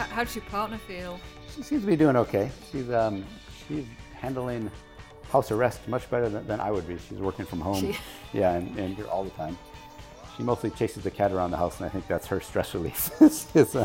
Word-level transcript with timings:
How, 0.00 0.06
how 0.14 0.24
does 0.24 0.34
your 0.34 0.44
partner 0.46 0.78
feel? 0.78 1.20
She 1.54 1.62
seems 1.62 1.82
to 1.82 1.86
be 1.86 1.94
doing 1.96 2.16
okay. 2.16 2.50
She's 2.72 2.90
um, 2.90 3.22
she's 3.68 3.84
handling 4.14 4.70
house 5.30 5.50
arrest 5.50 5.86
much 5.88 6.08
better 6.10 6.30
than, 6.30 6.46
than 6.46 6.58
I 6.58 6.70
would 6.70 6.88
be. 6.88 6.96
She's 6.96 7.18
working 7.18 7.44
from 7.44 7.60
home. 7.60 7.80
She- 7.80 7.98
Yeah, 8.32 8.52
and, 8.52 8.78
and 8.78 8.94
here 8.96 9.06
all 9.08 9.24
the 9.24 9.30
time. 9.30 9.58
She 10.36 10.42
mostly 10.44 10.70
chases 10.70 11.02
the 11.04 11.10
cat 11.10 11.32
around 11.32 11.50
the 11.50 11.56
house, 11.58 11.78
and 11.78 11.86
I 11.86 11.88
think 11.90 12.06
that's 12.06 12.28
her 12.28 12.40
stress 12.40 12.72
relief. 12.74 13.10
is, 13.20 13.76
uh, 13.76 13.84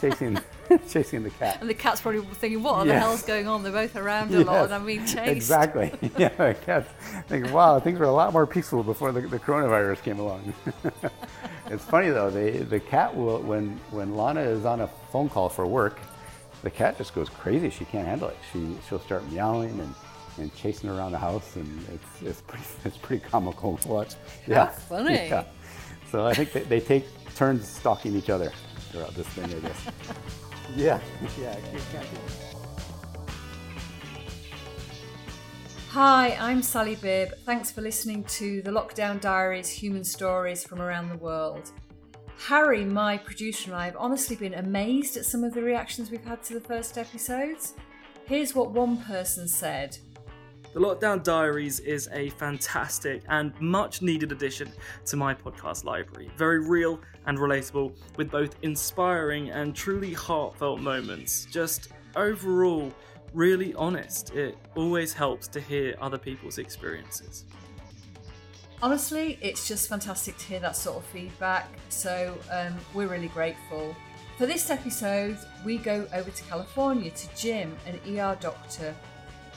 chasing 0.00 0.38
chasing 0.88 1.22
the 1.22 1.30
cat. 1.30 1.58
And 1.60 1.70
the 1.70 1.74
cat's 1.74 2.00
probably 2.00 2.22
thinking, 2.22 2.62
what 2.62 2.86
the 2.86 2.98
hell's 2.98 3.22
going 3.22 3.46
on? 3.46 3.62
They're 3.62 3.70
both 3.70 3.94
around 3.94 4.34
a 4.34 4.42
lot 4.42 4.64
and 4.64 4.74
I'm 4.74 4.86
being 4.86 5.06
chased. 5.06 5.28
Exactly. 5.28 5.92
Yeah, 6.18 6.30
the 6.30 6.56
cat's 6.64 6.88
thinking, 7.28 7.52
wow, 7.52 7.78
things 7.78 7.98
were 8.00 8.06
a 8.06 8.12
lot 8.12 8.32
more 8.32 8.46
peaceful 8.46 8.82
before 8.82 9.12
the, 9.12 9.20
the 9.20 9.38
coronavirus 9.38 10.02
came 10.02 10.18
along. 10.18 10.52
It's 11.74 11.84
funny 11.84 12.10
though, 12.10 12.30
they, 12.30 12.50
the 12.52 12.80
cat 12.80 13.14
will, 13.14 13.40
when, 13.40 13.80
when 13.90 14.16
Lana 14.16 14.40
is 14.40 14.64
on 14.64 14.80
a 14.80 14.88
phone 15.10 15.28
call 15.28 15.48
for 15.48 15.66
work, 15.66 15.98
the 16.62 16.70
cat 16.70 16.96
just 16.96 17.14
goes 17.14 17.28
crazy. 17.28 17.68
She 17.68 17.84
can't 17.84 18.06
handle 18.06 18.28
it. 18.28 18.36
She, 18.52 18.76
she'll 18.88 19.00
start 19.00 19.30
meowing 19.30 19.78
and, 19.80 19.94
and 20.38 20.54
chasing 20.54 20.88
around 20.88 21.12
the 21.12 21.18
house, 21.18 21.56
and 21.56 21.86
it's, 21.92 22.22
it's, 22.22 22.40
pretty, 22.40 22.64
it's 22.84 22.96
pretty 22.96 23.24
comical 23.28 23.76
to 23.78 23.88
watch. 23.88 24.14
How 24.66 24.66
funny. 24.66 25.14
Yeah. 25.28 25.44
So 26.10 26.24
I 26.24 26.32
think 26.32 26.52
they, 26.52 26.60
they 26.60 26.80
take 26.80 27.06
turns 27.34 27.66
stalking 27.66 28.14
each 28.14 28.30
other 28.30 28.52
throughout 28.92 29.14
this 29.14 29.26
thing, 29.28 29.52
I 29.52 29.58
guess. 29.58 29.86
yeah, 30.76 31.00
yeah. 31.40 31.56
Hi, 35.94 36.36
I'm 36.40 36.60
Sally 36.60 36.96
Bibb. 36.96 37.34
Thanks 37.46 37.70
for 37.70 37.80
listening 37.80 38.24
to 38.24 38.60
the 38.62 38.72
Lockdown 38.72 39.20
Diaries 39.20 39.68
Human 39.68 40.02
Stories 40.02 40.64
from 40.64 40.82
Around 40.82 41.08
the 41.08 41.18
World. 41.18 41.70
Harry, 42.36 42.84
my 42.84 43.16
producer, 43.16 43.70
and 43.70 43.80
I 43.80 43.84
have 43.84 43.96
honestly 43.96 44.34
been 44.34 44.54
amazed 44.54 45.16
at 45.16 45.24
some 45.24 45.44
of 45.44 45.54
the 45.54 45.62
reactions 45.62 46.10
we've 46.10 46.24
had 46.24 46.42
to 46.42 46.54
the 46.54 46.60
first 46.60 46.98
episodes. 46.98 47.74
Here's 48.24 48.56
what 48.56 48.72
one 48.72 48.96
person 49.04 49.46
said. 49.46 49.96
The 50.72 50.80
Lockdown 50.80 51.22
Diaries 51.22 51.78
is 51.78 52.08
a 52.10 52.30
fantastic 52.30 53.22
and 53.28 53.52
much 53.60 54.02
needed 54.02 54.32
addition 54.32 54.72
to 55.06 55.16
my 55.16 55.32
podcast 55.32 55.84
library. 55.84 56.28
Very 56.36 56.58
real 56.58 56.98
and 57.26 57.38
relatable, 57.38 57.96
with 58.16 58.32
both 58.32 58.56
inspiring 58.62 59.50
and 59.50 59.76
truly 59.76 60.12
heartfelt 60.12 60.80
moments. 60.80 61.46
Just 61.52 61.90
overall, 62.16 62.92
really 63.34 63.74
honest. 63.74 64.30
It 64.30 64.56
always 64.76 65.12
helps 65.12 65.48
to 65.48 65.60
hear 65.60 65.94
other 66.00 66.18
people's 66.18 66.58
experiences. 66.58 67.44
Honestly, 68.82 69.38
it's 69.40 69.66
just 69.66 69.88
fantastic 69.88 70.36
to 70.38 70.46
hear 70.46 70.60
that 70.60 70.76
sort 70.76 70.98
of 70.98 71.04
feedback, 71.06 71.68
so 71.88 72.36
um, 72.52 72.74
we're 72.92 73.08
really 73.08 73.28
grateful. 73.28 73.96
For 74.36 74.46
this 74.46 74.70
episode, 74.70 75.38
we 75.64 75.78
go 75.78 76.06
over 76.12 76.30
to 76.30 76.44
California 76.44 77.10
to 77.10 77.36
Jim, 77.36 77.76
an 77.86 77.98
ER 78.18 78.36
doctor. 78.40 78.94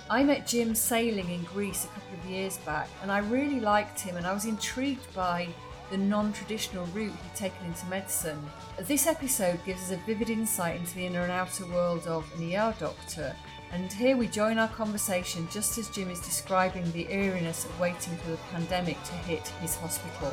I 0.10 0.24
met 0.24 0.48
Jim 0.48 0.74
sailing 0.76 1.30
in 1.30 1.44
Greece 1.44 1.86
a 1.86 1.88
couple 1.88 2.20
of 2.20 2.26
years 2.26 2.58
back, 2.60 2.90
and 3.02 3.12
I 3.12 3.20
really 3.20 3.60
liked 3.60 4.00
him, 4.00 4.16
and 4.16 4.26
I 4.26 4.34
was 4.34 4.46
intrigued 4.46 5.14
by 5.14 5.50
the 5.90 5.98
non 5.98 6.32
traditional 6.34 6.86
route 6.88 7.12
he'd 7.12 7.36
taken 7.36 7.66
into 7.66 7.86
medicine. 7.88 8.40
This 8.82 9.08
episode 9.08 9.60
gives 9.66 9.84
us 9.84 9.92
a 9.92 9.98
vivid 10.06 10.30
insight 10.30 10.80
into 10.80 10.96
the 10.96 11.06
inner 11.06 11.22
and 11.22 11.32
outer 11.32 11.66
world 11.66 12.08
of 12.08 12.26
an 12.38 12.54
ER 12.54 12.74
doctor, 12.80 13.36
and 13.72 13.92
here 13.92 14.16
we 14.16 14.28
join 14.28 14.58
our 14.58 14.68
conversation 14.70 15.48
just 15.52 15.78
as 15.78 15.90
Jim 15.90 16.10
is 16.10 16.20
describing 16.22 16.90
the 16.92 17.06
eeriness 17.12 17.66
of 17.66 17.80
waiting 17.80 18.16
for 18.18 18.32
the 18.32 18.38
pandemic 18.52 19.02
to 19.04 19.14
hit 19.14 19.48
his 19.62 19.76
hospital. 19.76 20.32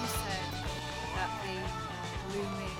You 0.00 0.08
said 0.08 0.44
that 1.14 1.30
the 1.44 1.56
uh, 1.58 2.34
looming 2.34 2.76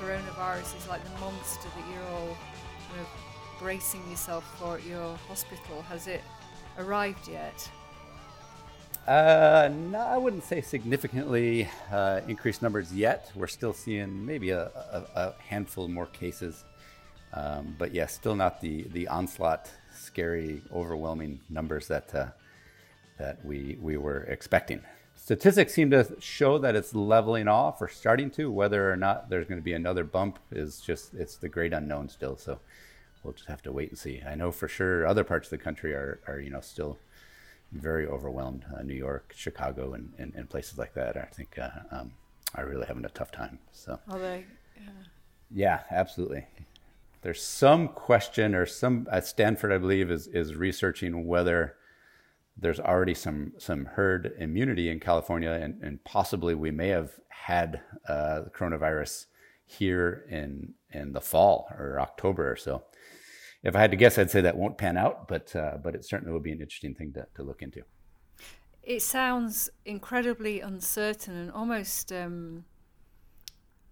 coronavirus 0.00 0.76
is 0.76 0.88
like 0.88 1.04
the 1.04 1.20
monster 1.20 1.68
that 1.76 1.92
you're 1.92 2.08
all 2.18 2.36
kind 2.88 3.00
of 3.00 3.08
bracing 3.60 4.02
yourself 4.10 4.44
for 4.58 4.78
at 4.78 4.84
your 4.84 5.16
hospital. 5.28 5.82
Has 5.82 6.08
it 6.08 6.22
arrived 6.78 7.28
yet? 7.28 7.70
Uh, 9.06 9.68
no, 9.90 9.98
I 9.98 10.16
wouldn't 10.16 10.44
say 10.44 10.60
significantly 10.60 11.68
uh, 11.90 12.20
increased 12.28 12.62
numbers 12.62 12.92
yet. 12.94 13.32
We're 13.34 13.48
still 13.48 13.72
seeing 13.72 14.24
maybe 14.24 14.50
a, 14.50 14.66
a, 14.66 15.06
a 15.16 15.34
handful 15.48 15.88
more 15.88 16.06
cases, 16.06 16.62
um, 17.32 17.74
but 17.78 17.92
yeah, 17.92 18.06
still 18.06 18.36
not 18.36 18.60
the 18.60 18.84
the 18.92 19.08
onslaught, 19.08 19.68
scary, 19.92 20.62
overwhelming 20.72 21.40
numbers 21.50 21.88
that 21.88 22.14
uh, 22.14 22.26
that 23.18 23.44
we 23.44 23.76
we 23.80 23.96
were 23.96 24.22
expecting. 24.24 24.82
Statistics 25.16 25.74
seem 25.74 25.90
to 25.90 26.16
show 26.20 26.58
that 26.58 26.76
it's 26.76 26.94
leveling 26.94 27.48
off 27.48 27.82
or 27.82 27.88
starting 27.88 28.30
to. 28.32 28.52
Whether 28.52 28.90
or 28.90 28.96
not 28.96 29.28
there's 29.28 29.48
going 29.48 29.60
to 29.60 29.64
be 29.64 29.72
another 29.72 30.04
bump 30.04 30.38
is 30.52 30.80
just 30.80 31.14
it's 31.14 31.36
the 31.36 31.48
great 31.48 31.72
unknown 31.72 32.08
still. 32.08 32.36
So 32.36 32.60
we'll 33.24 33.32
just 33.34 33.48
have 33.48 33.62
to 33.62 33.72
wait 33.72 33.90
and 33.90 33.98
see. 33.98 34.22
I 34.24 34.36
know 34.36 34.52
for 34.52 34.68
sure 34.68 35.06
other 35.08 35.24
parts 35.24 35.48
of 35.48 35.50
the 35.50 35.58
country 35.58 35.92
are 35.92 36.20
are 36.28 36.38
you 36.38 36.50
know 36.50 36.60
still 36.60 36.98
very 37.72 38.06
overwhelmed. 38.06 38.64
Uh, 38.76 38.82
New 38.82 38.94
York, 38.94 39.32
Chicago, 39.36 39.94
and, 39.94 40.12
and, 40.18 40.32
and 40.34 40.48
places 40.48 40.78
like 40.78 40.94
that. 40.94 41.16
I 41.16 41.24
think 41.24 41.58
uh, 41.58 41.70
um, 41.90 42.12
are 42.54 42.66
really 42.66 42.86
having 42.86 43.04
a 43.04 43.10
tough 43.10 43.32
time. 43.32 43.58
So 43.72 43.98
Are 44.08 44.18
they? 44.18 44.46
yeah, 45.50 45.80
absolutely. 45.90 46.46
There's 47.22 47.42
some 47.42 47.88
question, 47.88 48.54
or 48.54 48.66
some 48.66 49.06
at 49.10 49.26
Stanford, 49.26 49.72
I 49.72 49.78
believe, 49.78 50.10
is 50.10 50.26
is 50.26 50.56
researching 50.56 51.26
whether 51.26 51.76
there's 52.56 52.80
already 52.80 53.14
some 53.14 53.52
some 53.58 53.84
herd 53.86 54.32
immunity 54.38 54.90
in 54.90 54.98
California, 54.98 55.50
and, 55.50 55.80
and 55.82 56.02
possibly 56.04 56.54
we 56.54 56.70
may 56.72 56.88
have 56.88 57.12
had 57.28 57.80
uh, 58.08 58.40
the 58.42 58.50
coronavirus 58.50 59.26
here 59.64 60.26
in 60.28 60.74
in 60.90 61.12
the 61.12 61.20
fall 61.20 61.68
or 61.78 62.00
October 62.00 62.50
or 62.50 62.56
so. 62.56 62.82
If 63.62 63.76
I 63.76 63.80
had 63.80 63.92
to 63.92 63.96
guess, 63.96 64.18
I'd 64.18 64.30
say 64.30 64.40
that 64.40 64.56
won't 64.56 64.76
pan 64.76 64.96
out, 64.96 65.28
but 65.28 65.54
uh, 65.54 65.78
but 65.82 65.94
it 65.94 66.04
certainly 66.04 66.32
would 66.32 66.42
be 66.42 66.52
an 66.52 66.60
interesting 66.60 66.94
thing 66.94 67.12
to, 67.12 67.26
to 67.36 67.42
look 67.42 67.62
into. 67.62 67.82
It 68.82 69.02
sounds 69.02 69.70
incredibly 69.84 70.60
uncertain 70.60 71.36
and 71.36 71.52
almost 71.52 72.12
um, 72.12 72.64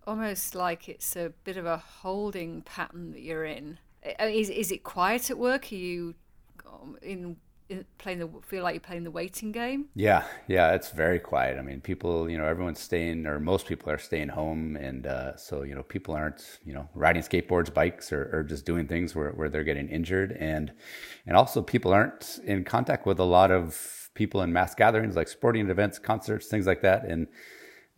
almost 0.07 0.57
like 0.57 0.89
it's 0.89 1.15
a 1.15 1.33
bit 1.45 1.57
of 1.57 1.67
a 1.67 1.77
holding 1.77 2.63
pattern 2.63 3.13
that 3.13 3.23
you're 3.23 3.45
in. 3.45 3.79
Is 4.21 4.51
is 4.51 4.73
it 4.73 4.83
quiet 4.83 5.31
at 5.31 5.39
work? 5.39 5.71
Are 5.71 5.77
you 5.77 6.15
um, 6.67 6.97
in, 7.03 7.19
in 7.25 7.37
playing 7.99 8.19
the 8.19 8.29
feel 8.47 8.63
like 8.63 8.75
you're 8.75 8.81
playing 8.81 9.05
the 9.05 9.11
waiting 9.11 9.53
game? 9.53 9.87
Yeah, 9.95 10.25
yeah, 10.49 10.73
it's 10.73 10.91
very 10.91 11.19
quiet. 11.19 11.59
I 11.59 11.63
mean, 11.63 11.81
people, 11.81 12.29
you 12.29 12.39
know, 12.39 12.45
everyone's 12.45 12.81
staying, 12.81 13.27
or 13.27 13.41
most 13.41 13.67
people 13.67 13.91
are 13.91 13.99
staying 13.99 14.29
home, 14.29 14.77
and 14.77 15.07
uh, 15.07 15.37
so 15.37 15.63
you 15.63 15.75
know, 15.75 15.83
people 15.83 16.15
aren't, 16.15 16.59
you 16.65 16.75
know, 16.75 16.89
riding 16.95 17.23
skateboards, 17.23 17.73
bikes, 17.73 18.13
or, 18.13 18.31
or 18.33 18.43
just 18.43 18.67
doing 18.67 18.87
things 18.87 19.15
where, 19.15 19.31
where 19.31 19.49
they're 19.49 19.65
getting 19.65 19.89
injured, 19.89 20.33
and 20.33 20.73
and 21.27 21.37
also 21.37 21.63
people 21.63 21.93
aren't 21.93 22.41
in 22.45 22.65
contact 22.65 23.07
with 23.07 23.19
a 23.19 23.25
lot 23.25 23.51
of 23.51 24.11
people 24.15 24.43
in 24.43 24.53
mass 24.53 24.75
gatherings 24.75 25.17
like 25.17 25.29
sporting 25.29 25.71
events, 25.71 25.99
concerts, 25.99 26.47
things 26.47 26.67
like 26.67 26.83
that, 26.83 27.05
and 27.05 27.29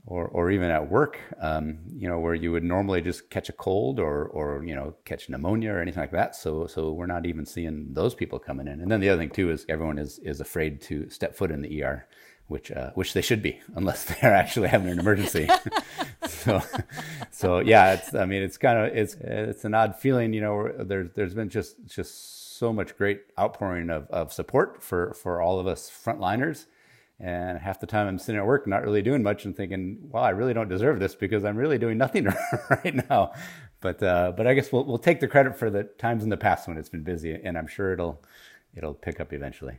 or 0.05 0.27
or 0.27 0.51
even 0.51 0.71
at 0.71 0.91
work, 0.91 1.21
um, 1.41 1.79
you 1.97 2.09
know, 2.09 2.19
where 2.19 2.35
you 2.35 2.51
would 2.53 2.65
normally 2.65 3.01
just 3.01 3.31
catch 3.31 3.49
a 3.49 3.53
cold 3.53 4.01
or 4.01 4.25
or 4.27 4.65
you 4.65 4.75
know 4.75 4.95
catch 5.05 5.29
pneumonia 5.29 5.73
or 5.73 5.81
anything 5.81 6.03
like 6.03 6.11
that. 6.13 6.35
So 6.35 6.67
so 6.67 6.93
we're 6.93 7.07
not 7.07 7.27
even 7.27 7.47
seeing 7.47 7.93
those 7.93 8.15
people 8.15 8.39
coming 8.39 8.67
in. 8.67 8.81
And 8.81 8.91
then 8.91 9.01
the 9.01 9.09
other 9.11 9.21
thing 9.21 9.31
too 9.31 9.51
is 9.51 9.65
everyone 9.69 9.99
is 9.99 10.19
is 10.21 10.41
afraid 10.41 10.81
to 10.83 11.09
step 11.09 11.37
foot 11.37 11.53
in 11.53 11.63
the 11.63 11.83
ER, 11.84 12.07
which 12.49 12.72
uh, 12.72 12.91
which 12.95 13.13
they 13.13 13.22
should 13.22 13.43
be 13.43 13.60
unless 13.77 14.04
they're 14.04 14.34
actually 14.34 14.69
having 14.69 14.89
an 14.91 14.99
emergency. 14.99 15.49
so 16.28 16.63
so 17.31 17.59
yeah, 17.60 17.95
it's 17.95 18.15
I 18.15 18.27
mean 18.27 18.43
it's 18.43 18.59
kind 18.59 18.78
of 18.78 18.97
it's 18.97 19.15
it's 19.15 19.65
an 19.65 19.75
odd 19.75 19.97
feeling, 19.97 20.33
you 20.33 20.41
know. 20.41 20.72
There's 20.78 21.10
there's 21.15 21.34
been 21.34 21.48
just 21.48 21.77
just 21.87 22.59
so 22.59 22.72
much 22.72 22.97
great 22.97 23.22
outpouring 23.39 23.91
of, 23.91 24.09
of 24.10 24.33
support 24.33 24.83
for 24.83 25.15
for 25.15 25.41
all 25.41 25.59
of 25.59 25.66
us 25.66 25.91
frontliners. 25.91 26.66
And 27.22 27.57
half 27.59 27.78
the 27.78 27.86
time 27.86 28.09
I'm 28.09 28.19
sitting 28.19 28.41
at 28.41 28.47
work, 28.47 28.66
not 28.66 28.83
really 28.83 29.01
doing 29.01 29.22
much, 29.22 29.45
and 29.45 29.57
thinking, 29.57 29.98
"Wow, 30.10 30.22
I 30.22 30.30
really 30.30 30.53
don't 30.53 30.69
deserve 30.69 30.98
this 30.98 31.15
because 31.15 31.45
I'm 31.45 31.57
really 31.57 31.78
doing 31.78 31.97
nothing 31.97 32.27
right 32.71 33.09
now." 33.09 33.33
But 33.80 34.03
uh, 34.03 34.33
but 34.36 34.48
I 34.48 34.54
guess 34.54 34.72
we'll 34.72 34.84
we'll 34.84 34.98
take 34.98 35.21
the 35.21 35.28
credit 35.28 35.57
for 35.57 35.71
the 35.71 35.84
times 35.84 36.24
in 36.24 36.30
the 36.30 36.36
past 36.36 36.66
when 36.66 36.77
it's 36.77 36.89
been 36.89 37.04
busy, 37.04 37.33
and 37.33 37.57
I'm 37.57 37.69
sure 37.69 37.92
it'll 37.92 38.21
it'll 38.74 38.95
pick 38.95 39.21
up 39.21 39.33
eventually. 39.33 39.78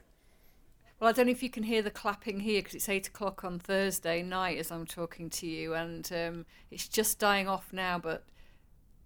Well, 1.00 1.10
I 1.10 1.12
don't 1.12 1.25
know 1.25 1.34
if 1.34 1.44
you 1.44 1.50
can 1.50 1.63
hear 1.63 1.81
the 1.81 1.92
clapping 1.92 2.40
here 2.40 2.62
because 2.62 2.75
it's 2.75 2.88
eight 2.88 3.10
o'clock 3.10 3.44
on 3.44 3.60
Thursday 3.60 4.22
night 4.22 4.57
as 4.57 4.72
I'm 4.72 4.86
talking 4.86 5.30
to 5.31 5.45
you, 5.45 5.74
and 5.74 6.10
um, 6.16 6.45
it's 6.72 6.88
just 6.88 7.19
dying 7.19 7.50
off 7.50 7.74
now. 7.74 8.00
But 8.00 8.24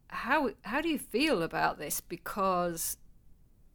how 0.09 0.51
how 0.61 0.79
do 0.79 0.89
you 0.89 0.99
feel 0.99 1.41
about 1.41 1.79
this? 1.79 1.99
Because 2.01 2.97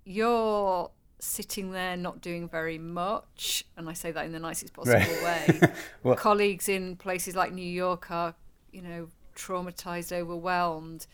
you're 0.04 0.92
sitting 1.24 1.70
there 1.70 1.96
not 1.96 2.20
doing 2.20 2.48
very 2.48 2.78
much, 2.78 3.64
and 3.76 3.88
I 3.88 3.92
say 3.92 4.10
that 4.10 4.24
in 4.26 4.32
the 4.32 4.40
nicest 4.40 4.72
possible 4.72 4.98
Right. 5.22 5.22
way. 5.62 5.72
Well- 6.02 6.16
Colleagues 6.16 6.68
in 6.68 6.96
places 6.96 7.36
like 7.36 7.52
New 7.52 7.62
York 7.84 8.10
are, 8.10 8.34
you 8.72 8.82
know, 8.82 9.08
traumatized, 9.36 10.12
overwhelmed. 10.12 11.06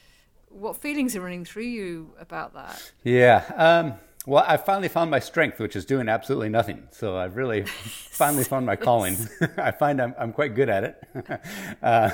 What 0.49 0.77
feelings 0.77 1.15
are 1.15 1.21
running 1.21 1.45
through 1.45 1.65
you 1.65 2.15
about 2.19 2.55
that? 2.55 2.93
Yeah. 3.05 3.45
Um, 3.55 3.95
Well, 4.27 4.45
I 4.47 4.57
finally 4.57 4.89
found 4.89 5.11
my 5.11 5.21
strength, 5.21 5.59
which 5.59 5.77
is 5.77 5.85
doing 5.85 6.09
absolutely 6.09 6.49
nothing. 6.49 6.89
So 6.91 7.17
I've 7.19 7.37
really 7.37 7.63
finally 7.67 8.45
found 8.45 8.65
my 8.67 8.77
calling. 8.77 9.17
I 9.59 9.71
find 9.73 10.01
I'm, 10.01 10.15
I'm 10.19 10.33
quite 10.33 10.55
good 10.55 10.69
at 10.71 10.85
it. 10.85 11.41
uh, 11.83 12.11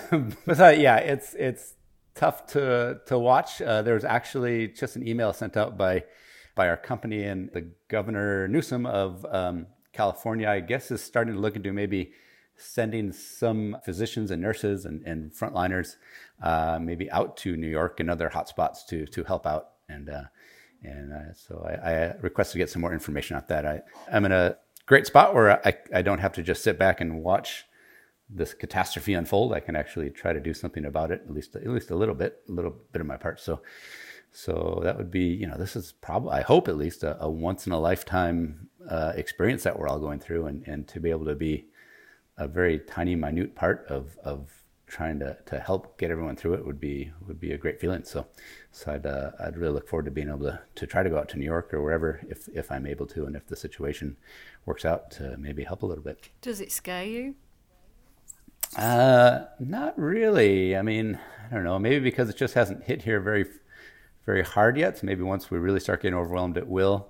but 0.46 0.60
uh, 0.60 0.68
yeah, 0.68 0.96
it's 0.96 1.34
it's 1.34 1.74
tough 2.16 2.46
to 2.48 3.00
to 3.06 3.18
watch. 3.18 3.62
Uh, 3.62 3.82
there 3.82 3.94
was 3.94 4.04
actually 4.04 4.68
just 4.68 4.96
an 4.96 5.06
email 5.06 5.32
sent 5.32 5.56
out 5.56 5.76
by 5.78 6.04
by 6.54 6.68
our 6.68 6.76
company 6.76 7.24
and 7.24 7.50
the 7.52 7.68
governor 7.88 8.48
Newsom 8.48 8.86
of 8.86 9.24
um, 9.30 9.66
California. 9.92 10.48
I 10.48 10.60
guess 10.60 10.90
is 10.90 11.02
starting 11.02 11.34
to 11.34 11.40
look 11.40 11.56
into 11.56 11.72
maybe 11.72 12.12
sending 12.56 13.12
some 13.12 13.76
physicians 13.84 14.30
and 14.30 14.40
nurses 14.40 14.84
and, 14.84 15.02
and 15.04 15.32
frontliners 15.32 15.96
uh, 16.42 16.78
maybe 16.80 17.10
out 17.10 17.36
to 17.38 17.56
New 17.56 17.68
York 17.68 17.98
and 18.00 18.10
other 18.10 18.30
hotspots 18.30 18.86
to 18.88 19.06
to 19.06 19.24
help 19.24 19.46
out 19.46 19.70
and 19.88 20.08
uh, 20.08 20.24
and 20.82 21.12
uh, 21.12 21.32
so 21.34 21.64
I, 21.66 21.90
I, 21.90 22.14
requested 22.20 22.52
to 22.52 22.58
get 22.58 22.70
some 22.70 22.82
more 22.82 22.92
information 22.92 23.36
on 23.36 23.44
that. 23.48 23.64
I, 23.64 23.80
I'm 24.12 24.24
in 24.26 24.32
a 24.32 24.56
great 24.86 25.06
spot 25.06 25.34
where 25.34 25.66
I, 25.66 25.74
I 25.94 26.02
don't 26.02 26.18
have 26.18 26.32
to 26.34 26.42
just 26.42 26.62
sit 26.62 26.78
back 26.78 27.00
and 27.00 27.22
watch 27.22 27.64
this 28.28 28.54
catastrophe 28.54 29.14
unfold. 29.14 29.52
I 29.52 29.60
can 29.60 29.76
actually 29.76 30.10
try 30.10 30.32
to 30.32 30.40
do 30.40 30.54
something 30.54 30.84
about 30.84 31.10
it, 31.10 31.22
at 31.24 31.32
least 31.32 31.56
at 31.56 31.66
least 31.66 31.90
a 31.90 31.96
little 31.96 32.14
bit, 32.14 32.42
a 32.48 32.52
little 32.52 32.74
bit 32.92 33.00
of 33.00 33.06
my 33.06 33.16
part. 33.16 33.40
So, 33.40 33.60
so 34.36 34.80
that 34.82 34.98
would 34.98 35.12
be, 35.12 35.26
you 35.26 35.46
know, 35.46 35.56
this 35.56 35.76
is 35.76 35.92
probably, 35.92 36.32
I 36.32 36.42
hope 36.42 36.66
at 36.66 36.76
least 36.76 37.04
a, 37.04 37.16
a 37.22 37.30
once 37.30 37.68
in 37.68 37.72
a 37.72 37.78
lifetime 37.78 38.68
uh, 38.90 39.12
experience 39.14 39.62
that 39.62 39.78
we're 39.78 39.86
all 39.86 40.00
going 40.00 40.18
through, 40.18 40.46
and 40.46 40.66
and 40.66 40.88
to 40.88 40.98
be 40.98 41.10
able 41.10 41.24
to 41.26 41.36
be 41.36 41.66
a 42.36 42.48
very 42.48 42.80
tiny, 42.80 43.14
minute 43.14 43.54
part 43.54 43.86
of 43.88 44.18
of 44.24 44.50
trying 44.88 45.20
to, 45.20 45.36
to 45.46 45.58
help 45.60 45.96
get 45.98 46.10
everyone 46.10 46.34
through 46.34 46.54
it 46.54 46.66
would 46.66 46.80
be 46.80 47.12
would 47.28 47.38
be 47.38 47.52
a 47.52 47.56
great 47.56 47.80
feeling. 47.80 48.02
So, 48.02 48.26
so 48.72 48.92
I'd 48.92 49.06
uh, 49.06 49.30
I'd 49.38 49.56
really 49.56 49.74
look 49.74 49.88
forward 49.88 50.06
to 50.06 50.10
being 50.10 50.28
able 50.28 50.40
to, 50.40 50.60
to 50.74 50.86
try 50.86 51.04
to 51.04 51.10
go 51.10 51.16
out 51.16 51.28
to 51.28 51.38
New 51.38 51.44
York 51.44 51.72
or 51.72 51.80
wherever 51.80 52.20
if 52.28 52.48
if 52.48 52.72
I'm 52.72 52.88
able 52.88 53.06
to, 53.06 53.26
and 53.26 53.36
if 53.36 53.46
the 53.46 53.56
situation 53.56 54.16
works 54.66 54.84
out 54.84 55.12
to 55.12 55.36
maybe 55.36 55.62
help 55.62 55.84
a 55.84 55.86
little 55.86 56.02
bit. 56.02 56.28
Does 56.42 56.60
it 56.60 56.72
scare 56.72 57.04
you? 57.04 57.36
Uh, 58.76 59.44
not 59.60 59.96
really. 59.96 60.76
I 60.76 60.82
mean, 60.82 61.20
I 61.48 61.54
don't 61.54 61.62
know. 61.62 61.78
Maybe 61.78 62.00
because 62.00 62.28
it 62.28 62.36
just 62.36 62.54
hasn't 62.54 62.82
hit 62.82 63.02
here 63.02 63.20
very 63.20 63.46
very 64.26 64.42
hard 64.42 64.76
yet. 64.76 64.98
So 64.98 65.06
maybe 65.06 65.22
once 65.22 65.50
we 65.50 65.58
really 65.58 65.80
start 65.80 66.02
getting 66.02 66.18
overwhelmed, 66.18 66.56
it 66.56 66.66
will. 66.66 67.08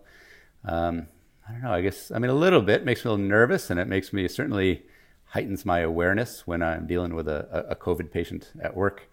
Um, 0.64 1.08
I 1.49 1.52
don't 1.52 1.62
know. 1.62 1.72
I 1.72 1.82
guess 1.82 2.11
I 2.11 2.19
mean 2.19 2.31
a 2.31 2.34
little 2.34 2.62
bit 2.62 2.84
makes 2.84 3.05
me 3.05 3.11
a 3.11 3.12
little 3.12 3.26
nervous, 3.26 3.70
and 3.70 3.78
it 3.78 3.87
makes 3.87 4.12
me 4.12 4.26
certainly 4.28 4.84
heightens 5.26 5.66
my 5.66 5.81
awareness 5.81 6.46
when 6.46 6.62
I'm 6.62 6.87
dealing 6.87 7.14
with 7.14 7.28
a, 7.28 7.66
a 7.69 7.76
COVID 7.76 8.11
patient 8.11 8.52
at 8.61 8.75
work. 8.76 9.11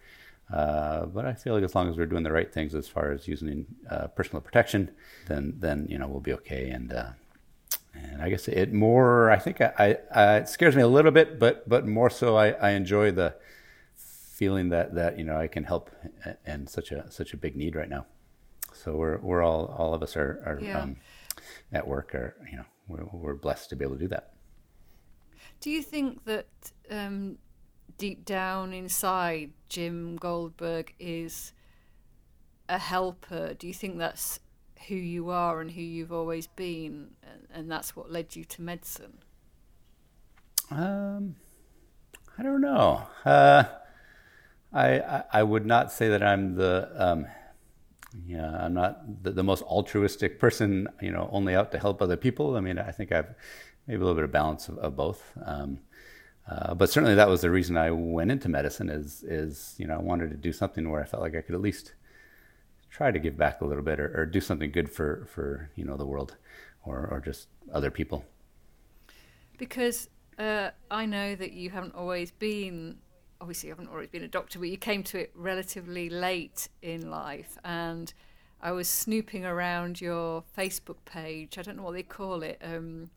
Uh, 0.52 1.06
but 1.06 1.24
I 1.24 1.34
feel 1.34 1.54
like 1.54 1.64
as 1.64 1.74
long 1.74 1.88
as 1.88 1.96
we're 1.96 2.06
doing 2.06 2.22
the 2.22 2.32
right 2.32 2.52
things 2.52 2.74
as 2.74 2.86
far 2.86 3.10
as 3.10 3.26
using 3.26 3.66
uh, 3.90 4.08
personal 4.08 4.40
protection, 4.40 4.90
then 5.26 5.54
then 5.58 5.86
you 5.88 5.98
know 5.98 6.06
we'll 6.06 6.20
be 6.20 6.32
okay. 6.34 6.70
And 6.70 6.92
uh, 6.92 7.10
and 7.94 8.22
I 8.22 8.30
guess 8.30 8.48
it 8.48 8.72
more 8.72 9.30
I 9.30 9.38
think 9.38 9.60
I, 9.60 9.98
I, 10.14 10.36
it 10.36 10.48
scares 10.48 10.76
me 10.76 10.82
a 10.82 10.88
little 10.88 11.10
bit, 11.10 11.38
but 11.38 11.68
but 11.68 11.86
more 11.86 12.10
so 12.10 12.36
I, 12.36 12.50
I 12.50 12.70
enjoy 12.70 13.10
the 13.12 13.34
feeling 14.42 14.70
that 14.70 14.92
that 14.92 15.16
you 15.18 15.24
know 15.24 15.36
I 15.36 15.46
can 15.46 15.62
help 15.62 15.88
in 16.44 16.66
such 16.66 16.90
a 16.90 17.08
such 17.12 17.32
a 17.32 17.36
big 17.36 17.54
need 17.54 17.76
right 17.76 17.88
now. 17.88 18.06
So 18.72 18.96
we're 18.96 19.18
we're 19.18 19.44
all 19.48 19.66
all 19.78 19.94
of 19.94 20.02
us 20.02 20.16
are, 20.16 20.42
are 20.44 20.58
yeah. 20.60 20.80
um, 20.80 20.96
at 21.72 21.86
work 21.86 22.12
are 22.12 22.34
you 22.50 22.56
know 22.56 22.64
we're, 22.88 23.04
we're 23.12 23.34
blessed 23.34 23.70
to 23.70 23.76
be 23.76 23.84
able 23.84 23.94
to 23.94 24.00
do 24.00 24.08
that. 24.08 24.32
Do 25.60 25.70
you 25.70 25.80
think 25.80 26.24
that 26.24 26.48
um, 26.90 27.38
deep 27.98 28.24
down 28.24 28.72
inside, 28.72 29.52
Jim 29.68 30.16
Goldberg 30.16 30.92
is 30.98 31.52
a 32.68 32.78
helper? 32.78 33.54
Do 33.54 33.68
you 33.68 33.74
think 33.74 33.98
that's 33.98 34.40
who 34.88 34.96
you 34.96 35.30
are 35.30 35.60
and 35.60 35.70
who 35.70 35.82
you've 35.82 36.16
always 36.20 36.48
been, 36.48 37.10
and, 37.22 37.46
and 37.54 37.70
that's 37.70 37.94
what 37.94 38.10
led 38.10 38.34
you 38.34 38.42
to 38.54 38.60
medicine? 38.60 39.18
Um, 40.68 41.36
I 42.36 42.42
don't 42.42 42.60
know. 42.60 43.06
Uh, 43.24 43.64
I, 44.72 45.24
I, 45.32 45.42
would 45.42 45.66
not 45.66 45.92
say 45.92 46.08
that 46.08 46.22
I'm 46.22 46.54
the 46.54 46.90
um, 46.96 47.26
yeah 48.24 48.64
I'm 48.64 48.72
not 48.72 49.22
the, 49.22 49.32
the, 49.32 49.42
most 49.42 49.62
altruistic 49.64 50.38
person. 50.38 50.88
You 51.00 51.10
know, 51.10 51.28
only 51.30 51.54
out 51.54 51.72
to 51.72 51.78
help 51.78 52.00
other 52.00 52.16
people. 52.16 52.56
I 52.56 52.60
mean, 52.60 52.78
I 52.78 52.90
think 52.90 53.12
I've 53.12 53.34
maybe 53.86 54.00
a 54.00 54.04
little 54.04 54.14
bit 54.14 54.24
of 54.24 54.32
balance 54.32 54.68
of, 54.68 54.78
of 54.78 54.96
both. 54.96 55.22
Um, 55.44 55.80
uh, 56.48 56.74
but 56.74 56.90
certainly 56.90 57.14
that 57.14 57.28
was 57.28 57.40
the 57.40 57.50
reason 57.50 57.76
I 57.76 57.90
went 57.90 58.30
into 58.30 58.48
medicine 58.48 58.88
is, 58.88 59.22
is, 59.22 59.74
you 59.78 59.86
know, 59.86 59.94
I 59.94 60.02
wanted 60.02 60.30
to 60.30 60.36
do 60.36 60.52
something 60.52 60.90
where 60.90 61.00
I 61.00 61.04
felt 61.04 61.22
like 61.22 61.36
I 61.36 61.40
could 61.40 61.54
at 61.54 61.60
least 61.60 61.94
try 62.90 63.10
to 63.10 63.18
give 63.18 63.36
back 63.36 63.60
a 63.60 63.64
little 63.64 63.84
bit 63.84 64.00
or, 64.00 64.12
or 64.16 64.26
do 64.26 64.40
something 64.40 64.70
good 64.70 64.90
for, 64.90 65.26
for, 65.32 65.70
you 65.76 65.84
know, 65.84 65.96
the 65.96 66.06
world 66.06 66.36
or, 66.84 67.06
or 67.10 67.20
just 67.20 67.48
other 67.72 67.90
people. 67.90 68.24
Because 69.56 70.08
uh, 70.38 70.70
I 70.90 71.06
know 71.06 71.36
that 71.36 71.52
you 71.52 71.70
haven't 71.70 71.94
always 71.94 72.32
been, 72.32 72.98
obviously 73.42 73.66
you 73.66 73.72
haven't 73.72 73.90
always 73.90 74.08
been 74.08 74.22
a 74.22 74.28
doctor, 74.28 74.58
but 74.58 74.68
you 74.68 74.78
came 74.78 75.02
to 75.02 75.18
it 75.18 75.32
relatively 75.34 76.08
late 76.08 76.68
in 76.80 77.10
life 77.10 77.58
and 77.64 78.14
I 78.62 78.70
was 78.70 78.88
snooping 78.88 79.44
around 79.44 80.00
your 80.00 80.44
Facebook 80.56 80.98
page. 81.04 81.58
I 81.58 81.62
don't 81.62 81.76
know 81.76 81.82
what 81.82 81.94
they 81.94 82.04
call 82.04 82.42
it. 82.42 82.62
Um, 82.62 83.10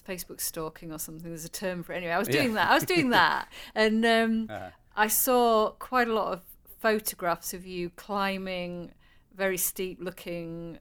Facebook 0.00 0.40
stalking 0.40 0.92
or 0.92 0.98
something. 0.98 1.28
There's 1.28 1.44
a 1.44 1.48
term 1.48 1.82
for 1.82 1.92
it. 1.92 1.98
Anyway, 1.98 2.12
I 2.12 2.18
was 2.18 2.28
doing 2.28 2.48
yeah. 2.48 2.54
that. 2.54 2.70
I 2.70 2.74
was 2.74 2.84
doing 2.84 3.10
that, 3.10 3.48
and 3.74 4.04
um, 4.04 4.46
uh-huh. 4.50 4.70
I 4.96 5.08
saw 5.08 5.70
quite 5.70 6.08
a 6.08 6.12
lot 6.12 6.32
of 6.32 6.42
photographs 6.80 7.54
of 7.54 7.66
you 7.66 7.90
climbing 7.90 8.92
very 9.36 9.56
steep-looking 9.56 10.78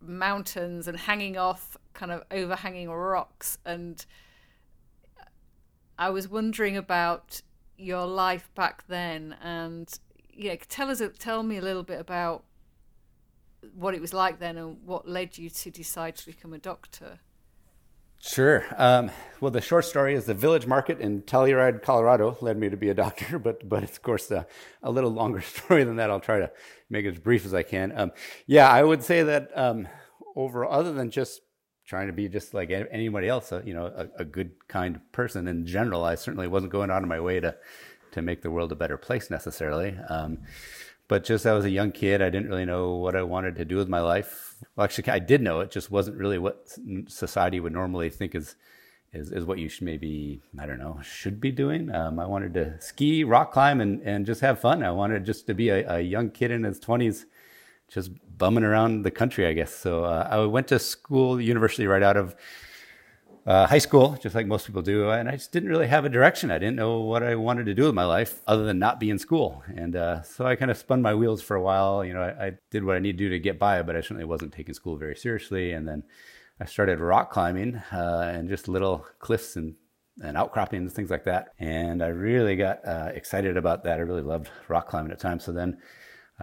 mountains 0.00 0.88
and 0.88 0.96
hanging 0.96 1.36
off 1.36 1.76
kind 1.92 2.12
of 2.12 2.22
overhanging 2.30 2.88
rocks. 2.88 3.58
And 3.64 4.04
I 5.98 6.10
was 6.10 6.28
wondering 6.28 6.76
about 6.76 7.42
your 7.78 8.06
life 8.06 8.50
back 8.54 8.86
then, 8.88 9.36
and 9.42 9.88
yeah, 10.30 10.56
tell 10.68 10.90
us, 10.90 11.00
tell 11.18 11.42
me 11.42 11.56
a 11.56 11.62
little 11.62 11.82
bit 11.82 12.00
about 12.00 12.44
what 13.74 13.94
it 13.94 14.00
was 14.00 14.12
like 14.12 14.38
then 14.38 14.56
and 14.56 14.76
what 14.84 15.08
led 15.08 15.36
you 15.36 15.50
to 15.50 15.70
decide 15.70 16.16
to 16.16 16.26
become 16.26 16.52
a 16.52 16.58
doctor. 16.58 17.18
Sure. 18.20 18.64
Um, 18.76 19.10
well, 19.40 19.52
the 19.52 19.60
short 19.60 19.84
story 19.84 20.14
is 20.14 20.24
the 20.24 20.34
village 20.34 20.66
market 20.66 20.98
in 20.98 21.22
Telluride, 21.22 21.82
Colorado, 21.82 22.36
led 22.40 22.58
me 22.58 22.68
to 22.68 22.76
be 22.76 22.88
a 22.88 22.94
doctor, 22.94 23.38
but 23.38 23.68
but 23.68 23.84
it's 23.84 23.96
of 23.96 24.02
course 24.02 24.30
a, 24.30 24.46
a 24.82 24.90
little 24.90 25.10
longer 25.10 25.40
story 25.42 25.84
than 25.84 25.96
that. 25.96 26.10
I'll 26.10 26.20
try 26.20 26.40
to 26.40 26.50
make 26.90 27.04
it 27.04 27.10
as 27.10 27.18
brief 27.18 27.44
as 27.46 27.54
I 27.54 27.62
can. 27.62 27.92
Um, 27.96 28.12
yeah, 28.46 28.68
I 28.68 28.82
would 28.82 29.04
say 29.04 29.22
that 29.22 29.50
um, 29.56 29.86
over 30.34 30.66
other 30.66 30.92
than 30.92 31.10
just 31.10 31.42
trying 31.88 32.06
to 32.06 32.12
be 32.12 32.28
just 32.28 32.52
like 32.52 32.70
anybody 32.70 33.28
else, 33.28 33.50
you 33.64 33.72
know, 33.72 33.86
a, 33.86 34.20
a, 34.20 34.24
good 34.24 34.50
kind 34.68 35.00
person 35.10 35.48
in 35.48 35.64
general, 35.64 36.04
I 36.04 36.16
certainly 36.16 36.46
wasn't 36.46 36.70
going 36.70 36.90
out 36.90 37.02
of 37.02 37.08
my 37.08 37.18
way 37.18 37.40
to 37.40 37.56
to 38.12 38.22
make 38.22 38.42
the 38.42 38.50
world 38.50 38.72
a 38.72 38.76
better 38.76 38.98
place 38.98 39.30
necessarily. 39.30 39.96
Um, 40.08 40.38
but 41.08 41.24
just 41.24 41.46
I 41.46 41.54
was 41.54 41.64
a 41.64 41.70
young 41.70 41.92
kid, 41.92 42.20
I 42.20 42.28
didn't 42.28 42.50
really 42.50 42.66
know 42.66 42.96
what 42.96 43.16
I 43.16 43.22
wanted 43.22 43.56
to 43.56 43.64
do 43.64 43.76
with 43.76 43.88
my 43.88 44.00
life. 44.00 44.56
Well, 44.76 44.84
actually, 44.84 45.08
I 45.08 45.18
did 45.18 45.40
know 45.40 45.60
it, 45.60 45.70
just 45.70 45.90
wasn't 45.90 46.18
really 46.18 46.38
what 46.38 46.68
society 47.06 47.58
would 47.58 47.72
normally 47.72 48.10
think 48.10 48.34
is 48.34 48.54
is, 49.14 49.32
is 49.32 49.46
what 49.46 49.58
you 49.58 49.70
should 49.70 49.84
maybe 49.84 50.42
I 50.58 50.66
don't 50.66 50.78
know 50.78 51.00
should 51.02 51.40
be 51.40 51.50
doing. 51.50 51.90
Um, 51.94 52.18
I 52.18 52.26
wanted 52.26 52.52
to 52.54 52.78
ski, 52.80 53.24
rock 53.24 53.52
climb, 53.52 53.80
and 53.80 54.02
and 54.02 54.26
just 54.26 54.42
have 54.42 54.60
fun. 54.60 54.82
I 54.82 54.90
wanted 54.90 55.24
just 55.24 55.46
to 55.46 55.54
be 55.54 55.70
a, 55.70 55.90
a 55.90 56.00
young 56.00 56.28
kid 56.30 56.50
in 56.50 56.64
his 56.64 56.78
twenties, 56.78 57.24
just 57.88 58.10
bumming 58.38 58.64
around 58.64 59.02
the 59.02 59.10
country, 59.10 59.46
I 59.46 59.52
guess. 59.52 59.74
So 59.74 60.04
uh, 60.04 60.28
I 60.30 60.38
went 60.46 60.68
to 60.68 60.78
school, 60.78 61.40
university, 61.40 61.86
right 61.86 62.02
out 62.02 62.16
of 62.16 62.36
uh, 63.46 63.66
high 63.66 63.78
school, 63.78 64.18
just 64.20 64.34
like 64.34 64.46
most 64.46 64.66
people 64.66 64.82
do, 64.82 65.10
and 65.10 65.28
I 65.28 65.32
just 65.32 65.52
didn't 65.52 65.70
really 65.70 65.86
have 65.86 66.04
a 66.04 66.10
direction. 66.10 66.50
I 66.50 66.58
didn't 66.58 66.76
know 66.76 67.00
what 67.00 67.22
I 67.22 67.34
wanted 67.34 67.64
to 67.66 67.74
do 67.74 67.84
with 67.84 67.94
my 67.94 68.04
life 68.04 68.42
other 68.46 68.64
than 68.64 68.78
not 68.78 69.00
be 69.00 69.08
in 69.08 69.18
school. 69.18 69.62
And 69.74 69.96
uh, 69.96 70.22
so 70.22 70.46
I 70.46 70.54
kind 70.54 70.70
of 70.70 70.76
spun 70.76 71.00
my 71.00 71.14
wheels 71.14 71.40
for 71.40 71.56
a 71.56 71.62
while. 71.62 72.04
You 72.04 72.12
know, 72.12 72.22
I, 72.22 72.46
I, 72.46 72.52
did 72.70 72.84
what 72.84 72.96
I 72.96 72.98
needed 72.98 73.18
to 73.18 73.24
do 73.24 73.30
to 73.30 73.38
get 73.38 73.58
by, 73.58 73.80
but 73.82 73.96
I 73.96 74.00
certainly 74.02 74.26
wasn't 74.26 74.52
taking 74.52 74.74
school 74.74 74.98
very 74.98 75.16
seriously. 75.16 75.72
And 75.72 75.88
then 75.88 76.02
I 76.60 76.66
started 76.66 77.00
rock 77.00 77.30
climbing 77.30 77.76
uh, 77.90 78.32
and 78.34 78.50
just 78.50 78.68
little 78.68 79.06
cliffs 79.18 79.56
and 79.56 79.76
and 80.20 80.36
outcroppings, 80.36 80.92
things 80.92 81.10
like 81.10 81.24
that. 81.24 81.54
And 81.58 82.02
I 82.02 82.08
really 82.08 82.56
got 82.56 82.84
uh, 82.84 83.10
excited 83.14 83.56
about 83.56 83.84
that. 83.84 83.98
I 83.98 84.02
really 84.02 84.22
loved 84.22 84.50
rock 84.66 84.88
climbing 84.88 85.12
at 85.12 85.20
times. 85.20 85.44
So 85.44 85.52
then 85.52 85.78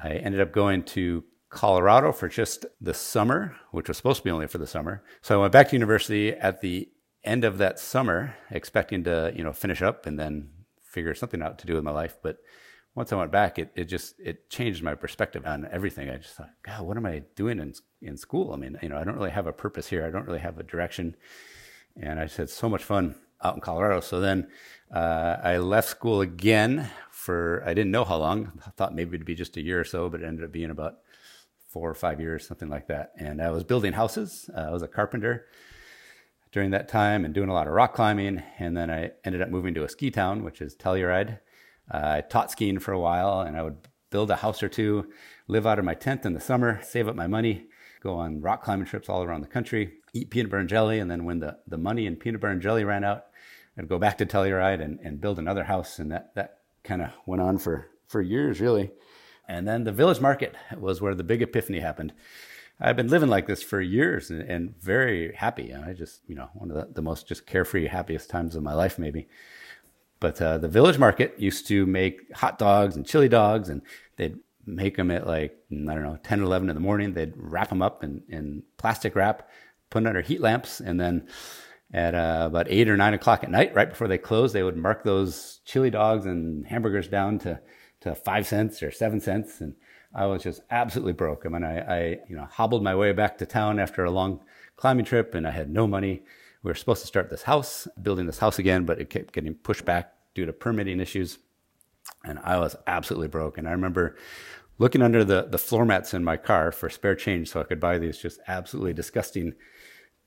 I 0.01 0.11
ended 0.11 0.41
up 0.41 0.51
going 0.51 0.83
to 0.83 1.23
Colorado 1.55 2.11
for 2.11 2.27
just 2.27 2.65
the 2.81 2.93
summer, 2.93 3.55
which 3.71 3.87
was 3.87 3.95
supposed 3.97 4.17
to 4.17 4.23
be 4.23 4.29
only 4.29 4.45
for 4.45 4.57
the 4.57 4.67
summer. 4.67 5.01
So 5.21 5.39
I 5.39 5.41
went 5.41 5.53
back 5.53 5.69
to 5.69 5.75
university 5.75 6.33
at 6.33 6.59
the 6.59 6.89
end 7.23 7.45
of 7.45 7.57
that 7.59 7.79
summer, 7.79 8.35
expecting 8.51 9.05
to 9.05 9.33
you 9.35 9.43
know 9.43 9.53
finish 9.53 9.81
up 9.81 10.05
and 10.05 10.19
then 10.19 10.49
figure 10.83 11.15
something 11.15 11.41
out 11.41 11.57
to 11.59 11.65
do 11.65 11.75
with 11.75 11.83
my 11.83 11.91
life. 11.91 12.17
But 12.21 12.39
once 12.93 13.11
I 13.13 13.15
went 13.15 13.31
back, 13.31 13.57
it, 13.57 13.71
it 13.73 13.85
just 13.85 14.19
it 14.19 14.49
changed 14.49 14.83
my 14.83 14.95
perspective 14.95 15.45
on 15.45 15.67
everything. 15.71 16.09
I 16.09 16.17
just 16.17 16.35
thought, 16.35 16.51
God, 16.61 16.81
what 16.81 16.97
am 16.97 17.05
I 17.05 17.23
doing 17.35 17.59
in 17.59 17.73
in 18.01 18.17
school? 18.17 18.53
I 18.53 18.57
mean, 18.57 18.77
you 18.81 18.89
know, 18.89 18.97
I 18.97 19.05
don't 19.05 19.17
really 19.17 19.31
have 19.31 19.47
a 19.47 19.53
purpose 19.53 19.87
here. 19.87 20.05
I 20.05 20.11
don't 20.11 20.27
really 20.27 20.39
have 20.39 20.59
a 20.59 20.63
direction. 20.63 21.15
And 21.95 22.19
I 22.19 22.25
just 22.25 22.37
had 22.37 22.49
so 22.49 22.67
much 22.67 22.83
fun 22.83 23.15
out 23.41 23.55
in 23.55 23.61
Colorado. 23.61 24.01
So 24.01 24.19
then 24.19 24.47
uh, 24.93 25.37
I 25.41 25.57
left 25.57 25.87
school 25.87 26.19
again 26.19 26.89
for 27.11 27.63
I 27.65 27.73
didn't 27.73 27.91
know 27.91 28.03
how 28.03 28.17
long. 28.17 28.51
I 28.67 28.71
thought 28.71 28.93
maybe 28.93 29.15
it'd 29.15 29.25
be 29.25 29.35
just 29.35 29.55
a 29.55 29.61
year 29.61 29.79
or 29.79 29.85
so, 29.85 30.09
but 30.09 30.21
it 30.21 30.25
ended 30.25 30.43
up 30.43 30.51
being 30.51 30.69
about 30.69 30.95
four 31.75 31.89
or 31.89 31.93
five 31.93 32.21
years, 32.21 32.47
something 32.47 32.69
like 32.69 32.87
that. 32.87 33.11
And 33.19 33.41
I 33.41 33.51
was 33.51 33.65
building 33.65 33.91
houses. 33.91 34.49
Uh, 34.55 34.61
I 34.61 34.71
was 34.71 34.81
a 34.81 34.87
carpenter 34.87 35.45
during 36.53 36.71
that 36.71 36.87
time 36.87 37.25
and 37.25 37.33
doing 37.33 37.49
a 37.49 37.53
lot 37.53 37.67
of 37.67 37.73
rock 37.73 37.93
climbing. 37.93 38.41
And 38.59 38.77
then 38.77 38.89
I 38.89 39.11
ended 39.25 39.41
up 39.41 39.49
moving 39.49 39.73
to 39.73 39.83
a 39.83 39.89
ski 39.89 40.09
town, 40.09 40.45
which 40.45 40.61
is 40.61 40.73
Telluride. 40.73 41.39
Uh, 41.93 41.99
I 42.01 42.21
taught 42.21 42.49
skiing 42.49 42.79
for 42.79 42.93
a 42.93 42.99
while 42.99 43.41
and 43.41 43.57
I 43.57 43.61
would 43.61 43.89
build 44.09 44.31
a 44.31 44.37
house 44.37 44.63
or 44.63 44.69
two, 44.69 45.11
live 45.49 45.67
out 45.67 45.77
of 45.77 45.83
my 45.83 45.95
tent 45.95 46.25
in 46.25 46.31
the 46.31 46.39
summer, 46.39 46.79
save 46.81 47.09
up 47.09 47.15
my 47.17 47.27
money, 47.27 47.65
go 48.01 48.13
on 48.13 48.39
rock 48.39 48.63
climbing 48.63 48.85
trips 48.85 49.09
all 49.09 49.23
around 49.23 49.41
the 49.41 49.47
country, 49.47 49.95
eat 50.13 50.29
peanut 50.29 50.49
butter 50.49 50.61
and 50.61 50.69
jelly. 50.69 50.99
And 50.99 51.11
then 51.11 51.25
when 51.25 51.39
the, 51.39 51.57
the 51.67 51.77
money 51.77 52.07
and 52.07 52.17
peanut 52.17 52.39
butter 52.39 52.53
and 52.53 52.61
jelly 52.61 52.85
ran 52.85 53.03
out, 53.03 53.25
I'd 53.77 53.89
go 53.89 53.99
back 53.99 54.17
to 54.19 54.25
Telluride 54.25 54.81
and, 54.81 54.97
and 55.03 55.19
build 55.19 55.39
another 55.39 55.65
house. 55.65 55.99
And 55.99 56.09
that, 56.13 56.33
that 56.35 56.59
kind 56.85 57.01
of 57.01 57.09
went 57.25 57.41
on 57.41 57.57
for, 57.57 57.89
for 58.07 58.21
years, 58.21 58.61
really. 58.61 58.91
And 59.47 59.67
then 59.67 59.83
the 59.83 59.91
village 59.91 60.19
market 60.19 60.55
was 60.77 61.01
where 61.01 61.15
the 61.15 61.23
big 61.23 61.41
epiphany 61.41 61.79
happened. 61.79 62.13
I've 62.79 62.97
been 62.97 63.07
living 63.07 63.29
like 63.29 63.47
this 63.47 63.63
for 63.63 63.79
years 63.79 64.29
and, 64.29 64.41
and 64.41 64.81
very 64.81 65.33
happy. 65.33 65.73
I 65.73 65.93
just, 65.93 66.21
you 66.27 66.35
know, 66.35 66.49
one 66.53 66.71
of 66.71 66.75
the, 66.75 66.93
the, 66.93 67.01
most 67.01 67.27
just 67.27 67.45
carefree, 67.45 67.87
happiest 67.87 68.29
times 68.29 68.55
of 68.55 68.63
my 68.63 68.73
life, 68.73 68.99
maybe. 68.99 69.27
But 70.19 70.41
uh, 70.41 70.57
the 70.57 70.67
village 70.67 70.97
market 70.97 71.35
used 71.37 71.67
to 71.67 71.85
make 71.85 72.33
hot 72.33 72.57
dogs 72.57 72.95
and 72.95 73.05
chili 73.05 73.29
dogs, 73.29 73.69
and 73.69 73.81
they'd 74.17 74.37
make 74.65 74.97
them 74.97 75.11
at 75.11 75.27
like, 75.27 75.57
I 75.71 75.75
don't 75.75 76.03
know, 76.03 76.17
10 76.23 76.41
or 76.41 76.43
11 76.43 76.69
in 76.69 76.75
the 76.75 76.81
morning. 76.81 77.13
They'd 77.13 77.33
wrap 77.37 77.69
them 77.69 77.81
up 77.81 78.03
in, 78.03 78.23
in 78.27 78.63
plastic 78.77 79.15
wrap, 79.15 79.49
put 79.89 79.99
them 79.99 80.07
under 80.07 80.21
heat 80.21 80.41
lamps, 80.41 80.79
and 80.81 80.99
then 80.99 81.27
at 81.93 82.15
uh, 82.15 82.43
about 82.47 82.67
8 82.69 82.89
or 82.89 82.97
9 82.97 83.13
o'clock 83.13 83.43
at 83.43 83.51
night, 83.51 83.73
right 83.73 83.89
before 83.89 84.07
they 84.07 84.17
closed, 84.17 84.53
they 84.53 84.63
would 84.63 84.75
mark 84.75 85.03
those 85.03 85.61
chili 85.65 85.89
dogs 85.89 86.25
and 86.25 86.65
hamburgers 86.65 87.07
down 87.07 87.39
to, 87.39 87.59
to 88.05 88.15
5 88.15 88.47
cents 88.47 88.81
or 88.81 88.91
7 88.91 89.19
cents. 89.19 89.59
And 89.61 89.75
I 90.13 90.25
was 90.27 90.43
just 90.43 90.61
absolutely 90.71 91.13
broke. 91.13 91.43
I 91.45 91.49
mean, 91.49 91.63
I, 91.63 91.79
I, 91.79 91.99
you 92.29 92.35
know, 92.35 92.45
hobbled 92.45 92.83
my 92.83 92.95
way 92.95 93.11
back 93.11 93.37
to 93.39 93.45
town 93.45 93.79
after 93.79 94.05
a 94.05 94.11
long 94.11 94.39
climbing 94.77 95.05
trip 95.05 95.35
and 95.35 95.45
I 95.45 95.51
had 95.51 95.69
no 95.69 95.87
money. 95.87 96.23
We 96.63 96.71
were 96.71 96.75
supposed 96.75 97.01
to 97.01 97.07
start 97.07 97.29
this 97.29 97.43
house, 97.43 97.87
building 98.01 98.25
this 98.25 98.39
house 98.39 98.57
again, 98.57 98.85
but 98.85 98.99
it 98.99 99.09
kept 99.09 99.33
getting 99.33 99.55
pushed 99.55 99.85
back 99.85 100.13
due 100.33 100.45
to 100.45 100.53
permitting 100.53 100.99
issues. 100.99 101.39
And 102.23 102.39
I 102.43 102.57
was 102.59 102.75
absolutely 102.87 103.27
broke. 103.27 103.57
And 103.57 103.67
I 103.67 103.71
remember 103.71 104.15
looking 104.77 105.01
under 105.01 105.23
the, 105.23 105.47
the 105.49 105.57
floor 105.57 105.85
mats 105.85 106.13
in 106.13 106.23
my 106.23 106.37
car 106.37 106.71
for 106.71 106.89
spare 106.89 107.15
change 107.15 107.49
so 107.49 107.59
I 107.59 107.63
could 107.63 107.79
buy 107.79 107.97
these 107.97 108.17
just 108.17 108.39
absolutely 108.47 108.93
disgusting 108.93 109.53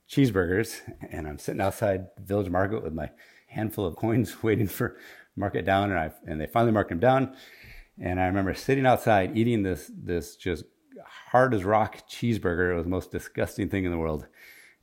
cheeseburgers. 0.09 0.81
And 1.11 1.27
I'm 1.27 1.39
sitting 1.39 1.61
outside 1.61 2.07
Village 2.19 2.49
Market 2.49 2.83
with 2.83 2.93
my 2.93 3.09
handful 3.47 3.85
of 3.85 3.95
coins 3.95 4.43
waiting 4.43 4.67
for 4.67 4.97
market 5.35 5.65
down. 5.65 5.91
And 5.91 5.99
I, 5.99 6.11
and 6.27 6.39
they 6.39 6.47
finally 6.47 6.73
marked 6.73 6.89
them 6.89 6.99
down. 6.99 7.35
And 8.01 8.19
I 8.19 8.27
remember 8.27 8.53
sitting 8.53 8.85
outside 8.85 9.37
eating 9.37 9.63
this 9.63 9.91
this 9.93 10.35
just 10.35 10.63
hard 11.31 11.53
as 11.53 11.63
rock 11.63 12.07
cheeseburger. 12.07 12.71
It 12.71 12.75
was 12.75 12.85
the 12.85 12.89
most 12.89 13.11
disgusting 13.11 13.69
thing 13.69 13.85
in 13.85 13.91
the 13.91 13.97
world. 13.97 14.27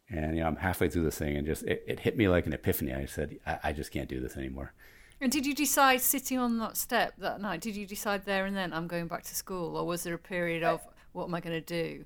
And 0.08 0.36
you 0.36 0.42
know, 0.42 0.48
I'm 0.48 0.56
halfway 0.56 0.88
through 0.88 1.04
this 1.04 1.18
thing, 1.18 1.36
and 1.36 1.46
just 1.46 1.64
it, 1.64 1.82
it 1.86 2.00
hit 2.00 2.16
me 2.16 2.28
like 2.28 2.46
an 2.46 2.52
epiphany. 2.52 2.92
I 2.92 3.06
said, 3.06 3.38
I, 3.46 3.58
I, 3.64 3.72
just 3.72 3.90
can't 3.90 4.08
do 4.08 4.20
this 4.20 4.36
anymore. 4.36 4.72
And 5.20 5.32
did 5.32 5.46
you 5.46 5.54
decide 5.54 6.00
sitting 6.00 6.38
on 6.38 6.58
that 6.58 6.76
step 6.76 7.14
that 7.18 7.40
night? 7.40 7.60
Did 7.60 7.74
you 7.74 7.86
decide 7.86 8.24
there 8.24 8.46
and 8.46 8.56
then 8.56 8.72
I'm 8.72 8.86
going 8.86 9.08
back 9.08 9.24
to 9.24 9.34
school, 9.34 9.76
or 9.76 9.84
was 9.84 10.04
there 10.04 10.14
a 10.14 10.18
period 10.18 10.62
of 10.62 10.80
what 11.12 11.24
am 11.24 11.34
I 11.34 11.40
going 11.40 11.60
to 11.60 11.60
do? 11.60 12.04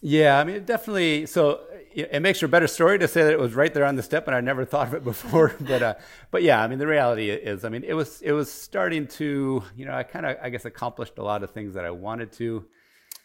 Yeah, 0.00 0.38
I 0.38 0.44
mean, 0.44 0.64
definitely. 0.64 1.26
So 1.26 1.60
it 1.92 2.22
makes 2.22 2.38
for 2.38 2.46
a 2.46 2.48
better 2.48 2.66
story 2.66 2.98
to 2.98 3.08
say 3.08 3.24
that 3.24 3.32
it 3.32 3.38
was 3.38 3.54
right 3.54 3.72
there 3.74 3.84
on 3.84 3.96
the 3.96 4.02
step, 4.02 4.26
and 4.26 4.34
I 4.34 4.40
never 4.40 4.64
thought 4.66 4.88
of 4.88 4.94
it 4.94 5.04
before. 5.04 5.54
but 5.60 5.82
uh, 5.82 5.94
but 6.30 6.42
yeah, 6.42 6.62
I 6.62 6.68
mean, 6.68 6.78
the 6.78 6.86
reality 6.86 7.30
is, 7.30 7.64
I 7.64 7.68
mean, 7.68 7.84
it 7.84 7.94
was 7.94 8.22
it 8.22 8.32
was 8.32 8.50
starting 8.50 9.06
to, 9.08 9.62
you 9.76 9.84
know, 9.84 9.92
I 9.92 10.02
kind 10.02 10.26
of, 10.26 10.36
I 10.42 10.50
guess, 10.50 10.64
accomplished 10.64 11.18
a 11.18 11.22
lot 11.22 11.42
of 11.42 11.50
things 11.50 11.74
that 11.74 11.84
I 11.84 11.90
wanted 11.90 12.32
to, 12.32 12.64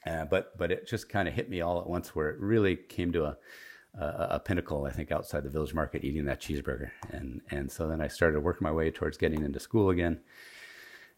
uh, 0.05 0.25
but 0.25 0.57
but 0.57 0.71
it 0.71 0.87
just 0.87 1.09
kind 1.09 1.27
of 1.27 1.33
hit 1.33 1.49
me 1.49 1.61
all 1.61 1.79
at 1.79 1.87
once, 1.87 2.15
where 2.15 2.29
it 2.29 2.39
really 2.39 2.75
came 2.75 3.11
to 3.13 3.25
a, 3.25 3.37
a, 3.99 4.27
a 4.31 4.39
pinnacle. 4.39 4.85
I 4.85 4.91
think 4.91 5.11
outside 5.11 5.43
the 5.43 5.49
village 5.49 5.73
market, 5.73 6.03
eating 6.03 6.25
that 6.25 6.41
cheeseburger, 6.41 6.89
and 7.11 7.41
and 7.51 7.71
so 7.71 7.87
then 7.87 8.01
I 8.01 8.07
started 8.07 8.41
working 8.41 8.65
my 8.65 8.71
way 8.71 8.91
towards 8.91 9.17
getting 9.17 9.43
into 9.43 9.59
school 9.59 9.89
again. 9.89 10.19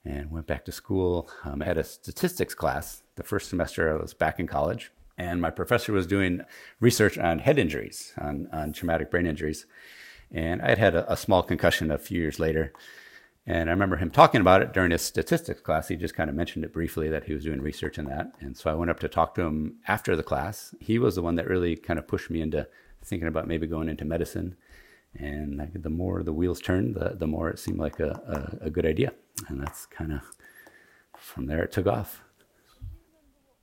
And 0.06 0.32
went 0.32 0.48
back 0.48 0.64
to 0.66 0.72
school. 0.72 1.30
Um, 1.44 1.62
I 1.62 1.66
had 1.66 1.78
a 1.78 1.84
statistics 1.84 2.56
class 2.56 3.04
the 3.16 3.24
first 3.24 3.50
semester 3.50 3.94
I 3.94 4.02
was 4.02 4.14
back 4.14 4.40
in 4.40 4.48
college 4.48 4.90
and 5.18 5.42
my 5.42 5.50
professor 5.50 5.92
was 5.92 6.06
doing 6.06 6.42
research 6.80 7.18
on 7.18 7.40
head 7.40 7.58
injuries, 7.58 8.14
on, 8.20 8.48
on 8.54 8.72
traumatic 8.72 9.10
brain 9.10 9.26
injuries. 9.26 9.66
And 10.32 10.62
I 10.62 10.70
had 10.70 10.78
had 10.78 10.96
a, 10.96 11.12
a, 11.12 11.18
small 11.18 11.42
concussion 11.42 11.90
a 11.90 11.98
few 11.98 12.20
years 12.20 12.40
later. 12.40 12.74
And 13.46 13.70
I 13.70 13.74
remember 13.74 13.96
him 13.96 14.12
talking 14.12 14.42
about 14.42 14.62
it 14.62 14.74
during 14.74 14.92
his 14.92 15.02
statistics 15.02 15.62
class. 15.62 15.88
He 15.88 15.96
just 15.96 16.14
kind 16.14 16.30
of 16.30 16.36
mentioned 16.36 16.66
it 16.66 16.74
briefly 16.74 17.10
that 17.10 17.24
he 17.24 17.34
was 17.34 17.46
doing 17.46 17.62
research 17.62 17.98
in 17.98 18.06
that. 18.06 18.34
And 18.42 18.56
so 18.56 18.70
I 18.70 18.74
went 18.74 18.92
up 18.92 19.00
to 19.00 19.08
talk 19.08 19.36
to 19.36 19.42
him 19.42 19.78
after 19.88 20.16
the 20.16 20.24
class. 20.24 20.76
He 20.80 21.00
was 21.00 21.16
the 21.16 21.22
one 21.22 21.36
that 21.36 21.48
really 21.48 21.76
kind 21.76 21.98
of 21.98 22.08
pushed 22.08 22.30
me 22.30 22.42
into 22.42 22.68
thinking 23.04 23.28
about 23.28 23.48
maybe 23.48 23.66
going 23.66 23.90
into 23.90 24.06
medicine. 24.06 24.58
And 25.16 25.72
the 25.74 25.90
more 25.90 26.22
the 26.24 26.34
wheels 26.34 26.60
turned, 26.60 26.96
the, 26.96 27.16
the 27.18 27.26
more 27.26 27.50
it 27.50 27.58
seemed 27.58 27.80
like 27.80 28.00
a, 28.02 28.58
a, 28.62 28.66
a 28.66 28.70
good 28.70 28.86
idea. 28.86 29.14
And 29.48 29.62
that's 29.62 29.86
kind 29.86 30.12
of 30.12 30.22
from 31.18 31.48
there 31.48 31.64
it 31.64 31.72
took 31.72 31.88
off 31.88 32.22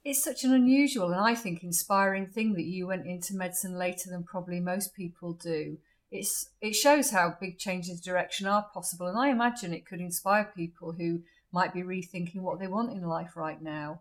it's 0.04 0.22
such 0.22 0.44
an 0.44 0.52
unusual 0.52 1.12
and 1.12 1.20
I 1.20 1.34
think 1.34 1.62
inspiring 1.62 2.26
thing 2.26 2.52
that 2.54 2.66
you 2.66 2.86
went 2.86 3.06
into 3.06 3.34
medicine 3.34 3.74
later 3.74 4.10
than 4.10 4.22
probably 4.22 4.60
most 4.60 4.94
people 4.94 5.32
do. 5.32 5.78
It's 6.10 6.50
it 6.60 6.74
shows 6.74 7.10
how 7.10 7.36
big 7.40 7.58
changes 7.58 8.00
direction 8.00 8.46
are 8.46 8.66
possible, 8.72 9.08
and 9.08 9.18
I 9.18 9.30
imagine 9.30 9.72
it 9.72 9.86
could 9.86 10.00
inspire 10.00 10.52
people 10.54 10.92
who 10.92 11.22
might 11.50 11.74
be 11.74 11.82
rethinking 11.82 12.40
what 12.40 12.60
they 12.60 12.68
want 12.68 12.92
in 12.92 13.02
life 13.02 13.36
right 13.36 13.60
now. 13.60 14.00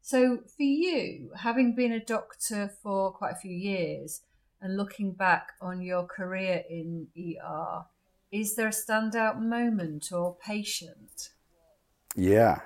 So, 0.00 0.38
for 0.56 0.62
you, 0.62 1.32
having 1.36 1.74
been 1.74 1.92
a 1.92 2.04
doctor 2.04 2.72
for 2.82 3.12
quite 3.12 3.32
a 3.32 3.38
few 3.38 3.54
years 3.54 4.22
and 4.62 4.76
looking 4.78 5.12
back 5.12 5.48
on 5.60 5.82
your 5.82 6.04
career 6.06 6.64
in 6.70 7.08
ER, 7.18 7.84
is 8.32 8.54
there 8.54 8.68
a 8.68 8.70
standout 8.70 9.38
moment 9.38 10.10
or 10.12 10.36
patient? 10.36 11.30
Yeah, 12.16 12.60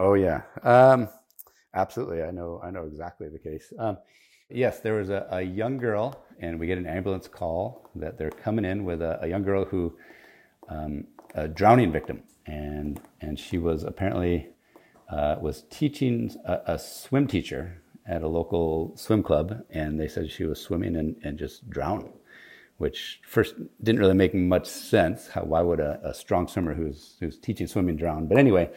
Oh 0.00 0.14
yeah, 0.14 0.40
um, 0.62 1.10
absolutely. 1.74 2.22
I 2.22 2.30
know. 2.30 2.58
I 2.64 2.70
know 2.70 2.84
exactly 2.84 3.28
the 3.28 3.38
case. 3.38 3.70
Um, 3.78 3.98
yes, 4.48 4.80
there 4.80 4.94
was 4.94 5.10
a, 5.10 5.26
a, 5.30 5.42
young 5.42 5.76
girl, 5.76 6.24
and 6.40 6.58
we 6.58 6.66
get 6.66 6.78
an 6.78 6.86
ambulance 6.86 7.28
call 7.28 7.86
that 7.96 8.16
they're 8.16 8.30
coming 8.30 8.64
in 8.64 8.86
with 8.86 9.02
a, 9.02 9.22
a 9.22 9.28
young 9.28 9.42
girl 9.42 9.66
who, 9.66 9.94
um, 10.70 11.04
a 11.34 11.46
drowning 11.46 11.92
victim, 11.92 12.22
and 12.46 12.98
and 13.20 13.38
she 13.38 13.58
was 13.58 13.84
apparently 13.84 14.48
uh, 15.10 15.36
was 15.38 15.64
teaching 15.68 16.34
a, 16.46 16.60
a, 16.68 16.78
swim 16.78 17.26
teacher 17.26 17.82
at 18.06 18.22
a 18.22 18.28
local 18.28 18.96
swim 18.96 19.22
club, 19.22 19.66
and 19.68 20.00
they 20.00 20.08
said 20.08 20.30
she 20.30 20.44
was 20.44 20.58
swimming 20.58 20.96
and, 20.96 21.16
and 21.24 21.38
just 21.38 21.68
drowned. 21.68 22.08
Which 22.78 23.20
first 23.26 23.54
didn't 23.82 24.00
really 24.00 24.14
make 24.14 24.32
much 24.32 24.66
sense. 24.66 25.28
How, 25.28 25.42
why 25.42 25.60
would 25.60 25.80
a, 25.80 26.00
a 26.02 26.14
strong 26.14 26.48
swimmer 26.48 26.72
who's 26.72 27.16
who's 27.20 27.36
teaching 27.36 27.66
swimming 27.66 27.96
drown? 27.96 28.28
But 28.28 28.38
anyway, 28.38 28.70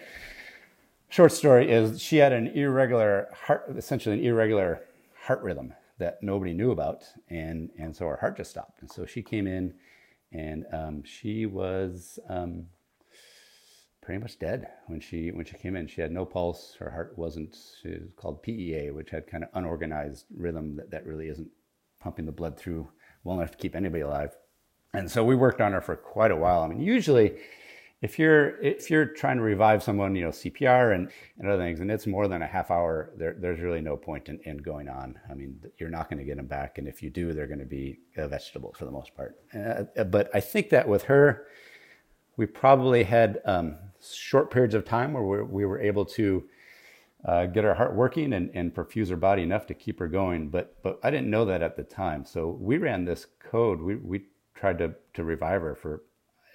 short 1.14 1.32
story 1.32 1.72
is 1.72 2.02
she 2.02 2.18
had 2.18 2.34
an 2.34 2.48
irregular 2.48 3.28
heart, 3.46 3.66
essentially 3.78 4.18
an 4.18 4.26
irregular 4.26 4.82
heart 5.16 5.44
rhythm 5.44 5.72
that 6.00 6.24
nobody 6.24 6.56
knew 6.56 6.72
about, 6.72 7.04
and 7.30 7.70
and 7.78 7.96
so 7.96 8.08
her 8.08 8.18
heart 8.18 8.36
just 8.36 8.50
stopped. 8.50 8.82
And 8.82 8.92
so 8.92 9.06
she 9.06 9.22
came 9.22 9.46
in, 9.46 9.76
and 10.32 10.66
um, 10.74 11.04
she 11.04 11.46
was 11.46 12.18
um, 12.30 12.66
pretty 14.02 14.20
much 14.20 14.40
dead 14.40 14.68
when 14.88 15.00
she 15.00 15.30
when 15.30 15.46
she 15.46 15.56
came 15.56 15.76
in. 15.76 15.86
She 15.86 16.02
had 16.02 16.12
no 16.12 16.26
pulse. 16.26 16.76
Her 16.80 16.90
heart 16.90 17.14
wasn't. 17.16 17.56
She 17.84 17.90
was 17.90 18.14
called 18.16 18.42
PEA, 18.42 18.90
which 18.90 19.12
had 19.12 19.28
kind 19.28 19.44
of 19.44 19.52
unorganized 19.54 20.26
rhythm 20.36 20.78
that, 20.78 20.90
that 20.90 21.06
really 21.06 21.28
isn't 21.28 21.52
pumping 22.02 22.26
the 22.26 22.32
blood 22.32 22.58
through 22.58 22.90
well 23.24 23.38
enough 23.38 23.52
to 23.52 23.58
keep 23.60 23.76
anybody 23.76 24.02
alive. 24.02 24.36
And 24.96 25.12
so 25.12 25.24
we 25.24 25.36
worked 25.36 25.62
on 25.62 25.74
her 25.74 25.82
for 25.82 25.96
quite 25.96 26.32
a 26.32 26.36
while. 26.36 26.64
I 26.64 26.68
mean, 26.68 26.82
usually 26.82 27.38
if 28.04 28.20
you're 28.20 28.62
if 28.62 28.92
you're 28.92 29.06
trying 29.06 29.38
to 29.38 29.44
revive 29.44 29.82
someone, 29.82 30.14
you 30.14 30.24
know 30.24 30.30
CPR 30.30 30.94
and, 30.94 31.10
and 31.40 31.50
other 31.50 31.64
things, 31.64 31.80
and 31.80 31.90
it's 31.90 32.06
more 32.06 32.28
than 32.28 32.42
a 32.42 32.48
half 32.48 32.70
hour, 32.70 33.14
there, 33.16 33.38
there's 33.40 33.62
really 33.62 33.80
no 33.80 33.96
point 33.96 34.28
in, 34.28 34.42
in 34.44 34.58
going 34.58 34.90
on. 34.90 35.18
I 35.32 35.34
mean, 35.34 35.58
you're 35.80 35.90
not 35.90 36.10
going 36.10 36.20
to 36.20 36.26
get 36.26 36.36
them 36.36 36.46
back, 36.46 36.78
and 36.78 36.88
if 36.88 37.02
you 37.02 37.10
do, 37.10 37.32
they're 37.32 37.48
going 37.48 37.60
to 37.60 37.66
be 37.66 38.00
a 38.18 38.28
vegetable 38.28 38.76
for 38.78 38.84
the 38.84 38.92
most 38.92 39.16
part. 39.16 39.38
Uh, 39.56 39.86
uh, 39.98 40.04
but 40.04 40.30
I 40.34 40.42
think 40.42 40.70
that 40.72 40.86
with 40.86 41.04
her, 41.04 41.48
we 42.36 42.46
probably 42.46 43.04
had 43.04 43.40
um, 43.46 43.78
short 44.02 44.52
periods 44.52 44.76
of 44.76 44.84
time 44.84 45.14
where 45.14 45.24
we, 45.24 45.42
we 45.42 45.66
were 45.66 45.80
able 45.80 46.04
to 46.04 46.44
uh, 47.24 47.46
get 47.46 47.64
her 47.64 47.74
heart 47.74 47.96
working 47.96 48.34
and, 48.34 48.52
and 48.54 48.76
perfuse 48.76 49.08
her 49.12 49.16
body 49.16 49.44
enough 49.44 49.66
to 49.68 49.74
keep 49.74 49.98
her 50.00 50.10
going. 50.10 50.50
But 50.50 50.76
but 50.84 51.00
I 51.04 51.10
didn't 51.10 51.30
know 51.30 51.46
that 51.46 51.64
at 51.64 51.78
the 51.78 51.84
time, 51.84 52.26
so 52.26 52.58
we 52.60 52.80
ran 52.80 53.06
this 53.06 53.28
code. 53.40 53.80
We 53.80 53.96
we 53.96 54.26
tried 54.56 54.78
to 54.80 54.94
to 55.14 55.24
revive 55.24 55.62
her 55.62 55.74
for 55.74 56.04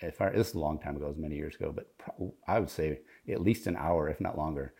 if 0.00 0.20
I, 0.20 0.30
this 0.30 0.48
is 0.48 0.54
a 0.54 0.58
long 0.58 0.78
time 0.78 0.96
ago, 0.96 1.06
it 1.06 1.10
was 1.10 1.18
many 1.18 1.36
years 1.36 1.56
ago, 1.56 1.72
but 1.74 1.88
I 2.46 2.58
would 2.58 2.70
say 2.70 3.00
at 3.30 3.40
least 3.40 3.66
an 3.66 3.76
hour, 3.76 4.08
if 4.08 4.20
not 4.20 4.38
longer. 4.38 4.74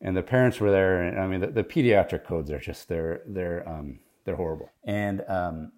And 0.00 0.16
the 0.16 0.22
parents 0.22 0.60
were 0.60 0.70
there, 0.70 1.02
and 1.02 1.18
I 1.18 1.26
mean, 1.26 1.40
the, 1.40 1.48
the 1.48 1.64
pediatric 1.64 2.24
codes 2.24 2.50
are 2.50 2.60
just 2.60 2.88
they're 2.88 3.22
they're 3.26 3.68
um, 3.68 3.98
they're 4.24 4.36
horrible. 4.36 4.70
And 4.84 5.24
um, 5.28 5.72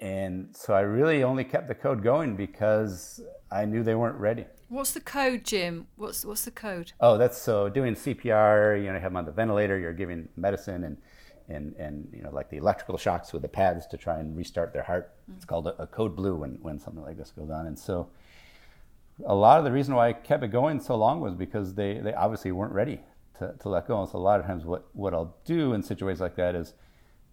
and 0.00 0.56
so 0.56 0.74
I 0.74 0.80
really 0.80 1.22
only 1.22 1.44
kept 1.44 1.68
the 1.68 1.74
code 1.74 2.02
going 2.02 2.36
because 2.36 3.20
I 3.50 3.64
knew 3.64 3.82
they 3.82 3.94
weren't 3.94 4.18
ready. 4.18 4.46
What's 4.68 4.92
the 4.92 5.00
code, 5.00 5.44
Jim? 5.44 5.86
What's 5.96 6.24
what's 6.24 6.44
the 6.44 6.50
code? 6.50 6.92
Oh, 7.00 7.18
that's 7.18 7.36
so 7.36 7.68
doing 7.68 7.94
CPR. 7.94 8.78
You 8.78 8.86
know, 8.86 8.94
you 8.94 9.00
have 9.00 9.12
them 9.12 9.16
on 9.16 9.26
the 9.26 9.32
ventilator. 9.32 9.78
You're 9.78 9.92
giving 9.92 10.28
medicine 10.36 10.84
and 10.84 10.96
and 11.48 11.74
and 11.76 12.08
you 12.12 12.22
know 12.22 12.30
like 12.30 12.50
the 12.50 12.56
electrical 12.56 12.98
shocks 12.98 13.32
with 13.32 13.42
the 13.42 13.48
pads 13.48 13.86
to 13.88 13.96
try 13.96 14.18
and 14.18 14.36
restart 14.36 14.72
their 14.72 14.82
heart. 14.82 15.12
Mm-hmm. 15.22 15.36
It's 15.36 15.44
called 15.44 15.66
a, 15.66 15.82
a, 15.82 15.86
code 15.86 16.14
blue 16.14 16.36
when 16.36 16.58
when 16.62 16.78
something 16.78 17.02
like 17.02 17.16
this 17.16 17.30
goes 17.30 17.50
on. 17.50 17.66
And 17.66 17.78
so 17.78 18.08
a 19.24 19.34
lot 19.34 19.58
of 19.58 19.64
the 19.64 19.72
reason 19.72 19.94
why 19.94 20.08
I 20.08 20.12
kept 20.12 20.44
it 20.44 20.48
going 20.48 20.80
so 20.80 20.96
long 20.96 21.20
was 21.20 21.34
because 21.34 21.74
they 21.74 21.98
they 21.98 22.14
obviously 22.14 22.52
weren't 22.52 22.72
ready 22.72 23.00
to, 23.38 23.54
to 23.60 23.68
let 23.68 23.88
go. 23.88 24.00
And 24.00 24.08
so 24.08 24.18
a 24.18 24.20
lot 24.20 24.40
of 24.40 24.46
times 24.46 24.64
what 24.64 24.88
what 24.92 25.14
I'll 25.14 25.36
do 25.44 25.72
in 25.72 25.82
situations 25.82 26.20
like 26.20 26.36
that 26.36 26.54
is 26.54 26.74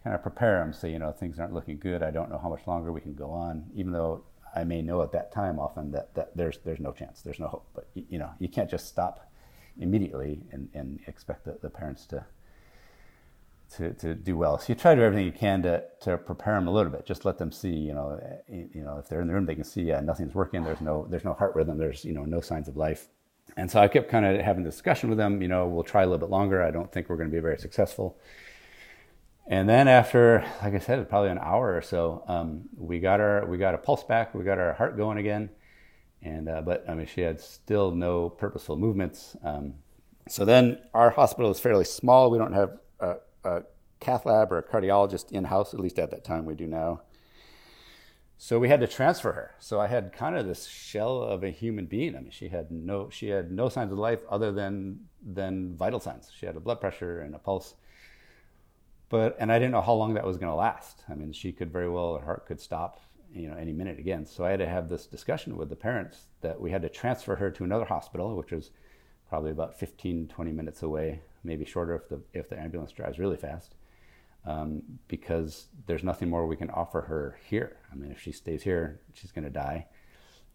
kind 0.03 0.15
of 0.15 0.22
prepare 0.22 0.60
them. 0.60 0.74
Say 0.74 0.91
you 0.91 1.00
know 1.00 1.12
things 1.12 1.39
aren't 1.39 1.53
looking 1.53 1.77
good. 1.77 2.03
I 2.03 2.12
don't 2.12 2.29
know 2.29 2.38
how 2.38 2.50
much 2.50 2.65
longer 2.67 2.91
we 2.91 3.01
can 3.01 3.13
go 3.13 3.29
on, 3.31 3.65
even 3.75 3.91
though 3.91 4.24
I 4.55 4.63
may 4.63 4.81
know 4.81 5.01
at 5.01 5.12
that 5.12 5.34
time 5.34 5.60
often 5.60 5.91
that, 5.91 6.15
that 6.15 6.36
there's 6.36 6.60
there's 6.63 6.79
no 6.79 6.93
chance, 6.93 7.22
there's 7.22 7.39
no 7.39 7.48
hope. 7.48 7.67
But 7.75 7.88
you, 7.93 8.17
know, 8.17 8.31
you 8.39 8.48
can't 8.48 8.69
just 8.69 8.88
stop 8.88 9.29
immediately 9.77 10.41
and, 10.51 10.69
and 10.74 11.00
expect 11.07 11.43
the, 11.43 11.57
the 11.62 11.69
parents 11.69 12.05
to, 12.07 12.25
to 13.77 13.93
to 13.93 14.15
do 14.15 14.38
well. 14.38 14.57
So 14.57 14.65
you 14.69 14.75
try 14.75 14.95
to 14.95 15.01
do 15.01 15.05
everything 15.05 15.25
you 15.25 15.31
can 15.31 15.63
to, 15.63 15.84
to 16.01 16.17
prepare 16.17 16.55
them 16.55 16.67
a 16.67 16.72
little 16.72 16.91
bit. 16.91 17.05
Just 17.05 17.25
let 17.25 17.38
them 17.38 17.51
see, 17.51 17.69
you 17.69 17.93
know, 17.93 18.19
you 18.48 18.84
know, 18.84 18.98
if 18.98 19.10
they're 19.10 19.22
in 19.22 19.27
the 19.27 19.34
room, 19.34 19.45
they 19.45 19.55
can 19.55 19.63
see 19.63 19.81
yeah, 19.81 20.00
nothing's 20.01 20.34
working. 20.34 20.63
There's 20.63 20.81
no 20.81 21.07
there's 21.10 21.25
no 21.25 21.34
heart 21.34 21.55
rhythm. 21.55 21.77
There's 21.77 22.05
you 22.05 22.13
know 22.13 22.24
no 22.24 22.41
signs 22.41 22.67
of 22.67 22.77
life. 22.77 23.07
And 23.57 23.69
so 23.69 23.79
I 23.79 23.88
kept 23.88 24.10
kind 24.10 24.25
of 24.25 24.41
having 24.41 24.63
discussion 24.63 25.10
with 25.10 25.17
them. 25.17 25.41
You 25.41 25.48
know, 25.48 25.67
we'll 25.67 25.84
try 25.84 26.03
a 26.03 26.05
little 26.05 26.19
bit 26.19 26.29
longer. 26.29 26.63
I 26.63 26.72
don't 26.72 26.91
think 26.91 27.10
we're 27.10 27.17
going 27.17 27.29
to 27.29 27.36
be 27.36 27.41
very 27.41 27.57
successful. 27.57 28.17
And 29.48 29.69
then 29.69 29.88
after, 29.88 30.43
like 30.63 30.74
I 30.74 30.79
said, 30.79 31.07
probably 31.07 31.29
an 31.29 31.38
hour 31.38 31.75
or 31.75 31.81
so, 31.81 32.24
um, 32.27 32.63
we 32.75 33.00
got 33.00 33.19
our 33.19 33.45
we 33.45 33.57
got 33.57 33.75
a 33.75 33.77
pulse 33.77 34.03
back, 34.03 34.34
we 34.34 34.43
got 34.43 34.57
our 34.57 34.74
heart 34.74 34.98
going 34.98 35.19
again, 35.19 35.50
and 36.24 36.50
uh, 36.50 36.62
but 36.62 36.84
I 36.89 36.95
mean 36.95 37.05
she 37.05 37.22
had 37.22 37.39
still 37.39 37.91
no 37.91 38.29
purposeful 38.29 38.75
movements. 38.75 39.36
Um, 39.43 39.75
so 40.27 40.45
then 40.45 40.79
our 40.95 41.12
hospital 41.12 41.51
is 41.51 41.60
fairly 41.60 41.86
small. 41.86 42.31
We 42.31 42.39
don't 42.39 42.53
have 42.53 42.79
a, 43.00 43.17
a 43.45 43.63
cath 43.99 44.25
lab 44.25 44.51
or 44.51 44.57
a 44.57 44.63
cardiologist 44.63 45.31
in 45.31 45.45
house, 45.45 45.73
at 45.73 45.79
least 45.79 45.99
at 45.99 46.11
that 46.11 46.23
time. 46.23 46.45
We 46.45 46.55
do 46.55 46.67
now. 46.67 47.01
So 48.37 48.59
we 48.59 48.67
had 48.67 48.81
to 48.81 48.87
transfer 48.87 49.31
her. 49.31 49.55
So 49.59 49.79
I 49.79 49.87
had 49.87 50.11
kind 50.11 50.35
of 50.35 50.45
this 50.45 50.65
shell 50.65 51.21
of 51.21 51.43
a 51.43 51.49
human 51.49 51.85
being. 51.85 52.15
I 52.15 52.19
mean, 52.19 52.31
she 52.31 52.49
had 52.49 52.69
no 52.69 53.09
she 53.09 53.29
had 53.29 53.51
no 53.51 53.69
signs 53.69 53.93
of 53.93 53.97
life 53.97 54.19
other 54.29 54.51
than 54.51 55.05
than 55.25 55.75
vital 55.77 55.99
signs. 55.99 56.31
She 56.37 56.45
had 56.45 56.57
a 56.57 56.59
blood 56.59 56.81
pressure 56.81 57.21
and 57.21 57.33
a 57.33 57.39
pulse 57.39 57.75
but 59.09 59.35
and 59.39 59.51
I 59.51 59.59
didn't 59.59 59.71
know 59.71 59.81
how 59.81 59.93
long 59.93 60.13
that 60.15 60.25
was 60.25 60.37
going 60.37 60.51
to 60.51 60.55
last. 60.55 61.03
I 61.09 61.15
mean, 61.15 61.31
she 61.31 61.51
could 61.51 61.71
very 61.71 61.89
well 61.89 62.17
her 62.17 62.25
heart 62.25 62.45
could 62.45 62.59
stop, 62.59 62.99
you 63.33 63.47
know, 63.47 63.55
any 63.55 63.73
minute 63.73 63.99
again. 63.99 64.25
So 64.25 64.43
I 64.43 64.49
had 64.49 64.59
to 64.59 64.67
have 64.67 64.89
this 64.89 65.05
discussion 65.05 65.57
with 65.57 65.69
the 65.69 65.75
parents 65.75 66.27
that 66.41 66.59
we 66.59 66.71
had 66.71 66.81
to 66.81 66.89
transfer 66.89 67.35
her 67.35 67.51
to 67.51 67.63
another 67.63 67.85
hospital, 67.85 68.35
which 68.35 68.51
was 68.51 68.71
probably 69.29 69.51
about 69.51 69.79
15, 69.79 70.27
20 70.27 70.51
minutes 70.51 70.83
away, 70.83 71.21
maybe 71.45 71.65
shorter 71.65 71.95
if 71.95 72.09
the 72.09 72.21
if 72.33 72.49
the 72.49 72.59
ambulance 72.59 72.91
drives 72.91 73.19
really 73.19 73.37
fast, 73.37 73.75
um, 74.45 74.81
because 75.07 75.67
there's 75.87 76.03
nothing 76.03 76.29
more 76.29 76.47
we 76.47 76.55
can 76.55 76.69
offer 76.69 77.01
her 77.01 77.37
here. 77.47 77.77
I 77.91 77.95
mean, 77.95 78.11
if 78.11 78.19
she 78.19 78.31
stays 78.31 78.63
here, 78.63 78.99
she's 79.13 79.31
going 79.31 79.45
to 79.45 79.49
die. 79.49 79.87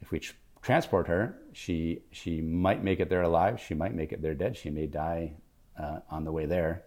If 0.00 0.11
we 0.11 0.20
tr- 0.20 0.35
transport 0.62 1.06
her, 1.09 1.38
she 1.52 2.00
she 2.11 2.40
might 2.40 2.82
make 2.82 3.00
it 3.00 3.09
there 3.09 3.23
alive. 3.23 3.61
She 3.61 3.75
might 3.75 3.94
make 3.94 4.12
it 4.12 4.23
there 4.23 4.35
dead. 4.35 4.56
She 4.56 4.70
may 4.70 4.87
die 4.87 5.35
uh, 5.78 6.00
on 6.11 6.25
the 6.25 6.32
way 6.32 6.47
there 6.47 6.85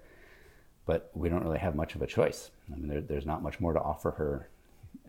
but 0.85 1.11
we 1.13 1.29
don't 1.29 1.43
really 1.43 1.59
have 1.59 1.75
much 1.75 1.95
of 1.95 2.01
a 2.01 2.07
choice. 2.07 2.51
I 2.71 2.75
mean, 2.75 2.87
there, 2.87 3.01
there's 3.01 3.25
not 3.25 3.41
much 3.41 3.59
more 3.59 3.73
to 3.73 3.79
offer 3.79 4.11
her 4.11 4.49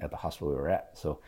at 0.00 0.10
the 0.10 0.16
hospital 0.16 0.48
we 0.48 0.54
were 0.54 0.68
at. 0.68 0.96
So 0.96 1.20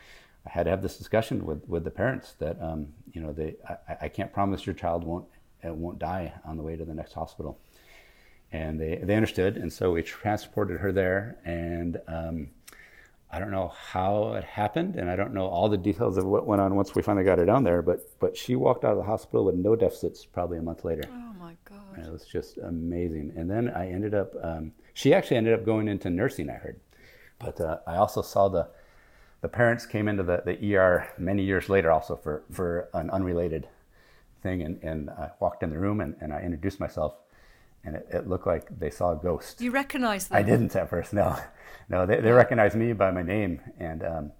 I 0.45 0.49
had 0.49 0.63
to 0.63 0.69
have 0.69 0.81
this 0.81 0.97
discussion 0.97 1.45
with, 1.45 1.67
with 1.67 1.83
the 1.83 1.91
parents 1.91 2.33
that, 2.39 2.61
um, 2.61 2.87
you 3.11 3.21
know, 3.21 3.33
they, 3.33 3.55
I, 3.67 3.97
I, 4.03 4.09
can't 4.09 4.31
promise 4.31 4.65
your 4.65 4.75
child 4.75 5.03
won't, 5.03 5.25
won't 5.63 5.99
die 5.99 6.33
on 6.45 6.57
the 6.57 6.63
way 6.63 6.75
to 6.75 6.85
the 6.85 6.93
next 6.93 7.13
hospital. 7.13 7.59
And 8.51 8.79
they, 8.79 8.95
they 9.03 9.15
understood. 9.15 9.57
And 9.57 9.71
so 9.71 9.91
we 9.91 10.03
transported 10.03 10.79
her 10.79 10.91
there. 10.91 11.37
And 11.43 11.99
um, 12.07 12.49
I 13.31 13.39
don't 13.39 13.51
know 13.51 13.73
how 13.75 14.33
it 14.33 14.43
happened. 14.43 14.95
And 14.95 15.09
I 15.09 15.15
don't 15.15 15.33
know 15.33 15.47
all 15.47 15.67
the 15.67 15.77
details 15.77 16.17
of 16.17 16.25
what 16.25 16.45
went 16.45 16.61
on 16.61 16.75
once 16.75 16.95
we 16.95 17.01
finally 17.01 17.25
got 17.25 17.39
her 17.39 17.45
down 17.45 17.63
there. 17.63 17.81
But, 17.81 18.07
but 18.19 18.37
she 18.37 18.55
walked 18.55 18.85
out 18.85 18.91
of 18.91 18.97
the 18.97 19.03
hospital 19.03 19.45
with 19.45 19.55
no 19.55 19.75
deficits 19.75 20.23
probably 20.25 20.57
a 20.57 20.61
month 20.61 20.85
later. 20.85 21.03
Oh. 21.11 21.27
My 21.47 21.55
gosh. 21.63 21.77
And 21.95 22.05
it 22.05 22.11
was 22.11 22.25
just 22.25 22.57
amazing. 22.57 23.31
And 23.37 23.49
then 23.49 23.69
I 23.69 23.89
ended 23.89 24.13
up, 24.13 24.33
um, 24.43 24.73
she 24.93 25.13
actually 25.13 25.37
ended 25.37 25.53
up 25.53 25.63
going 25.63 25.87
into 25.87 26.09
nursing, 26.09 26.49
I 26.49 26.55
heard. 26.55 26.77
But 27.39 27.61
uh, 27.61 27.77
I 27.87 27.95
also 27.95 28.21
saw 28.21 28.49
the, 28.49 28.67
the 29.39 29.47
parents 29.47 29.85
came 29.85 30.09
into 30.09 30.23
the, 30.23 30.43
the 30.45 30.75
ER 30.75 31.07
many 31.17 31.43
years 31.43 31.69
later 31.69 31.89
also 31.89 32.17
for, 32.17 32.43
for 32.51 32.89
an 32.93 33.09
unrelated 33.11 33.69
thing. 34.47 34.61
And, 34.61 34.81
and 34.83 35.09
I 35.09 35.29
walked 35.39 35.63
in 35.63 35.69
the 35.69 35.77
room 35.77 35.99
and, 36.01 36.15
and 36.21 36.31
I 36.33 36.39
introduced 36.41 36.79
myself 36.79 37.13
and 37.83 37.95
it, 37.95 38.07
it, 38.11 38.27
looked 38.27 38.47
like 38.47 38.67
they 38.79 38.89
saw 38.89 39.11
a 39.11 39.15
ghost. 39.15 39.61
You 39.61 39.71
recognized 39.71 40.29
them? 40.29 40.37
I 40.37 40.43
didn't 40.43 40.75
at 40.75 40.89
first, 40.89 41.13
no. 41.13 41.37
No, 41.89 42.05
they, 42.05 42.19
they 42.19 42.31
recognized 42.31 42.75
me 42.75 42.91
by 42.91 43.11
my 43.11 43.23
name 43.23 43.61
and, 43.79 44.03
um, 44.03 44.31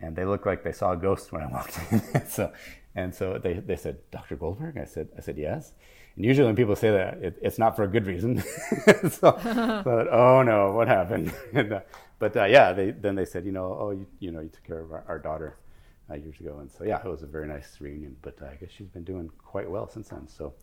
and 0.00 0.14
they 0.14 0.24
looked 0.24 0.46
like 0.46 0.62
they 0.62 0.70
saw 0.70 0.92
a 0.92 0.96
ghost 0.96 1.32
when 1.32 1.42
I 1.42 1.46
walked 1.56 1.76
in. 1.90 2.26
so, 2.28 2.52
and 2.94 3.12
so 3.12 3.38
they, 3.42 3.54
they 3.54 3.74
said, 3.74 3.96
Dr. 4.12 4.36
Goldberg? 4.36 4.78
I 4.78 4.84
said, 4.84 5.08
I 5.18 5.20
said, 5.20 5.36
yes. 5.36 5.72
And 6.14 6.24
usually 6.24 6.46
when 6.46 6.54
people 6.54 6.76
say 6.76 6.92
that, 6.92 7.18
it, 7.20 7.38
it's 7.42 7.58
not 7.58 7.74
for 7.74 7.82
a 7.82 7.88
good 7.88 8.06
reason. 8.06 8.40
so, 9.10 9.32
but 9.84 10.06
oh 10.12 10.42
no, 10.42 10.72
what 10.72 10.86
happened? 10.86 11.32
and, 11.52 11.72
uh, 11.72 11.80
but 12.20 12.36
uh, 12.36 12.44
yeah, 12.44 12.72
they, 12.72 12.92
then 12.92 13.16
they 13.16 13.24
said, 13.24 13.44
you 13.44 13.52
know, 13.52 13.76
oh, 13.80 13.90
you, 13.90 14.06
you 14.20 14.30
know, 14.30 14.40
you 14.40 14.48
took 14.48 14.64
care 14.64 14.80
of 14.80 14.92
our, 14.92 15.04
our 15.08 15.18
daughter 15.18 15.56
uh, 16.10 16.14
years 16.14 16.38
ago, 16.40 16.58
and 16.60 16.70
so 16.70 16.84
yeah, 16.84 17.00
it 17.04 17.08
was 17.08 17.22
a 17.22 17.26
very 17.26 17.46
nice 17.46 17.76
reunion. 17.80 18.16
But 18.22 18.40
uh, 18.42 18.46
I 18.46 18.54
guess 18.54 18.70
she's 18.70 18.88
been 18.88 19.04
doing 19.04 19.30
quite 19.38 19.70
well 19.70 19.88
since 19.88 20.08
then. 20.08 20.28
So 20.28 20.54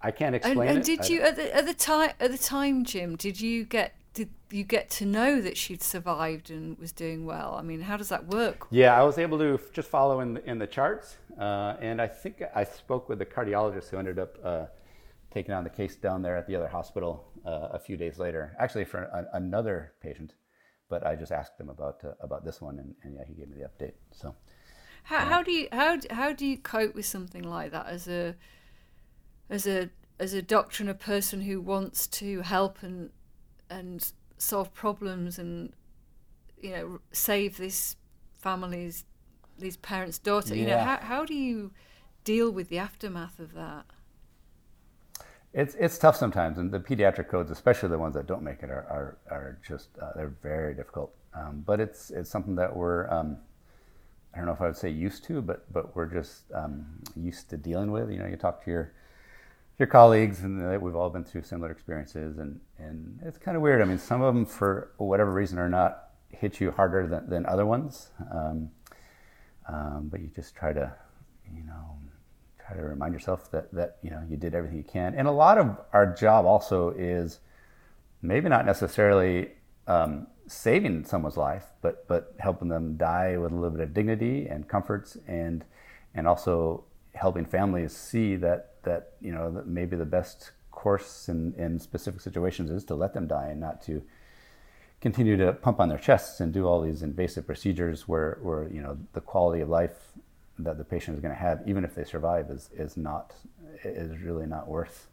I 0.00 0.10
can't 0.10 0.34
explain 0.34 0.68
and, 0.68 0.76
and 0.78 0.84
did 0.84 1.08
you 1.08 1.22
at 1.22 1.36
the, 1.36 1.54
at 1.54 1.66
the 1.66 1.74
time 1.74 2.10
at 2.20 2.30
the 2.30 2.38
time, 2.38 2.84
Jim? 2.84 3.16
Did 3.16 3.40
you 3.40 3.64
get 3.64 3.94
did 4.14 4.30
you 4.50 4.62
get 4.62 4.90
to 4.90 5.04
know 5.04 5.40
that 5.40 5.56
she'd 5.56 5.82
survived 5.82 6.50
and 6.50 6.78
was 6.78 6.92
doing 6.92 7.26
well? 7.26 7.54
I 7.54 7.62
mean, 7.62 7.80
how 7.80 7.96
does 7.96 8.08
that 8.10 8.26
work? 8.28 8.66
Yeah, 8.70 8.98
I 8.98 9.02
was 9.02 9.18
able 9.18 9.38
to 9.38 9.58
just 9.72 9.88
follow 9.88 10.20
in 10.20 10.34
the, 10.34 10.50
in 10.50 10.58
the 10.58 10.68
charts, 10.68 11.16
uh, 11.38 11.74
and 11.80 12.00
I 12.00 12.06
think 12.06 12.42
I 12.54 12.62
spoke 12.64 13.08
with 13.08 13.18
the 13.18 13.26
cardiologist 13.26 13.90
who 13.90 13.98
ended 13.98 14.20
up 14.20 14.38
uh, 14.44 14.66
taking 15.32 15.52
on 15.52 15.64
the 15.64 15.70
case 15.70 15.96
down 15.96 16.22
there 16.22 16.36
at 16.36 16.46
the 16.46 16.54
other 16.54 16.68
hospital 16.68 17.26
uh, 17.44 17.68
a 17.72 17.78
few 17.78 17.96
days 17.96 18.18
later, 18.18 18.54
actually 18.60 18.84
for 18.84 19.10
another 19.32 19.92
patient. 20.00 20.34
But 20.88 21.04
I 21.04 21.16
just 21.16 21.32
asked 21.32 21.58
him 21.58 21.70
about 21.70 22.04
uh, 22.04 22.12
about 22.20 22.44
this 22.44 22.60
one, 22.60 22.78
and, 22.78 22.94
and, 23.02 23.14
yeah, 23.14 23.24
he 23.26 23.34
gave 23.34 23.48
me 23.48 23.56
the 23.58 23.68
update. 23.68 23.94
So, 24.12 24.36
how, 25.04 25.20
how 25.20 25.42
do 25.42 25.52
you 25.52 25.68
how 25.72 25.98
how 26.10 26.32
do 26.32 26.46
you 26.46 26.56
cope 26.56 26.94
with 26.94 27.06
something 27.06 27.42
like 27.42 27.72
that 27.72 27.86
as 27.86 28.08
a 28.08 28.34
as 29.50 29.66
a 29.66 29.90
as 30.18 30.32
a 30.32 30.42
doctor 30.42 30.82
and 30.82 30.90
a 30.90 30.94
person 30.94 31.42
who 31.42 31.60
wants 31.60 32.06
to 32.06 32.40
help 32.40 32.82
and 32.82 33.10
and 33.70 34.12
solve 34.38 34.72
problems 34.74 35.38
and 35.38 35.72
you 36.60 36.70
know 36.70 37.00
save 37.12 37.56
this 37.56 37.96
family's 38.38 39.04
these 39.58 39.76
parents' 39.76 40.18
daughter? 40.18 40.54
Yeah. 40.54 40.62
You 40.62 40.68
know, 40.68 40.78
how 40.78 40.98
how 41.00 41.24
do 41.24 41.34
you 41.34 41.72
deal 42.24 42.50
with 42.50 42.68
the 42.68 42.78
aftermath 42.78 43.38
of 43.38 43.52
that? 43.54 43.84
It's 45.52 45.74
it's 45.74 45.98
tough 45.98 46.16
sometimes, 46.16 46.58
and 46.58 46.72
the 46.72 46.80
pediatric 46.80 47.28
codes, 47.28 47.50
especially 47.50 47.90
the 47.90 47.98
ones 47.98 48.14
that 48.14 48.26
don't 48.26 48.42
make 48.42 48.62
it, 48.62 48.70
are 48.70 48.86
are, 48.90 49.18
are 49.30 49.58
just 49.66 49.90
uh, 50.00 50.12
they're 50.16 50.34
very 50.42 50.74
difficult. 50.74 51.14
Um, 51.34 51.62
but 51.66 51.78
it's 51.78 52.10
it's 52.10 52.30
something 52.30 52.54
that 52.56 52.74
we're 52.74 53.08
um, 53.10 53.36
I 54.34 54.38
don't 54.38 54.46
know 54.46 54.52
if 54.52 54.60
I 54.60 54.66
would 54.66 54.76
say 54.76 54.90
used 54.90 55.24
to, 55.24 55.40
but 55.40 55.72
but 55.72 55.94
we're 55.94 56.06
just 56.06 56.50
um, 56.52 56.86
used 57.14 57.50
to 57.50 57.56
dealing 57.56 57.92
with. 57.92 58.10
You 58.10 58.18
know, 58.18 58.26
you 58.26 58.36
talk 58.36 58.64
to 58.64 58.70
your 58.70 58.92
your 59.78 59.86
colleagues, 59.86 60.42
and 60.42 60.80
we've 60.80 60.96
all 60.96 61.10
been 61.10 61.24
through 61.24 61.42
similar 61.42 61.70
experiences, 61.70 62.38
and 62.38 62.60
and 62.78 63.20
it's 63.24 63.38
kind 63.38 63.56
of 63.56 63.62
weird. 63.62 63.80
I 63.80 63.84
mean, 63.84 63.98
some 63.98 64.22
of 64.22 64.34
them, 64.34 64.44
for 64.44 64.92
whatever 64.96 65.30
reason 65.30 65.58
or 65.58 65.68
not, 65.68 66.10
hit 66.30 66.60
you 66.60 66.70
harder 66.72 67.06
than, 67.06 67.28
than 67.28 67.46
other 67.46 67.66
ones. 67.66 68.08
Um, 68.32 68.70
um, 69.68 70.08
but 70.10 70.20
you 70.20 70.28
just 70.34 70.54
try 70.54 70.72
to, 70.72 70.92
you 71.54 71.64
know, 71.64 71.98
try 72.66 72.76
to 72.76 72.82
remind 72.82 73.14
yourself 73.14 73.50
that 73.52 73.72
that 73.72 73.98
you 74.02 74.10
know 74.10 74.22
you 74.28 74.36
did 74.36 74.54
everything 74.54 74.78
you 74.78 74.84
can. 74.84 75.14
And 75.14 75.28
a 75.28 75.32
lot 75.32 75.58
of 75.58 75.78
our 75.92 76.06
job 76.12 76.44
also 76.44 76.90
is 76.90 77.40
maybe 78.20 78.48
not 78.48 78.66
necessarily 78.66 79.52
um, 79.86 80.26
saving 80.46 81.04
someone's 81.04 81.36
life, 81.36 81.66
but 81.82 82.06
but 82.08 82.34
helping 82.38 82.68
them 82.68 82.96
die 82.96 83.36
with 83.36 83.52
a 83.52 83.54
little 83.54 83.70
bit 83.70 83.80
of 83.80 83.94
dignity 83.94 84.46
and 84.46 84.68
comforts, 84.68 85.16
and 85.26 85.64
and 86.14 86.26
also 86.26 86.84
helping 87.14 87.44
families 87.44 87.96
see 87.96 88.36
that 88.36 88.82
that 88.82 89.12
you 89.20 89.32
know 89.32 89.50
that 89.50 89.66
maybe 89.66 89.96
the 89.96 90.04
best 90.04 90.52
course 90.70 91.28
in, 91.28 91.54
in 91.54 91.78
specific 91.78 92.20
situations 92.20 92.70
is 92.70 92.84
to 92.84 92.94
let 92.94 93.14
them 93.14 93.26
die 93.26 93.48
and 93.48 93.60
not 93.60 93.80
to 93.80 94.02
continue 95.00 95.36
to 95.36 95.52
pump 95.52 95.80
on 95.80 95.88
their 95.88 95.98
chests 95.98 96.40
and 96.40 96.52
do 96.52 96.66
all 96.66 96.80
these 96.80 97.02
invasive 97.02 97.46
procedures 97.46 98.08
where, 98.08 98.38
where 98.42 98.68
you 98.68 98.80
know 98.80 98.96
the 99.12 99.20
quality 99.20 99.60
of 99.60 99.68
life 99.68 100.12
that 100.58 100.78
the 100.78 100.84
patient 100.84 101.14
is 101.14 101.20
going 101.20 101.34
to 101.34 101.40
have, 101.40 101.60
even 101.66 101.84
if 101.84 101.94
they 101.94 102.04
survive, 102.04 102.50
is, 102.50 102.70
is 102.76 102.96
not 102.96 103.34
is 103.84 104.18
really 104.18 104.46
not 104.46 104.68
worth 104.68 105.08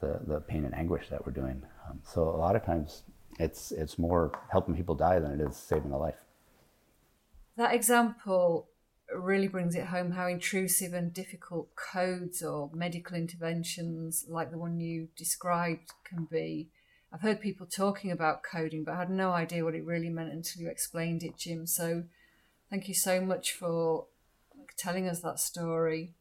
the, 0.00 0.20
the 0.26 0.40
pain 0.40 0.64
and 0.64 0.74
anguish 0.74 1.08
that 1.08 1.24
we're 1.26 1.32
doing. 1.32 1.62
Um, 1.88 2.00
so 2.04 2.22
a 2.28 2.38
lot 2.38 2.56
of 2.56 2.64
times, 2.64 3.02
it's 3.42 3.72
it's 3.72 3.98
more 3.98 4.32
helping 4.50 4.74
people 4.74 4.94
die 4.94 5.18
than 5.18 5.32
it 5.32 5.40
is 5.40 5.56
saving 5.56 5.92
a 5.92 5.98
life. 5.98 6.24
That 7.56 7.74
example 7.74 8.68
really 9.14 9.48
brings 9.48 9.74
it 9.74 9.86
home 9.86 10.12
how 10.12 10.26
intrusive 10.26 10.94
and 10.94 11.12
difficult 11.12 11.68
codes 11.76 12.42
or 12.42 12.70
medical 12.72 13.16
interventions 13.16 14.24
like 14.28 14.50
the 14.50 14.58
one 14.58 14.80
you 14.80 15.08
described 15.16 15.92
can 16.04 16.24
be. 16.30 16.70
I've 17.12 17.20
heard 17.20 17.42
people 17.42 17.66
talking 17.66 18.10
about 18.10 18.42
coding, 18.42 18.84
but 18.84 18.94
I 18.94 18.98
had 18.98 19.10
no 19.10 19.32
idea 19.32 19.64
what 19.64 19.74
it 19.74 19.84
really 19.84 20.08
meant 20.08 20.32
until 20.32 20.62
you 20.62 20.70
explained 20.70 21.22
it, 21.22 21.36
Jim. 21.36 21.66
So 21.66 22.04
thank 22.70 22.88
you 22.88 22.94
so 22.94 23.20
much 23.20 23.52
for 23.52 24.06
telling 24.78 25.06
us 25.08 25.20
that 25.20 25.38
story. 25.38 26.14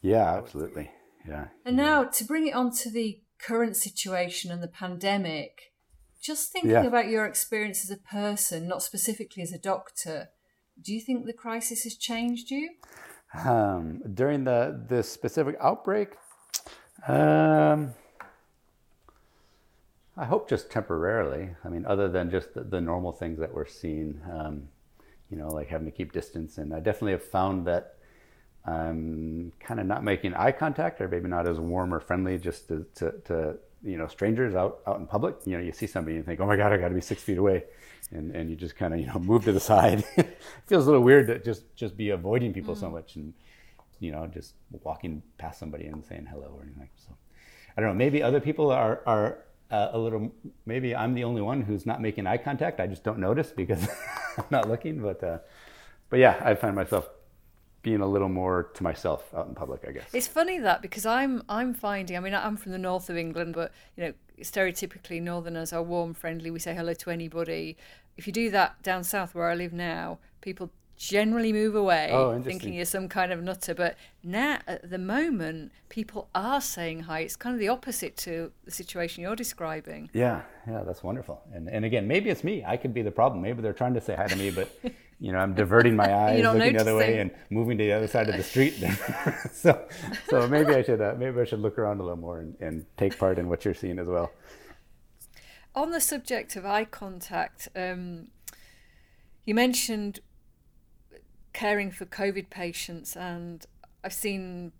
Yeah, 0.00 0.36
absolutely. 0.36 0.90
Yeah. 1.28 1.48
And 1.66 1.76
now 1.76 2.04
to 2.04 2.24
bring 2.24 2.46
it 2.46 2.54
on 2.54 2.70
to 2.82 2.90
the 2.90 3.20
current 3.38 3.76
situation 3.76 4.50
and 4.50 4.62
the 4.62 4.68
pandemic, 4.68 5.72
just 6.28 6.52
thinking 6.52 6.70
yeah. 6.70 6.84
about 6.84 7.08
your 7.08 7.24
experience 7.24 7.82
as 7.82 7.90
a 7.90 7.96
person, 7.96 8.68
not 8.68 8.82
specifically 8.82 9.42
as 9.42 9.52
a 9.52 9.58
doctor, 9.58 10.28
do 10.80 10.92
you 10.94 11.00
think 11.00 11.24
the 11.24 11.32
crisis 11.32 11.82
has 11.82 11.96
changed 11.96 12.50
you? 12.50 12.70
Um, 13.44 14.02
during 14.14 14.44
the 14.44 14.80
this 14.88 15.10
specific 15.10 15.56
outbreak, 15.60 16.10
um, 17.08 17.94
I 20.16 20.24
hope 20.24 20.48
just 20.48 20.70
temporarily. 20.70 21.50
I 21.64 21.68
mean, 21.68 21.84
other 21.86 22.08
than 22.08 22.30
just 22.30 22.54
the, 22.54 22.62
the 22.62 22.80
normal 22.80 23.12
things 23.12 23.38
that 23.38 23.52
we're 23.52 23.66
seeing, 23.66 24.20
um, 24.30 24.68
you 25.30 25.36
know, 25.36 25.48
like 25.48 25.68
having 25.68 25.86
to 25.86 25.96
keep 25.96 26.12
distance. 26.12 26.58
And 26.58 26.74
I 26.74 26.80
definitely 26.80 27.12
have 27.12 27.24
found 27.24 27.66
that 27.66 27.94
I'm 28.66 29.52
kind 29.60 29.80
of 29.80 29.86
not 29.86 30.04
making 30.04 30.34
eye 30.34 30.52
contact, 30.52 31.00
or 31.00 31.08
maybe 31.08 31.28
not 31.28 31.48
as 31.48 31.58
warm 31.58 31.94
or 31.94 32.00
friendly, 32.00 32.38
just 32.38 32.68
to, 32.68 32.86
to, 32.96 33.12
to 33.26 33.58
you 33.82 33.96
know 33.96 34.06
strangers 34.06 34.54
out 34.54 34.80
out 34.86 34.98
in 34.98 35.06
public. 35.06 35.36
You 35.44 35.56
know, 35.56 35.62
you 35.62 35.72
see 35.72 35.86
somebody 35.86 36.16
and 36.16 36.24
you 36.24 36.26
think, 36.26 36.40
oh 36.40 36.46
my 36.46 36.56
god, 36.56 36.72
I 36.72 36.76
got 36.76 36.88
to 36.88 36.94
be 36.94 37.00
six 37.00 37.22
feet 37.22 37.38
away 37.38 37.64
and, 38.12 38.34
and 38.34 38.50
you 38.50 38.56
just 38.56 38.76
kind 38.76 38.94
of 38.94 39.00
you 39.00 39.06
know 39.06 39.18
move 39.18 39.44
to 39.44 39.52
the 39.52 39.60
side. 39.60 40.04
it 40.16 40.38
feels 40.66 40.86
a 40.86 40.90
little 40.90 41.04
weird 41.04 41.26
to 41.26 41.38
just 41.38 41.74
just 41.76 41.96
be 41.96 42.10
avoiding 42.10 42.52
people 42.52 42.74
mm. 42.74 42.80
so 42.80 42.90
much 42.90 43.16
and 43.16 43.34
you 44.00 44.12
know 44.12 44.26
just 44.26 44.54
walking 44.82 45.22
past 45.38 45.58
somebody 45.58 45.86
and 45.86 46.04
saying 46.04 46.26
hello 46.30 46.54
or 46.56 46.62
anything. 46.62 46.88
So 46.96 47.14
I 47.76 47.80
don't 47.80 47.90
know. 47.90 47.96
Maybe 47.96 48.22
other 48.22 48.40
people 48.40 48.70
are 48.70 49.02
are 49.06 49.44
uh, 49.70 49.90
a 49.92 49.98
little. 49.98 50.32
Maybe 50.66 50.94
I'm 50.94 51.14
the 51.14 51.24
only 51.24 51.42
one 51.42 51.62
who's 51.62 51.86
not 51.86 52.00
making 52.00 52.26
eye 52.26 52.38
contact. 52.38 52.80
I 52.80 52.86
just 52.86 53.04
don't 53.04 53.18
notice 53.18 53.50
because 53.50 53.86
I'm 54.38 54.44
not 54.50 54.68
looking. 54.68 55.00
But 55.00 55.22
uh, 55.22 55.38
but 56.10 56.18
yeah, 56.18 56.40
I 56.42 56.54
find 56.54 56.74
myself 56.74 57.08
being 57.82 58.00
a 58.00 58.06
little 58.06 58.28
more 58.28 58.64
to 58.74 58.82
myself 58.82 59.32
out 59.34 59.48
in 59.48 59.54
public, 59.54 59.84
I 59.88 59.92
guess. 59.92 60.08
It's 60.12 60.28
funny 60.28 60.58
that 60.58 60.82
because 60.82 61.06
I'm 61.06 61.42
I'm 61.48 61.74
finding. 61.74 62.16
I 62.16 62.20
mean, 62.20 62.34
I'm 62.34 62.56
from 62.56 62.72
the 62.72 62.78
north 62.78 63.08
of 63.10 63.16
England, 63.16 63.54
but 63.54 63.72
you 63.96 64.04
know, 64.04 64.12
stereotypically 64.40 65.22
Northerners 65.22 65.72
are 65.72 65.82
warm, 65.82 66.14
friendly. 66.14 66.50
We 66.50 66.58
say 66.58 66.74
hello 66.74 66.94
to 66.94 67.10
anybody. 67.10 67.76
If 68.16 68.26
you 68.26 68.32
do 68.32 68.50
that 68.50 68.82
down 68.82 69.04
south 69.04 69.34
where 69.34 69.48
I 69.48 69.54
live 69.54 69.72
now, 69.72 70.18
people 70.40 70.70
generally 70.96 71.52
move 71.52 71.76
away, 71.76 72.10
oh, 72.12 72.40
thinking 72.42 72.74
you're 72.74 72.84
some 72.84 73.08
kind 73.08 73.32
of 73.32 73.42
nutter. 73.42 73.74
But 73.74 73.96
now, 74.22 74.58
at 74.66 74.90
the 74.90 74.98
moment, 74.98 75.70
people 75.88 76.28
are 76.34 76.60
saying 76.60 77.00
hi. 77.00 77.20
It's 77.20 77.36
kind 77.36 77.54
of 77.54 77.60
the 77.60 77.68
opposite 77.68 78.16
to 78.18 78.50
the 78.64 78.70
situation 78.70 79.22
you're 79.22 79.36
describing. 79.36 80.10
Yeah, 80.12 80.42
yeah, 80.66 80.82
that's 80.84 81.02
wonderful. 81.02 81.40
And 81.54 81.68
and 81.68 81.84
again, 81.84 82.06
maybe 82.06 82.28
it's 82.28 82.44
me. 82.44 82.64
I 82.66 82.76
could 82.76 82.92
be 82.92 83.02
the 83.02 83.12
problem. 83.12 83.40
Maybe 83.40 83.62
they're 83.62 83.72
trying 83.72 83.94
to 83.94 84.00
say 84.00 84.16
hi 84.16 84.26
to 84.26 84.36
me, 84.36 84.50
but 84.50 84.68
you 85.20 85.32
know, 85.32 85.38
I'm 85.38 85.54
diverting 85.54 85.96
my 85.96 86.12
eyes, 86.26 86.42
looking 86.42 86.74
the 86.74 86.80
other 86.80 86.96
way, 86.96 87.18
and 87.20 87.30
moving 87.50 87.78
to 87.78 87.84
the 87.84 87.92
other 87.92 88.06
side 88.06 88.28
of 88.28 88.36
the 88.36 88.42
street. 88.42 88.74
so, 89.52 89.86
so 90.28 90.46
maybe 90.48 90.74
I 90.74 90.82
should 90.82 91.00
uh, 91.00 91.14
maybe 91.18 91.40
I 91.40 91.44
should 91.44 91.60
look 91.60 91.78
around 91.78 92.00
a 92.00 92.02
little 92.02 92.18
more 92.18 92.40
and, 92.40 92.56
and 92.60 92.86
take 92.96 93.18
part 93.18 93.38
in 93.38 93.48
what 93.48 93.64
you're 93.64 93.74
seeing 93.74 93.98
as 93.98 94.06
well. 94.06 94.30
On 95.74 95.90
the 95.90 96.00
subject 96.00 96.56
of 96.56 96.64
eye 96.64 96.84
contact, 96.84 97.68
um, 97.76 98.28
you 99.44 99.54
mentioned 99.54 100.20
caring 101.52 101.90
for 101.90 102.06
COVID 102.06 102.50
patients, 102.50 103.16
and 103.16 103.66
I've 104.04 104.12
seen 104.12 104.72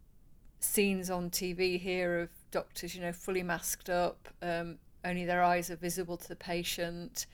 scenes 0.60 1.10
on 1.10 1.30
TV 1.30 1.80
here 1.80 2.20
of 2.20 2.28
doctors, 2.50 2.94
you 2.94 3.00
know, 3.00 3.12
fully 3.12 3.42
masked 3.42 3.90
up, 3.90 4.28
um, 4.42 4.78
only 5.04 5.24
their 5.24 5.42
eyes 5.42 5.70
are 5.70 5.76
visible 5.76 6.16
to 6.16 6.28
the 6.28 6.36
patient. 6.36 7.26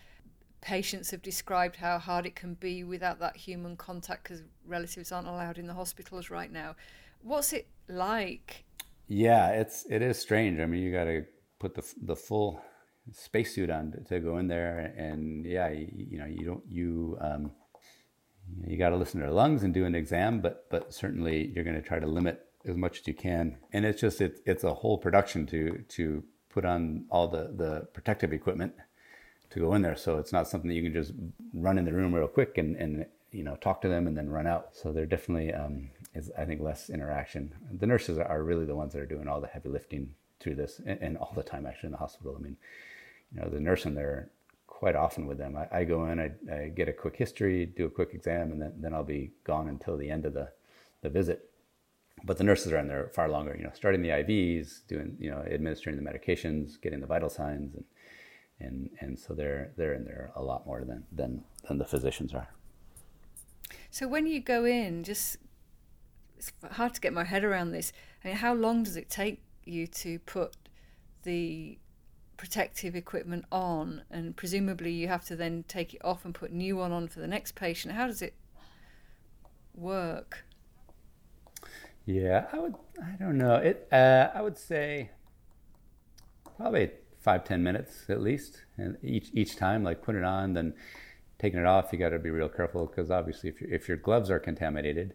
Patients 0.64 1.10
have 1.10 1.20
described 1.20 1.76
how 1.76 1.98
hard 1.98 2.24
it 2.24 2.34
can 2.34 2.54
be 2.54 2.84
without 2.84 3.18
that 3.18 3.36
human 3.36 3.76
contact 3.76 4.22
because 4.24 4.42
relatives 4.66 5.12
aren't 5.12 5.28
allowed 5.28 5.58
in 5.58 5.66
the 5.66 5.74
hospitals 5.74 6.30
right 6.30 6.50
now. 6.50 6.74
What's 7.20 7.52
it 7.52 7.68
like? 7.86 8.64
Yeah, 9.06 9.50
it's 9.50 9.84
it 9.90 10.00
is 10.00 10.18
strange. 10.18 10.60
I 10.60 10.64
mean, 10.64 10.82
you 10.82 10.90
got 10.90 11.04
to 11.04 11.26
put 11.58 11.74
the 11.74 11.84
the 12.02 12.16
full 12.16 12.62
spacesuit 13.12 13.68
on 13.68 13.92
to, 14.08 14.20
go 14.20 14.38
in 14.38 14.48
there, 14.48 14.94
and 14.96 15.44
yeah, 15.44 15.68
you, 15.68 15.88
you 15.92 16.18
know, 16.18 16.24
you 16.24 16.46
don't 16.46 16.64
you. 16.66 17.18
Um, 17.20 17.52
you 18.66 18.78
got 18.78 18.90
to 18.90 18.96
listen 18.96 19.20
to 19.20 19.26
their 19.26 19.34
lungs 19.34 19.64
and 19.64 19.74
do 19.74 19.84
an 19.84 19.94
exam, 19.94 20.40
but 20.40 20.66
but 20.70 20.94
certainly 20.94 21.52
you're 21.54 21.64
going 21.64 21.76
to 21.76 21.86
try 21.86 21.98
to 21.98 22.06
limit 22.06 22.40
as 22.66 22.76
much 22.76 23.00
as 23.00 23.06
you 23.06 23.14
can. 23.14 23.58
And 23.74 23.84
it's 23.84 24.00
just 24.00 24.22
it's 24.22 24.40
it's 24.46 24.64
a 24.64 24.72
whole 24.72 24.96
production 24.96 25.46
to 25.48 25.84
to 25.88 26.24
put 26.48 26.64
on 26.64 27.04
all 27.10 27.28
the 27.28 27.52
the 27.54 27.88
protective 27.92 28.32
equipment 28.32 28.72
to 29.50 29.60
go 29.60 29.74
in 29.74 29.82
there. 29.82 29.96
So 29.96 30.18
it's 30.18 30.32
not 30.32 30.48
something 30.48 30.68
that 30.68 30.74
you 30.74 30.82
can 30.82 30.92
just 30.92 31.12
run 31.52 31.78
in 31.78 31.84
the 31.84 31.92
room 31.92 32.14
real 32.14 32.28
quick 32.28 32.58
and 32.58 32.76
and 32.76 33.06
you 33.32 33.44
know 33.44 33.56
talk 33.56 33.80
to 33.82 33.88
them 33.88 34.06
and 34.06 34.16
then 34.16 34.28
run 34.28 34.46
out. 34.46 34.70
So 34.72 34.92
there 34.92 35.06
definitely 35.06 35.52
um, 35.52 35.90
is 36.14 36.30
I 36.38 36.44
think 36.44 36.60
less 36.60 36.90
interaction. 36.90 37.52
The 37.78 37.86
nurses 37.86 38.18
are 38.18 38.42
really 38.42 38.64
the 38.66 38.76
ones 38.76 38.92
that 38.92 39.00
are 39.00 39.06
doing 39.06 39.28
all 39.28 39.40
the 39.40 39.46
heavy 39.46 39.68
lifting 39.68 40.14
through 40.40 40.56
this 40.56 40.80
and, 40.86 40.98
and 41.00 41.16
all 41.16 41.32
the 41.34 41.42
time 41.42 41.66
actually 41.66 41.88
in 41.88 41.92
the 41.92 41.98
hospital. 41.98 42.36
I 42.38 42.42
mean, 42.42 42.56
you 43.34 43.40
know, 43.40 43.48
the 43.48 43.60
nurse 43.60 43.86
in 43.86 43.94
there 43.94 44.30
quite 44.84 44.96
often 44.96 45.26
with 45.26 45.38
them. 45.38 45.56
I, 45.56 45.78
I 45.78 45.84
go 45.84 46.06
in, 46.06 46.20
I, 46.20 46.32
I, 46.52 46.68
get 46.68 46.88
a 46.88 46.92
quick 46.92 47.16
history, 47.16 47.64
do 47.64 47.86
a 47.86 47.90
quick 47.90 48.10
exam, 48.12 48.52
and 48.52 48.60
then, 48.60 48.72
then 48.76 48.92
I'll 48.92 49.04
be 49.04 49.30
gone 49.44 49.68
until 49.68 49.96
the 49.96 50.10
end 50.10 50.26
of 50.26 50.34
the, 50.34 50.48
the 51.00 51.08
visit. 51.08 51.48
But 52.24 52.38
the 52.38 52.44
nurses 52.44 52.72
are 52.72 52.78
in 52.78 52.88
there 52.88 53.10
far 53.14 53.28
longer, 53.28 53.54
you 53.56 53.64
know, 53.64 53.70
starting 53.72 54.02
the 54.02 54.08
IVs, 54.08 54.80
doing, 54.88 55.16
you 55.18 55.30
know, 55.30 55.44
administering 55.50 55.96
the 55.96 56.02
medications, 56.02 56.80
getting 56.80 57.00
the 57.00 57.06
vital 57.06 57.28
signs, 57.28 57.74
and 57.74 57.84
and 58.60 58.90
and 59.00 59.18
so 59.18 59.34
they're 59.34 59.72
they're 59.76 59.94
in 59.94 60.04
there 60.04 60.30
a 60.36 60.42
lot 60.42 60.66
more 60.66 60.84
than 60.84 61.04
than 61.12 61.44
than 61.68 61.78
the 61.78 61.84
physicians 61.84 62.34
are. 62.34 62.48
So 63.90 64.08
when 64.08 64.26
you 64.26 64.40
go 64.40 64.64
in, 64.64 65.04
just 65.04 65.36
it's 66.36 66.52
hard 66.72 66.94
to 66.94 67.00
get 67.00 67.12
my 67.12 67.24
head 67.24 67.44
around 67.44 67.72
this. 67.72 67.92
I 68.24 68.28
mean, 68.28 68.36
how 68.36 68.54
long 68.54 68.82
does 68.82 68.96
it 68.96 69.08
take 69.08 69.42
you 69.64 69.86
to 69.86 70.18
put 70.20 70.56
the 71.22 71.78
protective 72.36 72.94
equipment 72.94 73.44
on, 73.50 74.02
and 74.10 74.36
presumably 74.36 74.92
you 74.92 75.08
have 75.08 75.24
to 75.26 75.36
then 75.36 75.64
take 75.68 75.94
it 75.94 76.04
off 76.04 76.24
and 76.24 76.34
put 76.34 76.52
new 76.52 76.76
one 76.76 76.92
on 76.92 77.08
for 77.08 77.20
the 77.20 77.26
next 77.26 77.54
patient. 77.54 77.94
How 77.94 78.06
does 78.06 78.22
it 78.22 78.34
work? 79.74 80.44
Yeah, 82.06 82.46
I 82.52 82.58
would. 82.58 82.74
I 83.02 83.16
don't 83.18 83.38
know. 83.38 83.56
It. 83.56 83.88
Uh, 83.90 84.28
I 84.34 84.42
would 84.42 84.58
say 84.58 85.10
probably 86.56 86.90
five 87.24 87.42
ten 87.44 87.62
minutes 87.62 88.04
at 88.10 88.20
least, 88.20 88.62
and 88.76 88.96
each 89.02 89.30
each 89.32 89.56
time, 89.56 89.82
like 89.82 90.02
put 90.02 90.14
it 90.14 90.24
on, 90.24 90.52
then 90.52 90.74
taking 91.38 91.58
it 91.58 91.66
off. 91.66 91.92
You 91.92 91.98
got 91.98 92.10
to 92.10 92.18
be 92.18 92.30
real 92.30 92.48
careful 92.50 92.86
because 92.86 93.10
obviously, 93.10 93.48
if 93.50 93.62
if 93.62 93.88
your 93.88 93.96
gloves 93.96 94.30
are 94.30 94.38
contaminated, 94.38 95.14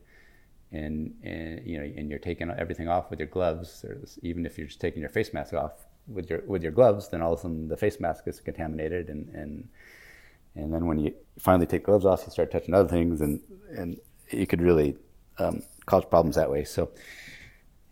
and, 0.72 1.14
and 1.24 1.66
you 1.66 1.78
know, 1.78 1.84
and 1.84 2.10
you're 2.10 2.20
taking 2.20 2.50
everything 2.50 2.88
off 2.90 3.12
with 3.12 3.20
your 3.20 3.28
gloves, 3.28 3.86
even 4.24 4.46
if 4.46 4.58
you're 4.58 4.68
just 4.68 4.82
taking 4.82 5.02
your 5.02 5.10
face 5.10 5.34
mask 5.34 5.54
off, 5.54 5.86
with 6.08 6.30
your 6.30 6.42
with 6.48 6.64
your 6.64 6.72
gloves, 6.72 7.10
then 7.10 7.22
all 7.22 7.34
of 7.34 7.40
a 7.40 7.42
sudden 7.44 7.68
the 7.68 7.78
face 7.78 8.00
mask 8.00 8.26
gets 8.26 8.40
contaminated, 8.40 9.10
and 9.10 9.30
and 9.30 9.70
and 10.56 10.74
then 10.74 10.88
when 10.88 11.00
you 11.00 11.14
finally 11.38 11.68
take 11.68 11.84
gloves 11.84 12.06
off, 12.06 12.24
you 12.26 12.32
start 12.32 12.52
touching 12.52 12.74
other 12.74 12.90
things, 12.90 13.22
and 13.22 13.40
and 13.78 14.00
you 14.32 14.48
could 14.48 14.62
really 14.62 14.96
um, 15.38 15.62
cause 15.86 16.06
problems 16.06 16.36
that 16.36 16.50
way. 16.50 16.64
So 16.64 16.90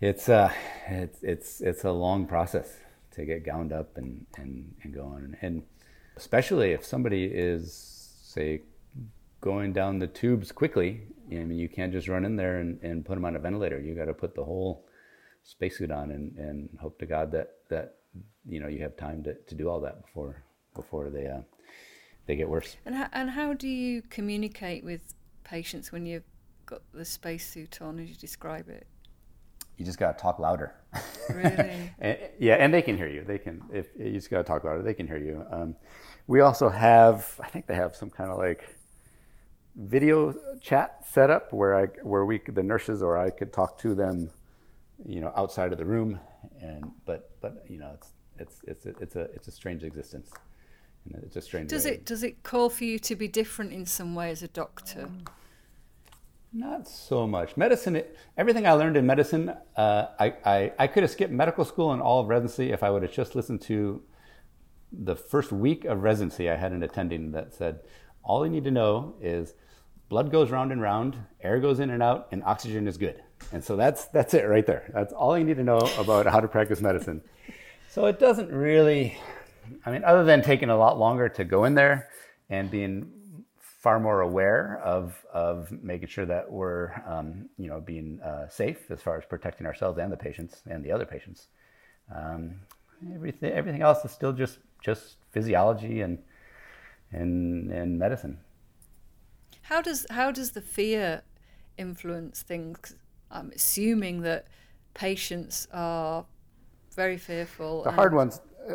it's 0.02 0.28
uh 0.28 0.52
it's 0.88 1.24
it's 1.24 1.62
it's 1.62 1.84
a 1.84 1.92
long 1.92 2.26
process 2.26 2.78
to 3.18 3.26
get 3.26 3.44
gowned 3.44 3.74
up 3.74 3.98
and 3.98 4.26
and 4.38 4.74
and 4.84 4.94
going, 4.94 5.36
and 5.42 5.64
especially 6.16 6.72
if 6.72 6.86
somebody 6.86 7.26
is 7.26 7.74
say 8.24 8.62
going 9.42 9.74
down 9.74 10.00
the 10.00 10.08
tubes 10.08 10.52
quickly. 10.52 11.02
I 11.32 11.36
mean, 11.36 11.60
you 11.60 11.68
can't 11.68 11.92
just 11.92 12.08
run 12.08 12.24
in 12.24 12.36
there 12.38 12.60
and, 12.60 12.82
and 12.82 13.06
put 13.06 13.16
them 13.16 13.26
on 13.26 13.36
a 13.36 13.40
ventilator. 13.40 13.80
You 13.80 13.94
got 13.96 14.06
to 14.06 14.14
put 14.14 14.34
the 14.34 14.44
whole 14.44 14.86
spacesuit 15.44 15.92
on 15.92 16.12
and, 16.12 16.38
and 16.38 16.70
hope 16.80 16.98
to 17.00 17.06
God 17.06 17.32
that 17.32 17.56
that 17.70 17.96
you 18.48 18.60
know 18.60 18.68
you 18.68 18.82
have 18.82 18.96
time 18.98 19.24
to, 19.24 19.34
to 19.34 19.56
do 19.56 19.70
all 19.70 19.80
that 19.82 20.02
before 20.06 20.44
before 20.76 21.10
they 21.10 21.28
uh, 21.28 21.42
they 22.28 22.36
get 22.36 22.50
worse. 22.50 22.78
And 22.86 22.96
how, 22.96 23.08
and 23.14 23.30
how 23.32 23.54
do 23.54 23.68
you 23.68 24.02
communicate 24.10 24.84
with 24.84 25.14
patients 25.44 25.92
when 25.92 26.06
you've 26.06 26.30
got 26.66 26.82
the 26.94 27.06
spacesuit 27.06 27.82
on 27.82 28.00
as 28.00 28.10
you 28.10 28.16
describe 28.16 28.70
it? 28.70 28.88
You 29.78 29.86
just 29.86 30.00
gotta 30.00 30.18
talk 30.18 30.40
louder. 30.40 30.76
Really? 31.30 31.92
and, 32.00 32.18
yeah, 32.40 32.56
and 32.56 32.74
they 32.74 32.82
can 32.82 32.98
hear 32.98 33.08
you. 33.08 33.24
They 33.24 33.38
can 33.38 33.62
if 33.72 33.88
you 33.98 34.14
just 34.14 34.30
gotta 34.30 34.44
talk 34.44 34.64
louder. 34.64 34.82
They 34.82 34.94
can 34.94 35.08
hear 35.08 35.18
you. 35.18 35.46
Um, 35.52 35.76
we 36.26 36.42
also 36.42 36.70
have, 36.70 37.40
I 37.40 37.48
think 37.48 37.68
they 37.68 37.76
have 37.76 37.96
some 37.96 38.10
kind 38.10 38.32
of 38.32 38.38
like 38.38 38.76
video 39.76 40.34
chat 40.60 41.06
set 41.08 41.30
up 41.30 41.54
where 41.54 41.78
I 41.78 41.86
where 42.02 42.26
we 42.26 42.40
the 42.40 42.64
nurses 42.64 43.04
or 43.04 43.18
I 43.18 43.30
could 43.30 43.54
talk 43.54 43.78
to 43.80 43.94
them, 43.94 44.32
you 45.06 45.22
know, 45.22 45.32
outside 45.36 45.72
of 45.72 45.78
the 45.78 45.86
room 45.86 46.20
and 46.62 46.92
but 47.06 47.32
but 47.42 47.64
you 47.68 47.78
know 47.78 47.92
it's 47.94 48.14
it's 48.38 48.62
it's 48.66 48.86
a, 48.86 48.90
it's 49.02 49.16
a 49.16 49.22
it's 49.34 49.48
a 49.48 49.52
strange 49.52 49.84
existence. 49.84 50.32
it's 51.10 51.36
a 51.36 51.42
strange. 51.42 51.70
Does 51.70 51.86
way. 51.86 51.92
it 51.92 52.06
does 52.06 52.24
it 52.24 52.44
call 52.44 52.70
for 52.70 52.84
you 52.84 53.00
to 53.00 53.16
be 53.16 53.28
different 53.28 53.74
in 53.74 53.86
some 53.86 54.16
way 54.16 54.30
as 54.32 54.44
a 54.44 54.48
doctor? 54.48 55.04
Um, 55.04 55.24
Not 56.54 56.88
so 56.88 57.28
much. 57.28 57.58
Medicine, 57.58 58.02
everything 58.38 58.66
I 58.66 58.72
learned 58.72 58.98
in 58.98 59.06
medicine, 59.06 59.54
uh, 59.76 60.08
I, 60.20 60.34
I, 60.46 60.72
I 60.80 60.88
could 60.88 61.04
have 61.04 61.12
skipped 61.12 61.32
medical 61.32 61.66
school 61.66 61.92
and 61.92 62.02
all 62.02 62.22
of 62.22 62.28
residency 62.28 62.72
if 62.72 62.84
I 62.84 62.90
would 62.90 63.04
have 63.04 63.12
just 63.12 63.36
listened 63.36 63.62
to 63.64 64.02
the 64.92 65.16
first 65.16 65.52
week 65.52 65.86
of 65.86 66.04
residency. 66.04 66.50
I 66.50 66.56
had 66.56 66.72
an 66.72 66.84
attending 66.84 67.32
that 67.34 67.54
said, 67.54 67.82
all 68.24 68.46
you 68.46 68.52
need 68.52 68.64
to 68.64 68.72
know 68.72 69.16
is 69.22 69.54
blood 70.10 70.32
goes 70.32 70.50
round 70.50 70.72
and 70.72 70.82
round, 70.82 71.18
air 71.42 71.60
goes 71.60 71.80
in 71.80 71.90
and 71.90 72.02
out, 72.02 72.30
and 72.32 72.42
oxygen 72.46 72.88
is 72.88 72.98
good. 72.98 73.22
And 73.52 73.64
so 73.64 73.76
that's, 73.76 74.06
that's 74.06 74.34
it 74.34 74.48
right 74.48 74.66
there. 74.66 74.90
That's 74.94 75.14
all 75.14 75.38
you 75.38 75.44
need 75.44 75.58
to 75.58 75.64
know 75.64 75.80
about 76.00 76.26
how 76.26 76.40
to 76.40 76.48
practice 76.48 76.82
medicine. 76.82 77.22
So 77.90 78.06
it 78.06 78.20
doesn't 78.20 78.52
really, 78.52 79.18
I 79.86 79.92
mean, 79.92 80.04
other 80.06 80.24
than 80.24 80.42
taking 80.42 80.70
a 80.70 80.78
lot 80.78 80.98
longer 80.98 81.28
to 81.30 81.44
go 81.44 81.66
in 81.66 81.76
there 81.76 82.10
and 82.50 82.72
being 82.72 83.12
far 83.88 84.02
more 84.02 84.20
aware 84.20 84.82
of, 84.84 85.26
of 85.34 85.72
making 85.82 86.10
sure 86.10 86.26
that 86.26 86.52
we're 86.52 86.92
um, 87.08 87.48
you 87.58 87.70
know 87.70 87.80
being 87.80 88.20
uh, 88.20 88.46
safe 88.50 88.92
as 88.92 89.02
far 89.02 89.18
as 89.18 89.24
protecting 89.24 89.66
ourselves 89.66 89.98
and 89.98 90.12
the 90.12 90.18
patients 90.18 90.62
and 90.70 90.84
the 90.84 90.92
other 90.92 91.06
patients. 91.06 91.48
Um, 92.14 92.56
everything 93.16 93.54
everything 93.54 93.82
else 93.82 94.04
is 94.04 94.12
still 94.12 94.34
just 94.34 94.60
just 94.84 95.16
physiology 95.32 96.02
and 96.02 96.20
and 97.14 97.72
and 97.72 97.98
medicine. 97.98 98.40
How 99.62 99.82
does 99.82 100.06
how 100.10 100.32
does 100.32 100.52
the 100.52 100.66
fear 100.80 101.22
influence 101.78 102.42
things? 102.42 102.94
I'm 103.32 103.52
assuming 103.56 104.16
that 104.24 104.48
patients 104.96 105.66
are 105.72 106.26
very 106.94 107.18
fearful. 107.18 107.84
The 107.84 107.92
hard 107.92 108.14
ones, 108.14 108.42
uh, 108.70 108.74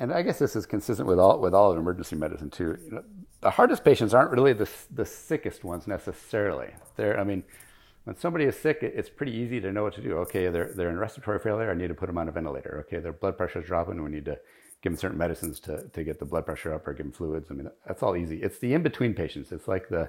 and 0.00 0.12
I 0.12 0.22
guess 0.22 0.40
this 0.40 0.56
is 0.56 0.66
consistent 0.66 1.06
with 1.06 1.20
all 1.20 1.38
with 1.38 1.54
all 1.54 1.70
of 1.70 1.78
emergency 1.78 2.16
medicine 2.16 2.50
too. 2.50 2.76
You 2.86 2.90
know, 2.96 3.04
the 3.40 3.50
hardest 3.50 3.84
patients 3.84 4.12
aren't 4.12 4.30
really 4.30 4.52
the, 4.52 4.68
the 4.90 5.04
sickest 5.04 5.64
ones 5.64 5.86
necessarily. 5.86 6.70
They're, 6.96 7.18
I 7.18 7.24
mean, 7.24 7.42
when 8.04 8.16
somebody 8.16 8.44
is 8.44 8.56
sick, 8.58 8.78
it's 8.82 9.08
pretty 9.08 9.32
easy 9.32 9.60
to 9.60 9.72
know 9.72 9.84
what 9.84 9.94
to 9.94 10.02
do. 10.02 10.18
Okay, 10.18 10.48
they're, 10.48 10.72
they're 10.74 10.90
in 10.90 10.98
respiratory 10.98 11.38
failure. 11.38 11.70
I 11.70 11.74
need 11.74 11.88
to 11.88 11.94
put 11.94 12.06
them 12.06 12.18
on 12.18 12.28
a 12.28 12.32
ventilator. 12.32 12.84
Okay, 12.86 13.00
their 13.00 13.12
blood 13.12 13.36
pressure 13.36 13.60
is 13.60 13.66
dropping. 13.66 14.02
We 14.02 14.10
need 14.10 14.24
to 14.26 14.38
give 14.82 14.92
them 14.92 14.96
certain 14.96 15.18
medicines 15.18 15.60
to, 15.60 15.88
to 15.88 16.04
get 16.04 16.18
the 16.18 16.24
blood 16.24 16.46
pressure 16.46 16.74
up 16.74 16.86
or 16.86 16.92
give 16.92 17.06
them 17.06 17.12
fluids. 17.12 17.50
I 17.50 17.54
mean, 17.54 17.68
that's 17.86 18.02
all 18.02 18.16
easy. 18.16 18.42
It's 18.42 18.58
the 18.58 18.74
in 18.74 18.82
between 18.82 19.14
patients. 19.14 19.52
It's 19.52 19.68
like 19.68 19.88
the, 19.88 20.08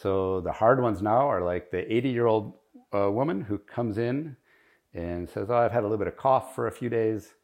so 0.00 0.40
the 0.40 0.52
hard 0.52 0.80
ones 0.82 1.02
now 1.02 1.28
are 1.28 1.42
like 1.42 1.70
the 1.70 1.92
80 1.92 2.08
year 2.08 2.26
old 2.26 2.54
uh, 2.94 3.10
woman 3.10 3.40
who 3.40 3.58
comes 3.58 3.98
in 3.98 4.36
and 4.94 5.28
says, 5.28 5.50
Oh, 5.50 5.56
I've 5.56 5.72
had 5.72 5.80
a 5.80 5.86
little 5.86 5.98
bit 5.98 6.08
of 6.08 6.16
cough 6.16 6.54
for 6.54 6.66
a 6.66 6.72
few 6.72 6.88
days, 6.88 7.34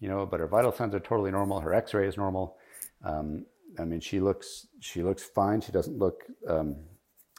you 0.00 0.08
know, 0.08 0.26
but 0.26 0.40
her 0.40 0.46
vital 0.46 0.72
signs 0.72 0.94
are 0.94 1.00
totally 1.00 1.30
normal. 1.30 1.60
Her 1.60 1.72
x 1.74 1.94
ray 1.94 2.06
is 2.06 2.16
normal. 2.16 2.56
Um, 3.04 3.46
I 3.78 3.84
mean, 3.84 4.00
she 4.00 4.20
looks 4.20 4.66
she 4.80 5.02
looks 5.02 5.22
fine. 5.22 5.60
She 5.60 5.72
doesn't 5.72 5.98
look 5.98 6.24
um, 6.48 6.76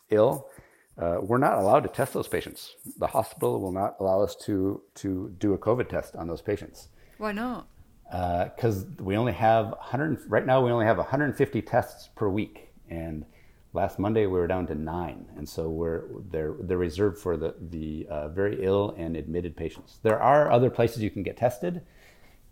ill. 0.09 0.49
Uh, 0.97 1.17
we're 1.21 1.37
not 1.37 1.59
allowed 1.59 1.81
to 1.81 1.89
test 1.89 2.13
those 2.13 2.27
patients. 2.27 2.73
The 2.97 3.07
hospital 3.07 3.61
will 3.61 3.71
not 3.71 3.97
allow 3.99 4.21
us 4.21 4.35
to 4.45 4.81
to 4.95 5.33
do 5.37 5.53
a 5.53 5.57
COVID 5.57 5.89
test 5.89 6.15
on 6.15 6.27
those 6.27 6.41
patients. 6.41 6.89
Why 7.17 7.31
not? 7.31 7.67
Because 8.09 8.83
uh, 8.83 9.03
we 9.03 9.17
only 9.17 9.33
have 9.33 9.67
100 9.67 10.21
right 10.27 10.45
now. 10.45 10.63
We 10.63 10.71
only 10.71 10.85
have 10.85 10.97
150 10.97 11.61
tests 11.61 12.09
per 12.15 12.29
week, 12.29 12.69
and 12.89 13.25
last 13.73 13.99
Monday 13.99 14.25
we 14.25 14.39
were 14.39 14.47
down 14.47 14.65
to 14.67 14.75
nine, 14.75 15.25
and 15.35 15.47
so 15.47 15.69
we're 15.69 16.05
they're 16.31 16.55
they're 16.61 16.77
reserved 16.77 17.19
for 17.19 17.37
the 17.37 17.53
the 17.69 18.07
uh, 18.09 18.29
very 18.29 18.63
ill 18.63 18.95
and 18.97 19.15
admitted 19.15 19.55
patients. 19.55 19.99
There 20.01 20.19
are 20.19 20.51
other 20.51 20.69
places 20.69 21.03
you 21.03 21.11
can 21.11 21.23
get 21.23 21.37
tested 21.37 21.81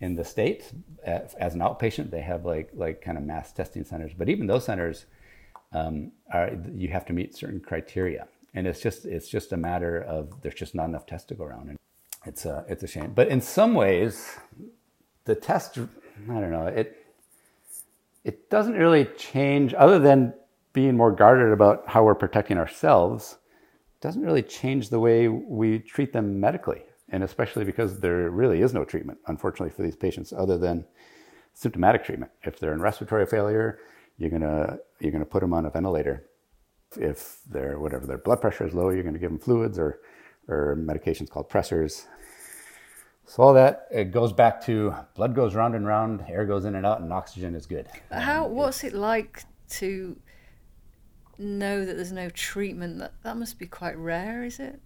in 0.01 0.15
the 0.15 0.25
states 0.25 0.73
as 1.05 1.53
an 1.53 1.61
outpatient 1.61 2.11
they 2.11 2.21
have 2.21 2.45
like 2.45 2.69
like 2.73 3.01
kind 3.01 3.17
of 3.17 3.23
mass 3.23 3.51
testing 3.51 3.83
centers. 3.83 4.11
But 4.17 4.29
even 4.29 4.47
those 4.47 4.65
centers 4.65 5.05
um, 5.71 6.11
are 6.31 6.51
you 6.73 6.89
have 6.89 7.05
to 7.05 7.13
meet 7.13 7.35
certain 7.35 7.59
criteria. 7.59 8.27
And 8.53 8.67
it's 8.67 8.81
just 8.81 9.05
it's 9.05 9.27
just 9.27 9.51
a 9.51 9.57
matter 9.57 10.01
of 10.01 10.41
there's 10.41 10.55
just 10.55 10.75
not 10.75 10.85
enough 10.85 11.05
tests 11.05 11.27
to 11.27 11.35
go 11.35 11.45
around. 11.45 11.69
And 11.69 11.79
it's 12.25 12.45
a 12.45 12.65
it's 12.67 12.83
a 12.83 12.87
shame. 12.87 13.13
But 13.13 13.29
in 13.29 13.41
some 13.41 13.73
ways 13.73 14.37
the 15.25 15.35
test 15.35 15.77
i 15.77 16.33
don't 16.39 16.51
know 16.51 16.67
it 16.67 17.05
it 18.23 18.49
doesn't 18.49 18.73
really 18.73 19.05
change 19.17 19.73
other 19.73 19.99
than 19.99 20.33
being 20.71 20.95
more 20.95 21.11
guarded 21.11 21.51
about 21.51 21.83
how 21.87 22.03
we're 22.03 22.15
protecting 22.15 22.57
ourselves 22.57 23.37
doesn't 24.01 24.21
really 24.21 24.43
change 24.43 24.89
the 24.89 24.99
way 24.99 25.27
we 25.27 25.79
treat 25.79 26.13
them 26.13 26.39
medically 26.39 26.83
and 27.15 27.23
especially 27.23 27.63
because 27.63 28.01
there 28.01 28.29
really 28.29 28.61
is 28.61 28.73
no 28.73 28.83
treatment, 28.83 29.17
unfortunately, 29.27 29.73
for 29.73 29.83
these 29.83 29.95
patients 29.95 30.33
other 30.33 30.57
than 30.57 30.83
symptomatic 31.53 32.03
treatment. 32.03 32.29
If 32.43 32.59
they're 32.59 32.73
in 32.73 32.81
respiratory 32.81 33.25
failure, 33.25 33.79
you're 34.17 34.29
gonna 34.29 34.79
you're 34.99 35.13
gonna 35.13 35.25
put 35.25 35.39
them 35.39 35.53
on 35.53 35.65
a 35.65 35.69
ventilator. 35.69 36.25
If 36.97 37.37
their 37.49 37.79
whatever 37.79 38.05
their 38.05 38.17
blood 38.17 38.41
pressure 38.41 38.67
is 38.67 38.73
low, 38.73 38.89
you're 38.89 39.03
gonna 39.03 39.17
give 39.17 39.31
them 39.31 39.39
fluids 39.39 39.79
or 39.79 40.01
or 40.49 40.75
medications 40.75 41.29
called 41.29 41.49
pressors. 41.49 42.05
So 43.23 43.43
all 43.43 43.53
that 43.53 43.87
it 43.91 44.11
goes 44.11 44.33
back 44.33 44.65
to 44.65 44.93
blood 45.15 45.33
goes 45.35 45.55
round 45.55 45.73
and 45.73 45.87
round, 45.87 46.25
air 46.27 46.45
goes 46.45 46.65
in 46.65 46.75
and 46.75 46.85
out, 46.85 46.99
and 46.99 47.13
oxygen 47.13 47.55
is 47.55 47.65
good. 47.65 47.87
How 48.11 48.45
what's 48.45 48.83
it 48.83 48.93
like 48.93 49.45
to 49.69 50.17
know 51.37 51.85
that 51.85 51.95
there's 51.95 52.11
no 52.11 52.29
treatment? 52.29 52.99
That 52.99 53.13
that 53.23 53.37
must 53.37 53.57
be 53.57 53.67
quite 53.67 53.97
rare, 53.97 54.43
is 54.43 54.59
it? 54.59 54.81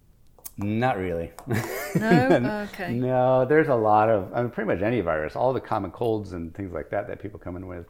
Not 0.62 0.98
really. 0.98 1.32
No. 1.96 2.68
okay. 2.72 2.92
No, 2.92 3.44
there's 3.44 3.68
a 3.68 3.74
lot 3.74 4.10
of, 4.10 4.32
I 4.34 4.42
mean, 4.42 4.50
pretty 4.50 4.68
much 4.68 4.82
any 4.82 5.00
virus, 5.00 5.34
all 5.36 5.52
the 5.52 5.60
common 5.60 5.90
colds 5.90 6.32
and 6.32 6.54
things 6.54 6.72
like 6.72 6.90
that 6.90 7.08
that 7.08 7.20
people 7.20 7.38
come 7.38 7.56
in 7.56 7.66
with. 7.66 7.86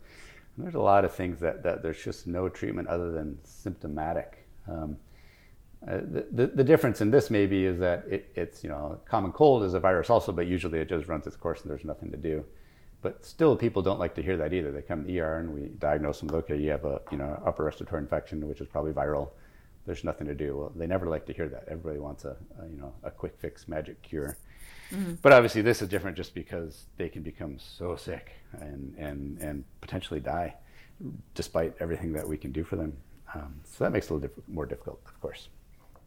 There's 0.57 0.75
a 0.75 0.81
lot 0.81 1.05
of 1.05 1.15
things 1.15 1.41
that, 1.41 1.63
that 1.63 1.83
there's 1.83 2.03
just 2.03 2.27
no 2.27 2.49
treatment 2.49 2.89
other 2.89 3.11
than 3.11 3.39
symptomatic. 3.45 4.47
Um, 4.69 4.97
uh, 5.87 5.97
the, 5.97 6.27
the, 6.31 6.47
the, 6.49 6.65
difference 6.65 7.01
in 7.01 7.11
this 7.11 7.31
maybe 7.31 7.65
is 7.65 7.79
that 7.79 8.05
it, 8.07 8.31
it's, 8.35 8.63
you 8.63 8.69
know, 8.69 9.01
common 9.07 9.33
cold 9.33 9.63
is 9.65 9.73
a 9.73 9.81
virus 9.81 10.11
also, 10.11 10.31
but 10.31 10.47
usually 10.47 10.79
it 10.79 10.91
just 10.91 11.09
runs 11.09 11.27
its 11.27 11.37
course 11.37 11.63
and 11.63 11.71
there's 11.71 11.87
nothing 11.87 12.11
to 12.11 12.19
do. 12.19 12.45
But 13.01 13.25
still, 13.25 13.57
people 13.57 13.81
don't 13.81 13.99
like 13.99 14.15
to 14.17 14.23
hear 14.23 14.37
that 14.37 14.53
either. 14.53 14.71
They 14.71 14.83
come 14.83 15.03
to 15.03 15.07
the 15.07 15.21
ER 15.21 15.39
and 15.39 15.55
we 15.55 15.69
diagnose 15.79 16.21
them. 16.21 16.31
Okay, 16.31 16.59
you 16.59 16.71
have 16.71 16.85
a, 16.85 17.01
you 17.11 17.17
know, 17.17 17.43
upper 17.47 17.65
respiratory 17.65 18.03
infection, 18.03 18.47
which 18.47 18.61
is 18.61 18.69
probably 18.69 18.93
viral 18.93 19.31
there's 19.91 20.05
nothing 20.05 20.29
to 20.29 20.37
do. 20.37 20.57
Well, 20.57 20.73
they 20.77 20.87
never 20.87 21.07
like 21.07 21.27
to 21.27 21.33
hear 21.33 21.49
that. 21.49 21.65
Everybody 21.67 21.99
wants 21.99 22.25
a, 22.25 22.37
a 22.63 22.69
you 22.71 22.79
know 22.79 22.95
a 23.03 23.11
quick 23.11 23.35
fix, 23.41 23.67
magic 23.67 24.01
cure. 24.03 24.37
Mm-hmm. 24.93 25.15
But 25.21 25.33
obviously, 25.33 25.63
this 25.63 25.83
is 25.83 25.89
different 25.89 26.17
just 26.17 26.33
because 26.33 26.87
they 26.97 27.09
can 27.09 27.23
become 27.23 27.59
so 27.59 27.97
sick 27.97 28.31
and 28.53 28.95
and 28.97 29.39
and 29.41 29.65
potentially 29.81 30.21
die, 30.21 30.55
despite 31.35 31.75
everything 31.81 32.13
that 32.13 32.29
we 32.29 32.37
can 32.37 32.53
do 32.53 32.63
for 32.63 32.77
them. 32.77 32.97
Um, 33.35 33.61
so 33.65 33.83
that 33.83 33.91
makes 33.91 34.07
it 34.07 34.11
a 34.11 34.15
little 34.15 34.29
diff- 34.29 34.49
more 34.49 34.65
difficult, 34.65 35.01
of 35.07 35.21
course. 35.21 35.49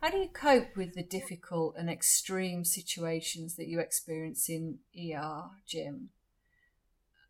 How 0.02 0.10
do 0.10 0.18
you 0.18 0.30
cope 0.30 0.78
with 0.78 0.94
the 0.94 1.04
difficult 1.04 1.76
and 1.78 1.90
extreme 1.90 2.64
situations 2.64 3.56
that 3.58 3.68
you 3.68 3.82
experience 3.82 4.48
in 4.48 4.80
ER, 4.98 5.44
Jim? 5.68 6.10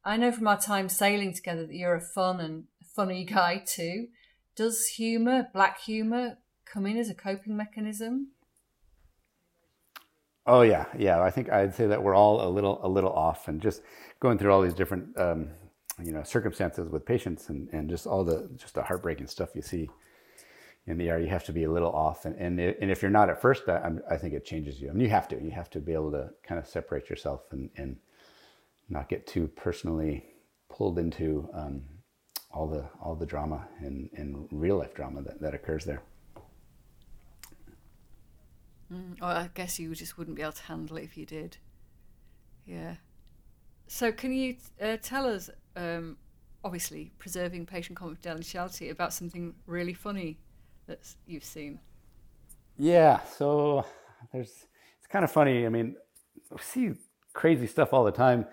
I 0.05 0.17
know 0.17 0.31
from 0.31 0.47
our 0.47 0.59
time 0.59 0.87
sailing 0.87 1.33
together 1.33 1.65
that 1.65 1.75
you're 1.75 1.95
a 1.95 2.01
fun 2.01 2.39
and 2.39 2.65
funny 2.95 3.25
guy 3.25 3.63
too. 3.65 4.09
Does 4.55 4.85
humour, 4.97 5.47
black 5.51 5.81
humour, 5.81 6.37
come 6.73 6.87
in 6.87 6.97
as 6.97 7.09
a 7.09 7.13
coping 7.13 7.55
mechanism? 7.55 8.29
Oh 10.45 10.61
yeah, 10.61 10.85
yeah. 10.97 11.21
I 11.21 11.29
think 11.29 11.49
I'd 11.49 11.73
say 11.73 11.87
that 11.87 12.03
we're 12.03 12.15
all 12.15 12.45
a 12.45 12.49
little 12.49 12.79
a 12.83 12.89
little 12.89 13.13
off, 13.13 13.47
and 13.47 13.61
just 13.61 13.81
going 14.19 14.37
through 14.37 14.51
all 14.51 14.61
these 14.61 14.73
different 14.73 15.17
um, 15.17 15.49
you 16.03 16.11
know 16.11 16.23
circumstances 16.23 16.89
with 16.89 17.05
patients, 17.05 17.49
and, 17.49 17.69
and 17.71 17.89
just 17.89 18.07
all 18.07 18.25
the 18.25 18.49
just 18.57 18.73
the 18.73 18.83
heartbreaking 18.83 19.27
stuff 19.27 19.49
you 19.55 19.61
see 19.61 19.89
in 20.85 20.97
the 20.97 21.09
ER, 21.09 21.19
you 21.19 21.27
have 21.27 21.45
to 21.45 21.53
be 21.53 21.63
a 21.63 21.71
little 21.71 21.93
off, 21.93 22.25
and 22.25 22.35
and, 22.35 22.59
and 22.59 22.91
if 22.91 23.01
you're 23.01 23.11
not 23.11 23.29
at 23.29 23.39
first, 23.39 23.69
I, 23.69 23.91
I 24.09 24.17
think 24.17 24.33
it 24.33 24.43
changes 24.43 24.81
you. 24.81 24.89
I 24.89 24.93
mean, 24.93 25.03
you 25.03 25.09
have 25.11 25.29
to 25.29 25.41
you 25.41 25.51
have 25.51 25.69
to 25.69 25.79
be 25.79 25.93
able 25.93 26.11
to 26.11 26.31
kind 26.45 26.59
of 26.59 26.67
separate 26.67 27.09
yourself 27.09 27.43
and 27.51 27.69
and 27.77 27.95
not 28.89 29.07
get 29.07 29.25
too 29.25 29.47
personally 29.55 30.25
pulled 30.69 30.99
into 30.99 31.47
um, 31.53 31.83
all 32.51 32.67
the 32.67 32.83
all 33.01 33.15
the 33.15 33.25
drama 33.25 33.65
and, 33.79 34.09
and 34.17 34.47
real 34.51 34.77
life 34.77 34.93
drama 34.93 35.21
that, 35.21 35.39
that 35.39 35.53
occurs 35.53 35.85
there. 35.85 36.01
Mm, 38.91 39.21
I 39.21 39.49
guess 39.53 39.79
you 39.79 39.93
just 39.95 40.17
wouldn't 40.17 40.35
be 40.35 40.41
able 40.41 40.53
to 40.53 40.63
handle 40.63 40.97
it 40.97 41.03
if 41.03 41.17
you 41.17 41.25
did. 41.25 41.57
Yeah. 42.65 42.95
So, 43.87 44.11
can 44.11 44.33
you 44.33 44.55
uh, 44.81 44.97
tell 45.01 45.27
us, 45.27 45.49
um, 45.75 46.17
obviously, 46.63 47.11
preserving 47.19 47.65
patient 47.65 47.97
confidentiality, 47.97 48.89
about 48.89 49.13
something 49.13 49.53
really 49.65 49.93
funny 49.93 50.39
that 50.87 50.99
you've 51.25 51.43
seen? 51.43 51.79
Yeah. 52.77 53.19
So, 53.37 53.85
there's 54.31 54.65
it's 54.97 55.07
kind 55.09 55.25
of 55.25 55.31
funny. 55.31 55.65
I 55.65 55.69
mean, 55.69 55.95
we 56.51 56.57
see 56.59 56.91
crazy 57.33 57.67
stuff 57.67 57.93
all 57.93 58.03
the 58.03 58.11
time. 58.11 58.45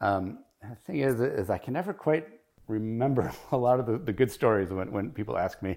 Um, 0.00 0.38
the 0.62 0.76
thing 0.76 1.00
is, 1.00 1.20
is 1.20 1.50
I 1.50 1.58
can 1.58 1.74
never 1.74 1.92
quite 1.92 2.26
remember 2.68 3.32
a 3.52 3.56
lot 3.56 3.80
of 3.80 3.86
the, 3.86 3.98
the 3.98 4.12
good 4.12 4.30
stories 4.30 4.70
when, 4.70 4.90
when 4.90 5.10
people 5.10 5.36
ask 5.36 5.62
me. 5.62 5.76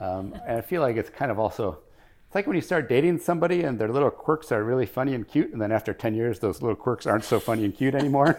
Um, 0.00 0.34
and 0.46 0.58
I 0.58 0.60
feel 0.60 0.80
like 0.80 0.96
it's 0.96 1.10
kind 1.10 1.30
of 1.30 1.38
also, 1.38 1.80
it's 2.28 2.34
like 2.34 2.46
when 2.46 2.56
you 2.56 2.62
start 2.62 2.90
dating 2.90 3.20
somebody 3.20 3.62
and 3.62 3.78
their 3.78 3.88
little 3.88 4.10
quirks 4.10 4.52
are 4.52 4.62
really 4.62 4.84
funny 4.84 5.14
and 5.14 5.26
cute, 5.26 5.50
and 5.50 5.62
then 5.62 5.72
after 5.72 5.94
10 5.94 6.14
years, 6.14 6.40
those 6.40 6.60
little 6.60 6.76
quirks 6.76 7.06
aren't 7.06 7.24
so 7.24 7.40
funny 7.40 7.64
and 7.64 7.74
cute 7.74 7.94
anymore. 7.94 8.38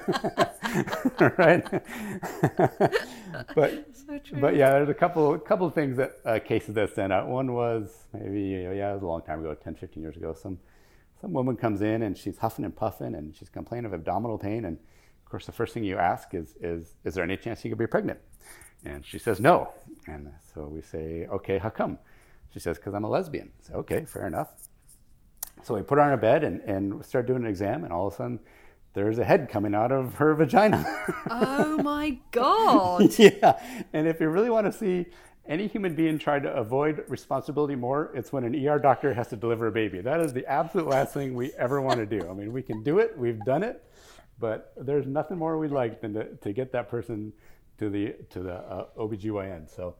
right? 1.39 1.65
but 3.56 3.88
so. 3.95 4.19
But 4.39 4.56
yeah, 4.56 4.73
there's 4.73 4.89
a 4.89 4.93
couple 4.93 5.36
couple 5.39 5.65
of 5.65 5.73
things 5.73 5.97
that 5.97 6.17
uh, 6.23 6.38
cases 6.38 6.75
that 6.75 6.91
stand 6.91 7.12
out. 7.12 7.30
One 7.30 7.54
was 7.54 8.06
maybe 8.13 8.41
yeah, 8.62 8.91
it 8.91 8.93
was 8.93 9.02
a 9.02 9.08
long 9.08 9.23
time 9.23 9.39
ago, 9.39 9.56
10, 9.56 9.73
15 9.73 10.04
years 10.04 10.17
ago. 10.17 10.36
Some 10.36 10.60
some 11.19 11.34
woman 11.34 11.56
comes 11.56 11.82
in 11.82 12.04
and 12.04 12.15
she's 12.15 12.38
huffing 12.38 12.65
and 12.65 12.75
puffing 12.75 13.15
and 13.15 13.36
she's 13.36 13.49
complaining 13.49 13.86
of 13.86 13.93
abdominal 13.93 14.38
pain. 14.38 14.65
And 14.65 14.78
of 14.78 15.32
course, 15.32 15.47
the 15.47 15.52
first 15.52 15.73
thing 15.73 15.84
you 15.84 15.97
ask 15.97 16.36
is 16.36 16.54
is 16.62 16.93
is 17.04 17.15
there 17.15 17.23
any 17.23 17.38
chance 17.38 17.65
you 17.65 17.71
could 17.71 17.80
be 17.80 17.88
pregnant? 17.88 18.19
And 18.86 19.04
she 19.04 19.17
says 19.17 19.39
no. 19.39 19.73
And 20.06 20.32
so 20.54 20.67
we 20.67 20.82
say, 20.82 21.25
okay, 21.32 21.58
how 21.58 21.69
come? 21.69 21.97
She 22.54 22.60
says, 22.60 22.78
because 22.78 22.94
I'm 22.94 23.04
a 23.04 23.10
lesbian. 23.10 23.52
Say, 23.62 23.74
okay, 23.74 24.06
fair 24.06 24.28
enough. 24.28 24.50
So 25.64 25.76
we 25.76 25.82
put 25.82 25.98
her 25.98 26.04
on 26.04 26.14
a 26.14 26.18
bed 26.18 26.44
and, 26.44 26.62
and 26.62 27.06
start 27.06 27.28
doing 27.28 27.44
an 27.44 27.50
exam, 27.50 27.84
and 27.84 27.94
all 27.94 28.08
of 28.08 28.14
a 28.14 28.16
sudden, 28.18 28.40
there's 28.94 29.20
a 29.20 29.24
head 29.24 29.50
coming 29.50 29.76
out 29.76 29.92
of 29.92 30.16
her 30.16 30.34
vagina. 30.34 30.84
oh 31.30 31.78
my 31.84 32.18
God. 32.32 33.18
yeah. 33.20 33.62
And 33.94 34.08
if 34.08 34.20
you 34.20 34.30
really 34.30 34.50
want 34.50 34.66
to 34.66 34.72
see 34.72 35.06
any 35.48 35.68
human 35.68 35.96
being 35.96 36.18
try 36.18 36.40
to 36.40 36.52
avoid 36.54 37.04
responsibility 37.08 37.76
more, 37.76 38.12
it's 38.16 38.32
when 38.32 38.44
an 38.44 38.68
ER 38.68 38.80
doctor 38.80 39.14
has 39.14 39.28
to 39.30 39.36
deliver 39.36 39.68
a 39.68 39.72
baby. 39.72 40.02
That 40.02 40.22
is 40.22 40.34
the 40.34 40.46
absolute 40.46 40.88
last 40.88 41.14
thing 41.14 41.34
we 41.34 41.52
ever 41.54 41.82
want 41.82 41.98
to 41.98 42.06
do. 42.06 42.28
I 42.30 42.34
mean, 42.34 42.52
we 42.52 42.62
can 42.62 42.84
do 42.84 43.00
it, 43.00 43.18
we've 43.18 43.40
done 43.46 43.64
it, 43.64 43.84
but 44.40 44.74
there's 44.78 45.06
nothing 45.06 45.38
more 45.38 45.58
we'd 45.58 45.72
like 45.72 46.02
than 46.02 46.14
to, 46.14 46.36
to 46.36 46.54
get 46.54 46.72
that 46.72 46.90
person 46.90 47.34
to 47.78 47.90
the 47.90 48.16
to 48.30 48.42
the 48.42 48.54
uh, 48.54 48.86
OBGYN. 48.98 49.74
So 49.74 49.96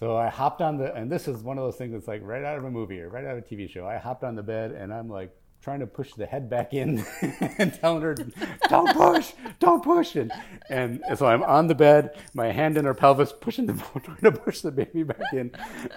so 0.00 0.16
I 0.16 0.28
hopped 0.28 0.62
on 0.62 0.78
the 0.78 0.94
and 0.94 1.12
this 1.12 1.28
is 1.28 1.42
one 1.42 1.58
of 1.58 1.64
those 1.64 1.76
things 1.76 1.92
that's 1.92 2.08
like 2.08 2.22
right 2.24 2.42
out 2.42 2.56
of 2.56 2.64
a 2.64 2.70
movie 2.70 3.00
or 3.00 3.10
right 3.10 3.24
out 3.24 3.36
of 3.36 3.38
a 3.38 3.42
TV 3.42 3.70
show. 3.70 3.86
I 3.86 3.98
hopped 3.98 4.24
on 4.24 4.34
the 4.34 4.42
bed 4.42 4.72
and 4.72 4.92
I'm 4.92 5.10
like 5.10 5.30
trying 5.62 5.80
to 5.80 5.86
push 5.86 6.14
the 6.14 6.24
head 6.24 6.48
back 6.48 6.72
in 6.72 7.04
and 7.58 7.74
telling 7.74 8.02
her, 8.02 8.14
"Don't 8.68 8.96
push, 8.96 9.32
don't 9.58 9.84
push." 9.84 10.16
And, 10.16 10.32
and 10.70 11.02
so 11.18 11.26
I'm 11.26 11.42
on 11.42 11.66
the 11.66 11.74
bed, 11.74 12.16
my 12.34 12.50
hand 12.50 12.78
in 12.78 12.84
her 12.86 12.94
pelvis, 12.94 13.32
pushing 13.32 13.66
the 13.66 13.74
trying 14.04 14.16
to 14.22 14.32
push 14.32 14.60
the 14.60 14.70
baby 14.70 15.02
back 15.02 15.32
in, 15.32 15.52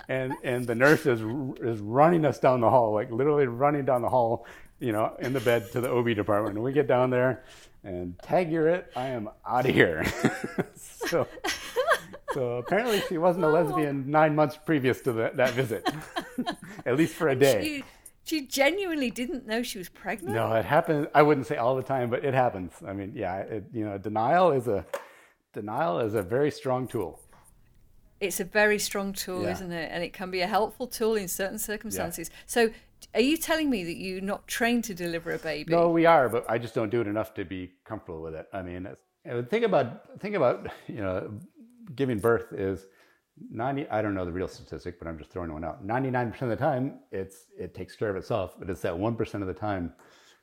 and 0.09 0.33
and 0.43 0.67
the 0.67 0.75
nurse 0.75 1.05
is 1.05 1.21
is 1.61 1.79
running 1.79 2.25
us 2.25 2.39
down 2.39 2.59
the 2.61 2.69
hall, 2.69 2.93
like 2.93 3.11
literally 3.11 3.47
running 3.47 3.85
down 3.85 4.01
the 4.01 4.09
hall, 4.09 4.45
you 4.79 4.91
know, 4.91 5.15
in 5.19 5.33
the 5.33 5.39
bed 5.39 5.71
to 5.71 5.81
the 5.81 5.89
OB 5.89 6.13
department. 6.15 6.55
And 6.55 6.63
we 6.63 6.73
get 6.73 6.87
down 6.87 7.09
there, 7.09 7.45
and 7.83 8.19
tag 8.19 8.51
you're 8.51 8.67
it, 8.67 8.91
I 8.95 9.07
am 9.07 9.29
out 9.47 9.65
of 9.65 9.73
here. 9.73 10.05
so. 10.75 11.25
So 12.33 12.57
apparently 12.57 13.01
she 13.07 13.17
wasn't 13.17 13.45
a 13.45 13.49
lesbian 13.49 14.09
nine 14.09 14.35
months 14.35 14.57
previous 14.57 15.01
to 15.01 15.13
the, 15.13 15.31
that 15.35 15.53
visit, 15.53 15.87
at 16.85 16.97
least 16.97 17.13
for 17.15 17.29
a 17.29 17.35
day. 17.35 17.63
She, 17.63 17.83
she 18.25 18.47
genuinely 18.47 19.11
didn't 19.11 19.45
know 19.45 19.63
she 19.63 19.77
was 19.77 19.89
pregnant. 19.89 20.35
No, 20.35 20.53
it 20.53 20.65
happens. 20.65 21.07
I 21.13 21.21
wouldn't 21.21 21.47
say 21.47 21.57
all 21.57 21.75
the 21.75 21.83
time, 21.83 22.09
but 22.09 22.23
it 22.23 22.33
happens. 22.33 22.71
I 22.87 22.93
mean, 22.93 23.13
yeah, 23.15 23.37
it, 23.39 23.65
you 23.73 23.85
know, 23.85 23.97
denial 23.97 24.51
is 24.51 24.67
a 24.67 24.85
denial 25.53 25.99
is 25.99 26.15
a 26.15 26.21
very 26.21 26.51
strong 26.51 26.87
tool. 26.87 27.19
It's 28.19 28.39
a 28.39 28.45
very 28.45 28.79
strong 28.79 29.11
tool, 29.11 29.43
Yeah. 29.43 29.51
isn't 29.51 29.71
it? 29.71 29.89
And 29.91 30.03
it 30.03 30.13
can 30.13 30.31
be 30.31 30.41
a 30.41 30.47
helpful 30.47 30.87
tool 30.87 31.15
in 31.15 31.27
certain 31.27 31.59
circumstances. 31.59 32.31
So, 32.45 32.69
are 33.13 33.19
you 33.19 33.35
telling 33.35 33.69
me 33.69 33.83
that 33.83 33.97
you're 33.97 34.21
not 34.21 34.47
trained 34.47 34.85
to 34.85 34.93
deliver 34.93 35.33
a 35.33 35.37
baby? 35.37 35.73
No, 35.73 35.89
we 35.89 36.05
are, 36.05 36.29
but 36.29 36.49
I 36.49 36.57
just 36.57 36.73
don't 36.73 36.89
do 36.89 37.01
it 37.01 37.07
enough 37.07 37.33
to 37.33 37.43
be 37.43 37.73
comfortable 37.83 38.21
with 38.21 38.33
it. 38.33 38.47
I 38.53 38.61
mean, 38.61 38.85
it's, 38.85 39.01
and 39.25 39.39
the 39.39 39.43
thing 39.43 39.63
about 39.63 40.19
think 40.19 40.35
about 40.35 40.67
you 40.87 41.01
know 41.01 41.31
giving 41.95 42.19
birth 42.19 42.53
is 42.53 42.87
ninety. 43.49 43.87
I 43.89 44.01
don't 44.01 44.13
know 44.13 44.25
the 44.25 44.31
real 44.31 44.47
statistic, 44.47 44.99
but 44.99 45.07
I'm 45.07 45.17
just 45.17 45.31
throwing 45.31 45.51
one 45.53 45.63
out. 45.63 45.83
Ninety 45.83 46.09
nine 46.09 46.31
percent 46.31 46.51
of 46.51 46.57
the 46.57 46.63
time, 46.63 46.99
it's 47.11 47.45
it 47.57 47.73
takes 47.73 47.95
care 47.95 48.09
of 48.09 48.15
itself, 48.15 48.55
but 48.59 48.69
it's 48.69 48.81
that 48.81 48.97
one 48.97 49.15
percent 49.15 49.43
of 49.43 49.47
the 49.47 49.53
time 49.53 49.93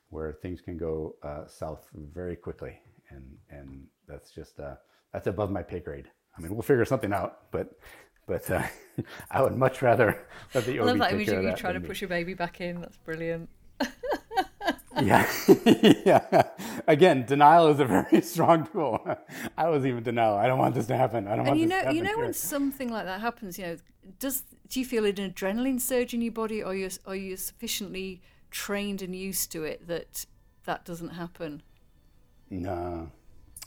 where 0.09 0.33
things 0.33 0.61
can 0.61 0.77
go 0.77 1.15
uh, 1.23 1.47
south 1.47 1.87
very 1.93 2.35
quickly, 2.35 2.79
and 3.09 3.25
and 3.49 3.85
that's 4.07 4.31
just 4.31 4.59
uh, 4.59 4.75
that's 5.13 5.27
above 5.27 5.51
my 5.51 5.63
pay 5.63 5.79
grade. 5.79 6.09
I 6.37 6.41
mean, 6.41 6.53
we'll 6.53 6.61
figure 6.61 6.85
something 6.85 7.13
out, 7.13 7.51
but. 7.51 7.77
But 8.27 8.49
uh, 8.51 8.63
I 9.31 9.41
would 9.41 9.57
much 9.57 9.81
rather 9.81 10.25
let 10.53 10.63
the 10.65 10.79
I 10.79 10.83
OB 10.83 10.85
love 10.85 10.99
that 10.99 11.11
image 11.13 11.27
of 11.29 11.43
you 11.43 11.53
trying 11.55 11.73
to 11.73 11.79
me. 11.79 11.87
push 11.87 12.01
your 12.01 12.07
baby 12.07 12.33
back 12.35 12.61
in. 12.61 12.79
That's 12.79 12.95
brilliant. 12.97 13.49
Yeah. 14.99 15.31
yeah. 16.05 16.43
Again, 16.87 17.25
denial 17.25 17.67
is 17.69 17.79
a 17.79 17.85
very 17.85 18.21
strong 18.33 18.67
tool. 18.67 18.99
I 19.57 19.69
was 19.69 19.85
even 19.85 20.03
denial. 20.03 20.35
I 20.35 20.47
don't 20.47 20.59
want 20.59 20.75
this 20.75 20.87
to 20.87 20.97
happen. 20.97 21.27
I 21.27 21.31
don't 21.31 21.39
And 21.39 21.47
want 21.49 21.59
you 21.59 21.65
this 21.67 21.69
know, 21.69 21.79
to 21.79 21.83
happen. 21.85 21.95
you 21.97 22.03
know 22.03 22.09
here. 22.09 22.19
when 22.25 22.33
something 22.33 22.89
like 22.89 23.05
that 23.05 23.21
happens, 23.21 23.57
you 23.57 23.65
know, 23.65 23.77
does 24.19 24.43
do 24.67 24.79
you 24.79 24.85
feel 24.85 25.05
an 25.05 25.13
adrenaline 25.15 25.79
surge 25.79 26.13
in 26.13 26.21
your 26.21 26.31
body, 26.33 26.61
or 26.63 26.75
you 26.75 26.89
are 27.05 27.15
you 27.15 27.37
sufficiently 27.37 28.21
trained 28.49 29.01
and 29.01 29.15
used 29.15 29.51
to 29.51 29.63
it 29.63 29.87
that 29.87 30.25
that 30.65 30.83
doesn't 30.85 31.09
happen? 31.09 31.61
No, 32.49 33.09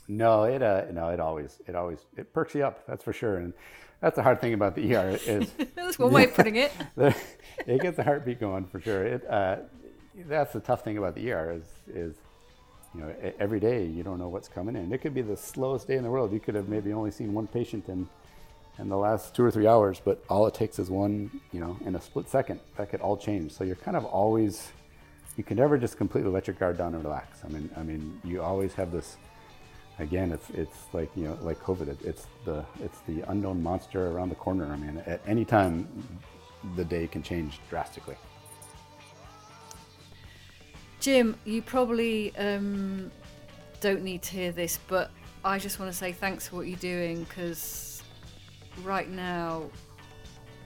no, 0.07 0.43
it 0.43 0.61
uh, 0.61 0.85
no, 0.91 1.09
it 1.09 1.19
always, 1.19 1.59
it 1.67 1.75
always, 1.75 1.99
it 2.17 2.33
perks 2.33 2.53
you 2.55 2.63
up. 2.65 2.85
That's 2.87 3.03
for 3.03 3.13
sure. 3.13 3.37
And 3.37 3.53
that's 4.01 4.15
the 4.15 4.23
hard 4.23 4.41
thing 4.41 4.53
about 4.53 4.75
the 4.75 4.95
ER 4.95 5.17
is 5.25 5.51
That's 5.75 5.97
one 5.97 6.11
way 6.11 6.25
of 6.25 6.33
putting 6.35 6.55
it. 6.57 6.71
it 6.97 7.81
gets 7.81 7.97
the 7.97 8.03
heartbeat 8.03 8.39
going 8.39 8.65
for 8.65 8.79
sure. 8.79 9.03
It 9.05 9.25
uh, 9.29 9.57
that's 10.27 10.53
the 10.53 10.59
tough 10.59 10.83
thing 10.83 10.97
about 10.97 11.15
the 11.15 11.31
ER 11.31 11.51
is 11.51 11.95
is 11.95 12.15
you 12.93 13.01
know 13.01 13.13
every 13.39 13.59
day 13.59 13.85
you 13.85 14.03
don't 14.03 14.19
know 14.19 14.29
what's 14.29 14.47
coming 14.47 14.75
in. 14.75 14.91
It 14.93 15.01
could 15.01 15.13
be 15.13 15.21
the 15.21 15.37
slowest 15.37 15.87
day 15.87 15.95
in 15.95 16.03
the 16.03 16.09
world. 16.09 16.31
You 16.31 16.39
could 16.39 16.55
have 16.55 16.69
maybe 16.69 16.93
only 16.93 17.11
seen 17.11 17.33
one 17.33 17.47
patient 17.47 17.89
in 17.89 18.07
in 18.77 18.89
the 18.89 18.97
last 18.97 19.33
two 19.33 19.43
or 19.43 19.51
three 19.51 19.67
hours, 19.67 20.01
but 20.03 20.21
all 20.29 20.47
it 20.47 20.53
takes 20.53 20.79
is 20.79 20.89
one 20.89 21.29
you 21.51 21.59
know 21.59 21.77
in 21.85 21.95
a 21.95 22.01
split 22.01 22.29
second. 22.29 22.59
That 22.77 22.89
could 22.89 23.01
all 23.01 23.17
change. 23.17 23.51
So 23.51 23.63
you're 23.63 23.75
kind 23.75 23.97
of 23.97 24.05
always 24.05 24.71
you 25.37 25.43
can 25.43 25.57
never 25.57 25.77
just 25.77 25.97
completely 25.97 26.31
let 26.31 26.47
your 26.47 26.55
guard 26.55 26.77
down 26.77 26.93
and 26.95 27.03
relax. 27.03 27.43
I 27.43 27.49
mean, 27.49 27.69
I 27.75 27.83
mean, 27.83 28.21
you 28.23 28.41
always 28.41 28.73
have 28.75 28.91
this. 28.91 29.17
Again, 29.99 30.31
it's 30.31 30.49
it's 30.49 30.93
like 30.93 31.09
you 31.15 31.25
know, 31.25 31.37
like 31.41 31.59
COVID. 31.61 31.87
It, 31.87 31.97
it's 32.03 32.27
the 32.43 32.65
it's 32.83 32.99
the 33.07 33.21
unknown 33.29 33.61
monster 33.63 34.11
around 34.11 34.29
the 34.29 34.35
corner. 34.35 34.65
I 34.65 34.75
mean, 34.75 35.01
at 35.05 35.21
any 35.25 35.45
time, 35.45 35.87
the 36.75 36.83
day 36.83 37.07
can 37.07 37.23
change 37.23 37.59
drastically. 37.69 38.15
Jim, 41.05 41.37
you 41.45 41.61
probably 41.61 42.35
um, 42.35 43.11
don't 43.79 44.01
need 44.01 44.23
to 44.23 44.31
hear 44.31 44.51
this, 44.51 44.79
but 44.87 45.11
I 45.43 45.59
just 45.59 45.79
want 45.79 45.91
to 45.91 45.95
say 45.95 46.11
thanks 46.11 46.47
for 46.47 46.55
what 46.55 46.65
you're 46.65 46.79
doing 46.79 47.25
because 47.25 48.01
right 48.81 49.07
now, 49.07 49.69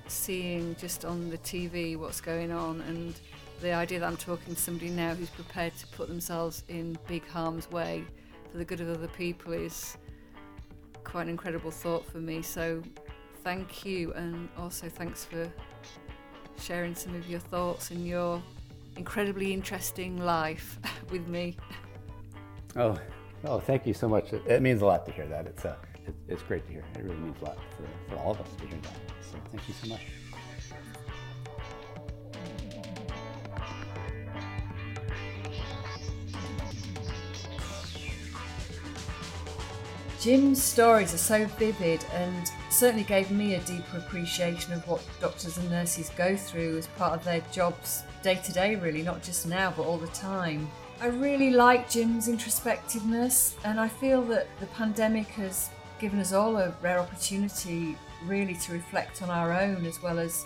seeing 0.07 0.77
just 0.77 1.03
on 1.03 1.29
the 1.29 1.37
TV 1.39 1.97
what's 1.97 2.21
going 2.21 2.53
on 2.53 2.79
and 2.87 3.19
the 3.59 3.73
idea 3.73 3.99
that 3.99 4.05
I'm 4.05 4.15
talking 4.15 4.55
to 4.55 4.61
somebody 4.61 4.91
now 4.91 5.13
who's 5.13 5.29
prepared 5.29 5.75
to 5.75 5.87
put 5.87 6.07
themselves 6.07 6.63
in 6.69 6.97
big 7.05 7.27
harm's 7.27 7.69
way 7.69 8.05
for 8.49 8.59
the 8.59 8.63
good 8.63 8.79
of 8.79 8.89
other 8.89 9.09
people 9.09 9.51
is 9.51 9.97
quite 11.03 11.23
an 11.23 11.29
incredible 11.31 11.69
thought 11.69 12.05
for 12.05 12.19
me. 12.19 12.41
So, 12.41 12.81
thank 13.43 13.83
you, 13.83 14.13
and 14.13 14.47
also 14.57 14.87
thanks 14.87 15.25
for 15.25 15.51
sharing 16.61 16.95
some 16.95 17.13
of 17.13 17.29
your 17.29 17.41
thoughts 17.41 17.91
and 17.91 18.07
your 18.07 18.41
incredibly 18.99 19.53
interesting 19.53 20.17
life 20.17 20.77
with 21.09 21.27
me. 21.27 21.55
Oh, 22.75 22.99
oh, 23.45 23.59
thank 23.59 23.87
you 23.87 23.93
so 23.93 24.07
much. 24.07 24.31
It, 24.33 24.61
means 24.61 24.81
a 24.81 24.85
lot 24.85 25.05
to 25.07 25.11
hear 25.11 25.25
that. 25.27 25.47
It's 25.47 25.65
uh, 25.65 25.75
it, 26.05 26.13
it's 26.27 26.43
great 26.43 26.65
to 26.67 26.71
hear. 26.73 26.83
It 26.95 27.03
really 27.03 27.15
means 27.15 27.41
a 27.41 27.45
lot 27.45 27.57
for, 27.75 27.85
for 28.09 28.21
all 28.21 28.31
of 28.31 28.41
us 28.41 28.53
to 28.59 28.67
hear 28.67 28.77
that. 28.81 28.93
So 29.31 29.37
thank 29.51 29.67
you 29.67 29.73
so 29.73 29.87
much. 29.87 30.01
Jim's 40.19 40.61
stories 40.61 41.13
are 41.13 41.17
so 41.17 41.45
vivid 41.57 42.03
and 42.13 42.51
certainly 42.69 43.05
gave 43.05 43.31
me 43.31 43.55
a 43.55 43.61
deeper 43.61 43.99
appreciation 43.99 44.73
of 44.73 44.85
what 44.85 45.01
doctors 45.21 45.57
and 45.57 45.69
nurses 45.69 46.11
go 46.17 46.35
through 46.35 46.77
as 46.77 46.87
part 46.87 47.13
of 47.13 47.23
their 47.23 47.41
jobs 47.53 48.03
day 48.21 48.35
to 48.43 48.51
day, 48.51 48.75
really, 48.75 49.01
not 49.01 49.23
just 49.23 49.47
now, 49.47 49.73
but 49.77 49.83
all 49.83 49.97
the 49.97 50.07
time. 50.07 50.69
I 50.99 51.07
really 51.07 51.51
like 51.51 51.89
Jim's 51.89 52.27
introspectiveness, 52.27 53.53
and 53.63 53.79
I 53.79 53.87
feel 53.87 54.21
that 54.23 54.47
the 54.59 54.65
pandemic 54.65 55.27
has 55.27 55.69
given 56.01 56.19
us 56.19 56.33
all 56.33 56.57
a 56.57 56.75
rare 56.81 56.99
opportunity, 56.99 57.95
really, 58.25 58.55
to 58.55 58.73
reflect 58.73 59.21
on 59.21 59.29
our 59.29 59.53
own 59.53 59.85
as 59.85 60.03
well 60.03 60.19
as 60.19 60.45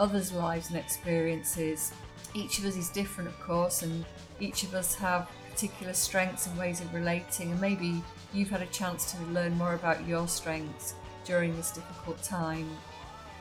others' 0.00 0.32
lives 0.32 0.70
and 0.70 0.76
experiences. 0.76 1.92
Each 2.34 2.58
of 2.58 2.64
us 2.64 2.76
is 2.76 2.88
different, 2.88 3.30
of 3.30 3.38
course, 3.38 3.82
and 3.82 4.04
each 4.40 4.64
of 4.64 4.74
us 4.74 4.96
have 4.96 5.30
particular 5.52 5.92
strengths 5.92 6.48
and 6.48 6.58
ways 6.58 6.80
of 6.80 6.92
relating, 6.92 7.52
and 7.52 7.60
maybe 7.60 8.02
you've 8.34 8.50
had 8.50 8.62
a 8.62 8.66
chance 8.66 9.12
to 9.12 9.22
learn 9.26 9.56
more 9.56 9.74
about 9.74 10.06
your 10.06 10.28
strengths 10.28 10.94
during 11.24 11.56
this 11.56 11.70
difficult 11.70 12.22
time. 12.22 12.68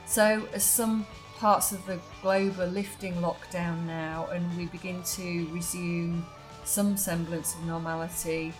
So, 0.05 0.47
as 0.53 0.63
some 0.63 1.05
parts 1.37 1.71
of 1.71 1.85
the 1.85 1.99
globe 2.21 2.59
are 2.59 2.67
lifting 2.67 3.15
lockdown 3.15 3.85
now 3.85 4.27
and 4.31 4.57
we 4.57 4.67
begin 4.67 5.01
to 5.03 5.47
resume 5.51 6.25
some 6.63 6.95
semblance 6.95 7.55
of 7.55 7.65
normality, 7.65 8.53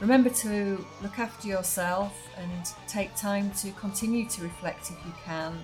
remember 0.00 0.30
to 0.30 0.84
look 1.02 1.18
after 1.18 1.48
yourself 1.48 2.16
and 2.38 2.72
take 2.88 3.14
time 3.16 3.50
to 3.52 3.70
continue 3.72 4.28
to 4.28 4.42
reflect 4.42 4.90
if 4.90 4.96
you 5.04 5.12
can. 5.24 5.58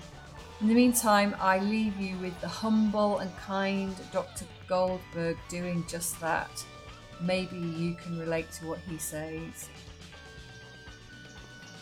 In 0.60 0.66
the 0.66 0.74
meantime, 0.74 1.36
I 1.38 1.60
leave 1.60 1.98
you 2.00 2.16
with 2.18 2.38
the 2.40 2.48
humble 2.48 3.18
and 3.18 3.34
kind 3.36 3.94
Dr. 4.12 4.44
Goldberg 4.68 5.36
doing 5.48 5.84
just 5.88 6.20
that. 6.20 6.64
Maybe 7.20 7.58
you 7.58 7.94
can 7.94 8.18
relate 8.18 8.50
to 8.52 8.66
what 8.66 8.80
he 8.88 8.98
says. 8.98 9.68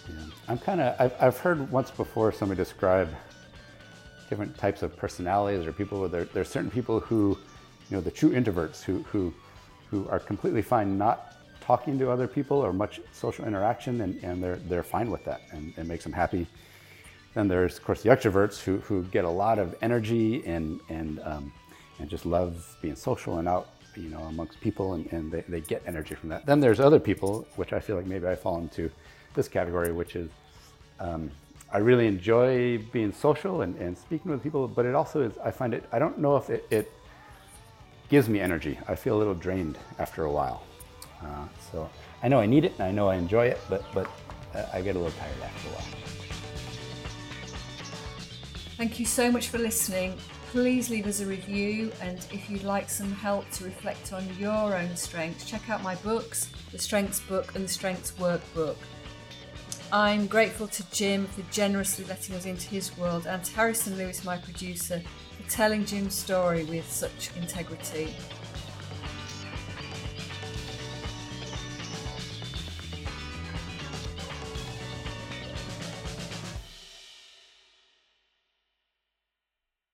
Yeah. 0.09 0.15
I'm 0.49 0.59
kind 0.59 0.81
of, 0.81 1.01
I've, 1.01 1.15
I've 1.21 1.39
heard 1.39 1.71
once 1.71 1.91
before 1.91 2.33
somebody 2.33 2.59
describe 2.59 3.09
different 4.29 4.57
types 4.57 4.83
of 4.83 4.97
personalities 4.97 5.67
or 5.67 5.73
people. 5.73 6.09
There, 6.09 6.27
are 6.35 6.45
certain 6.45 6.71
people 6.71 7.01
who, 7.01 7.39
you 7.91 7.97
know, 7.97 8.01
the 8.01 8.11
true 8.11 8.31
introverts 8.31 8.83
who, 8.83 9.03
who, 9.05 9.33
who 9.91 10.09
are 10.09 10.19
completely 10.19 10.63
fine 10.63 10.99
not 10.99 11.37
talking 11.61 11.99
to 11.99 12.11
other 12.11 12.29
people 12.29 12.59
or 12.59 12.73
much 12.73 13.01
social 13.13 13.45
interaction 13.45 14.01
and, 14.03 14.23
and 14.23 14.43
they're, 14.43 14.57
they're 14.57 14.83
fine 14.83 15.11
with 15.11 15.25
that 15.25 15.43
and 15.51 15.75
it 15.77 15.87
makes 15.87 16.05
them 16.05 16.13
happy. 16.13 16.47
Then 17.35 17.49
there's, 17.49 17.77
of 17.77 17.85
course, 17.85 18.03
the 18.03 18.09
extroverts 18.09 18.63
who, 18.63 18.79
who 18.79 19.03
get 19.05 19.25
a 19.25 19.31
lot 19.31 19.59
of 19.59 19.75
energy 19.83 20.47
and, 20.47 20.81
and, 20.89 21.21
um, 21.25 21.53
and 21.99 22.09
just 22.09 22.25
love 22.25 22.77
being 22.81 22.97
social 22.97 23.39
and 23.39 23.49
out, 23.49 23.69
you 23.97 24.09
know, 24.09 24.21
amongst 24.21 24.61
people 24.61 24.95
and, 24.95 25.13
and 25.13 25.31
they, 25.31 25.43
they 25.49 25.61
get 25.61 25.83
energy 25.87 26.15
from 26.15 26.29
that. 26.29 26.47
Then 26.47 26.61
there's 26.61 26.81
other 26.81 27.01
people, 27.01 27.47
which 27.57 27.73
I 27.73 27.81
feel 27.81 27.97
like 27.97 28.07
maybe 28.07 28.27
I 28.27 28.37
fall 28.37 28.59
into 28.59 28.91
this 29.37 29.49
category, 29.49 29.93
which 29.93 30.17
is 30.17 30.29
um, 30.99 31.31
I 31.73 31.79
really 31.79 32.07
enjoy 32.07 32.79
being 32.93 33.13
social 33.13 33.63
and, 33.63 33.77
and 33.77 33.97
speaking 33.97 34.31
with 34.31 34.43
people, 34.43 34.67
but 34.67 34.87
it 34.87 34.95
also 34.95 35.23
is, 35.23 35.33
I 35.45 35.51
find 35.51 35.75
it, 35.75 35.85
I 35.93 35.99
don't 35.99 36.19
know 36.19 36.37
if 36.37 36.49
it, 36.51 36.67
it 36.71 36.93
gives 38.09 38.29
me 38.29 38.41
energy. 38.41 38.79
I 38.89 38.95
feel 38.95 39.17
a 39.17 39.19
little 39.19 39.35
drained 39.35 39.79
after 39.99 40.25
a 40.25 40.31
while. 40.31 40.65
Uh, 41.23 41.47
so 41.71 41.89
I 42.23 42.29
know 42.29 42.39
I 42.39 42.47
need 42.47 42.65
it 42.65 42.73
and 42.79 42.83
I 42.83 42.91
know 42.93 43.09
I 43.09 43.17
enjoy 43.17 43.47
it, 43.47 43.59
but, 43.69 43.85
but 43.93 44.09
uh, 44.55 44.65
I 44.73 44.81
get 44.81 44.97
a 44.97 44.99
little 44.99 45.17
tired 45.19 45.43
after 45.43 45.69
a 45.69 45.73
while. 45.73 45.85
Thank 48.77 49.01
you 49.01 49.07
so 49.07 49.31
much 49.33 49.49
for 49.49 49.59
listening. 49.59 50.19
Please 50.53 50.89
leave 50.89 51.07
us 51.07 51.21
a 51.21 51.27
review, 51.27 51.91
and 52.01 52.19
if 52.33 52.49
you'd 52.49 52.63
like 52.63 52.89
some 52.89 53.11
help 53.11 53.51
to 53.51 53.65
reflect 53.65 54.13
on 54.13 54.25
your 54.39 54.77
own 54.77 54.95
strengths, 54.97 55.45
check 55.45 55.69
out 55.69 55.83
my 55.83 55.97
books 55.97 56.51
The 56.73 56.79
Strengths 56.79 57.21
Book 57.21 57.55
and 57.55 57.65
The 57.65 57.69
Strengths 57.69 58.13
Workbook. 58.13 58.77
I'm 59.93 60.27
grateful 60.27 60.67
to 60.67 60.91
Jim 60.91 61.27
for 61.27 61.43
generously 61.53 62.05
letting 62.07 62.35
us 62.35 62.45
into 62.45 62.67
his 62.67 62.97
world 62.99 63.27
and 63.29 63.43
to 63.45 63.53
Harrison 63.55 63.97
Lewis, 63.97 64.25
my 64.25 64.37
producer, 64.37 65.01
for 65.37 65.49
telling 65.49 65.85
Jim's 65.85 66.15
story 66.15 66.65
with 66.65 66.91
such 66.91 67.31
integrity. 67.37 68.13